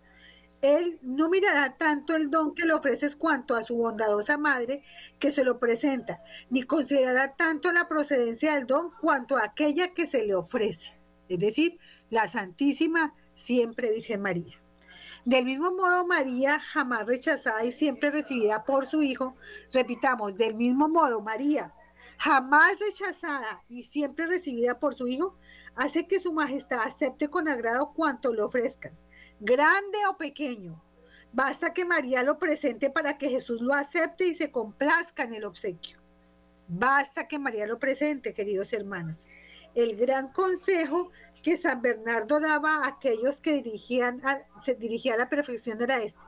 Él 0.62 0.98
no 1.02 1.28
mirará 1.28 1.76
tanto 1.76 2.16
el 2.16 2.30
don 2.30 2.54
que 2.54 2.64
le 2.64 2.72
ofreces 2.72 3.14
cuanto 3.14 3.54
a 3.54 3.64
su 3.64 3.76
bondadosa 3.76 4.38
madre 4.38 4.82
que 5.18 5.30
se 5.30 5.44
lo 5.44 5.58
presenta, 5.58 6.22
ni 6.50 6.62
considerará 6.62 7.36
tanto 7.36 7.72
la 7.72 7.88
procedencia 7.88 8.54
del 8.54 8.66
don 8.66 8.90
cuanto 9.00 9.36
a 9.36 9.44
aquella 9.44 9.92
que 9.92 10.06
se 10.06 10.24
le 10.24 10.34
ofrece, 10.34 10.98
es 11.28 11.38
decir, 11.38 11.78
la 12.10 12.26
Santísima 12.26 13.14
siempre 13.34 13.92
Virgen 13.92 14.22
María. 14.22 14.60
Del 15.24 15.44
mismo 15.44 15.72
modo, 15.72 16.06
María, 16.06 16.60
jamás 16.60 17.06
rechazada 17.06 17.64
y 17.64 17.72
siempre 17.72 18.10
recibida 18.10 18.64
por 18.64 18.86
su 18.86 19.02
Hijo, 19.02 19.36
repitamos, 19.72 20.36
del 20.36 20.54
mismo 20.54 20.88
modo, 20.88 21.20
María, 21.20 21.74
jamás 22.16 22.78
rechazada 22.80 23.62
y 23.68 23.82
siempre 23.82 24.26
recibida 24.26 24.78
por 24.78 24.94
su 24.94 25.06
Hijo, 25.06 25.36
hace 25.74 26.06
que 26.06 26.20
su 26.20 26.32
majestad 26.32 26.80
acepte 26.80 27.28
con 27.28 27.48
agrado 27.48 27.92
cuanto 27.92 28.32
le 28.32 28.42
ofrezcas 28.42 29.02
grande 29.40 29.98
o 30.08 30.16
pequeño. 30.16 30.82
Basta 31.32 31.74
que 31.74 31.84
María 31.84 32.22
lo 32.22 32.38
presente 32.38 32.90
para 32.90 33.18
que 33.18 33.28
Jesús 33.28 33.60
lo 33.60 33.74
acepte 33.74 34.26
y 34.26 34.34
se 34.34 34.50
complazca 34.50 35.24
en 35.24 35.34
el 35.34 35.44
obsequio. 35.44 35.98
Basta 36.68 37.28
que 37.28 37.38
María 37.38 37.66
lo 37.66 37.78
presente, 37.78 38.32
queridos 38.32 38.72
hermanos. 38.72 39.26
El 39.74 39.96
gran 39.96 40.32
consejo 40.32 41.10
que 41.42 41.56
San 41.56 41.82
Bernardo 41.82 42.40
daba 42.40 42.76
a 42.76 42.88
aquellos 42.88 43.40
que 43.40 43.52
dirigían 43.52 44.20
se 44.64 44.74
dirigía 44.74 45.14
a 45.14 45.18
la 45.18 45.28
perfección 45.28 45.80
era 45.80 46.02
este. 46.02 46.22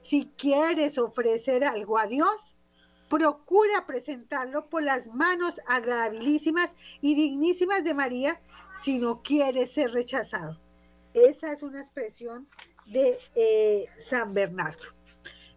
Si 0.00 0.30
quieres 0.36 0.96
ofrecer 0.96 1.64
algo 1.64 1.98
a 1.98 2.06
Dios, 2.06 2.54
procura 3.08 3.86
presentarlo 3.86 4.70
por 4.70 4.82
las 4.82 5.08
manos 5.08 5.60
agradabilísimas 5.66 6.70
y 7.00 7.14
dignísimas 7.14 7.84
de 7.84 7.92
María 7.92 8.40
si 8.82 8.98
no 8.98 9.22
quieres 9.22 9.72
ser 9.72 9.90
rechazado. 9.90 10.61
Esa 11.14 11.52
es 11.52 11.62
una 11.62 11.80
expresión 11.80 12.48
de 12.86 13.18
eh, 13.34 13.86
San 14.08 14.34
Bernardo. 14.34 14.84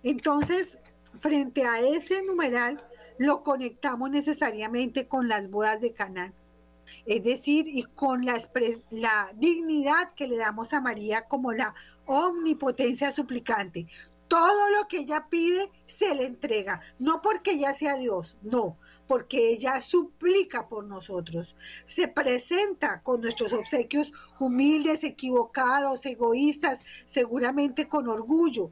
Entonces, 0.03 0.79
frente 1.19 1.65
a 1.65 1.79
ese 1.79 2.21
numeral, 2.23 2.83
lo 3.17 3.43
conectamos 3.43 4.09
necesariamente 4.09 5.07
con 5.07 5.27
las 5.27 5.49
bodas 5.49 5.79
de 5.81 5.93
Canaán. 5.93 6.33
Es 7.05 7.23
decir, 7.23 7.65
y 7.67 7.83
con 7.83 8.25
la, 8.25 8.39
la 8.91 9.31
dignidad 9.35 10.11
que 10.15 10.27
le 10.27 10.37
damos 10.37 10.73
a 10.73 10.81
María 10.81 11.27
como 11.27 11.51
la 11.51 11.73
omnipotencia 12.05 13.11
suplicante. 13.11 13.87
Todo 14.27 14.69
lo 14.77 14.87
que 14.87 14.99
ella 14.99 15.27
pide 15.29 15.71
se 15.85 16.13
le 16.15 16.25
entrega, 16.25 16.81
no 16.99 17.21
porque 17.21 17.51
ella 17.51 17.73
sea 17.73 17.95
Dios, 17.95 18.37
no, 18.41 18.77
porque 19.07 19.49
ella 19.49 19.81
suplica 19.81 20.67
por 20.67 20.85
nosotros. 20.85 21.55
Se 21.85 22.07
presenta 22.07 23.01
con 23.01 23.21
nuestros 23.21 23.53
obsequios 23.53 24.13
humildes, 24.39 25.03
equivocados, 25.03 26.05
egoístas, 26.05 26.83
seguramente 27.05 27.87
con 27.87 28.07
orgullo, 28.07 28.71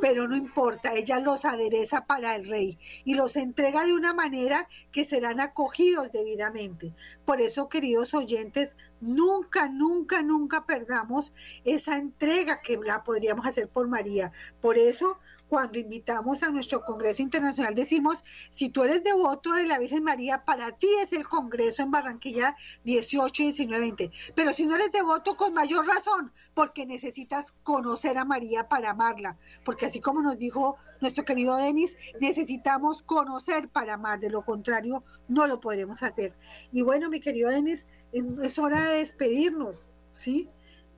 pero 0.00 0.28
no 0.28 0.36
importa, 0.36 0.94
ella 0.94 1.18
los 1.18 1.44
adereza 1.44 2.06
para 2.06 2.34
el 2.36 2.48
rey 2.48 2.78
y 3.04 3.14
los 3.14 3.36
entrega 3.36 3.84
de 3.84 3.94
una 3.94 4.14
manera 4.14 4.68
que 4.92 5.04
serán 5.04 5.40
acogidos 5.40 6.12
debidamente. 6.12 6.94
Por 7.24 7.40
eso, 7.40 7.68
queridos 7.68 8.14
oyentes, 8.14 8.76
nunca, 9.00 9.68
nunca, 9.68 10.22
nunca 10.22 10.66
perdamos 10.66 11.32
esa 11.64 11.96
entrega 11.96 12.60
que 12.62 12.78
la 12.78 13.02
podríamos 13.02 13.46
hacer 13.46 13.68
por 13.68 13.88
María. 13.88 14.32
Por 14.60 14.78
eso, 14.78 15.18
cuando 15.48 15.78
invitamos 15.78 16.42
a 16.42 16.50
nuestro 16.50 16.84
Congreso 16.84 17.22
Internacional, 17.22 17.74
decimos, 17.74 18.22
si 18.50 18.68
tú 18.68 18.84
eres 18.84 19.02
devoto 19.02 19.52
de 19.54 19.66
la 19.66 19.78
Virgen 19.78 20.04
María, 20.04 20.44
para 20.44 20.72
ti 20.72 20.88
es 21.02 21.12
el 21.12 21.26
Congreso 21.26 21.82
en 21.82 21.90
Barranquilla 21.90 22.56
18, 22.84 23.42
19, 23.44 23.80
20. 23.80 24.10
Pero 24.34 24.52
si 24.52 24.66
no 24.66 24.76
eres 24.76 24.92
devoto, 24.92 25.36
con 25.36 25.54
mayor 25.54 25.86
razón, 25.86 26.32
porque 26.54 26.86
necesitas 26.86 27.52
conocer 27.62 28.18
a 28.18 28.24
María 28.24 28.68
para 28.68 28.90
amarla. 28.90 29.38
Porque 29.64 29.86
así 29.86 30.00
como 30.00 30.20
nos 30.20 30.38
dijo 30.38 30.76
nuestro 31.00 31.24
querido 31.24 31.56
Denis, 31.56 31.96
necesitamos 32.20 33.02
conocer 33.02 33.68
para 33.68 33.94
amar. 33.94 34.20
De 34.20 34.30
lo 34.30 34.42
contrario, 34.44 35.04
no 35.28 35.46
lo 35.46 35.60
podremos 35.60 36.02
hacer. 36.02 36.34
Y 36.72 36.82
bueno, 36.82 37.08
mi 37.08 37.20
querido 37.20 37.50
Denis, 37.50 37.86
es 38.12 38.58
hora 38.58 38.82
de 38.90 38.98
despedirnos, 38.98 39.88
¿sí? 40.10 40.48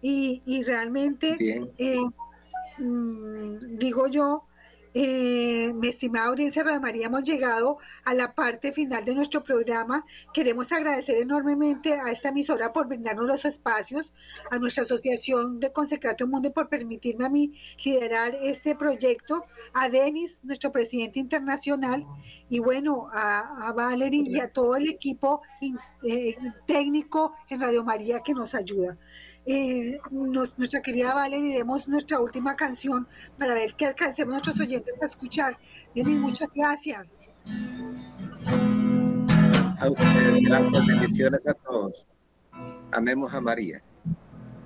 Y, 0.03 0.43
y 0.45 0.65
realmente... 0.65 1.37
Eh, 1.79 2.01
Mm, 2.81 3.77
digo 3.79 4.07
yo, 4.09 4.47
eh, 4.95 5.73
mi 5.75 5.89
estimada 5.89 6.29
audiencia 6.29 6.65
de 6.65 6.81
María, 6.81 7.07
hemos 7.07 7.23
llegado 7.23 7.77
a 8.05 8.15
la 8.15 8.35
parte 8.35 8.73
final 8.73 9.05
de 9.05 9.15
nuestro 9.15 9.45
programa. 9.45 10.05
Queremos 10.33 10.73
agradecer 10.73 11.17
enormemente 11.19 11.93
a 11.93 12.11
esta 12.11 12.31
emisora 12.31 12.73
por 12.73 12.89
brindarnos 12.89 13.27
los 13.27 13.45
espacios, 13.45 14.15
a 14.51 14.59
nuestra 14.59 14.83
asociación 14.83 15.61
de 15.61 15.73
Consecrato 15.73 16.27
Mundo 16.27 16.53
por 16.53 16.69
permitirme 16.71 17.27
a 17.27 17.29
mí 17.29 17.53
liderar 17.85 18.35
este 18.43 18.75
proyecto, 18.75 19.45
a 19.75 19.89
Denis, 19.91 20.41
nuestro 20.43 20.73
presidente 20.73 21.21
internacional, 21.21 22.07
y 22.49 22.61
bueno, 22.61 23.09
a, 23.13 23.69
a 23.69 23.73
Valerie 23.73 24.25
y 24.27 24.41
a 24.41 24.49
todo 24.49 24.75
el 24.75 24.89
equipo 24.89 25.43
eh, 26.03 26.37
técnico 26.67 27.33
en 27.51 27.61
Radio 27.61 27.85
María 27.85 28.21
que 28.21 28.33
nos 28.33 28.55
ayuda 28.55 28.99
eh, 29.47 29.99
nuestra 30.11 30.81
querida 30.83 31.15
Valerie, 31.15 31.57
demos 31.59 31.89
nuestra 31.89 32.21
última 32.21 32.57
canción 32.57 33.09
para 33.39 33.55
ver 33.55 33.75
que 33.75 33.87
alcancemos 33.87 34.33
nuestros 34.33 34.61
oyentes 34.61 34.97
a 35.01 35.07
escuchar. 35.07 35.59
Denis, 35.95 36.19
muchas 36.19 36.49
gracias. 36.55 37.19
A 39.79 39.89
ustedes, 39.89 40.43
gracias, 40.43 40.87
bendiciones 40.87 41.47
a 41.47 41.55
todos. 41.55 42.07
Amemos 42.93 43.33
a 43.33 43.41
María. 43.41 43.83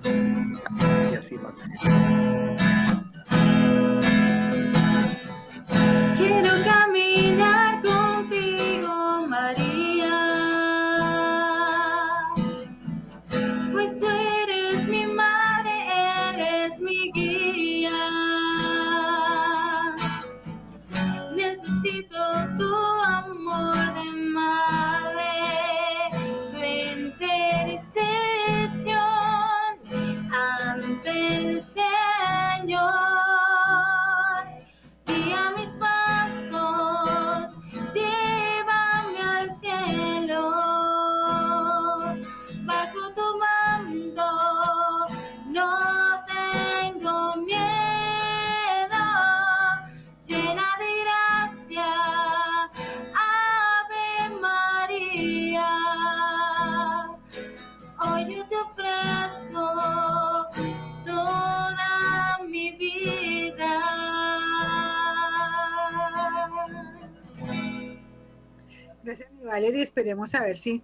Y 0.03 1.15
así 1.15 1.35
Quiero 6.17 6.63
Valeria. 69.55 69.83
Esperemos 69.83 70.35
a 70.35 70.43
ver 70.43 70.57
si 70.57 70.83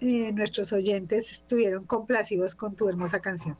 eh, 0.00 0.32
nuestros 0.32 0.72
oyentes 0.72 1.30
estuvieron 1.30 1.84
complacidos 1.84 2.54
con 2.54 2.74
tu 2.74 2.88
hermosa 2.88 3.20
canción. 3.20 3.56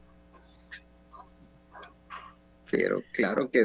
Pero 2.71 3.03
claro 3.13 3.51
que 3.51 3.65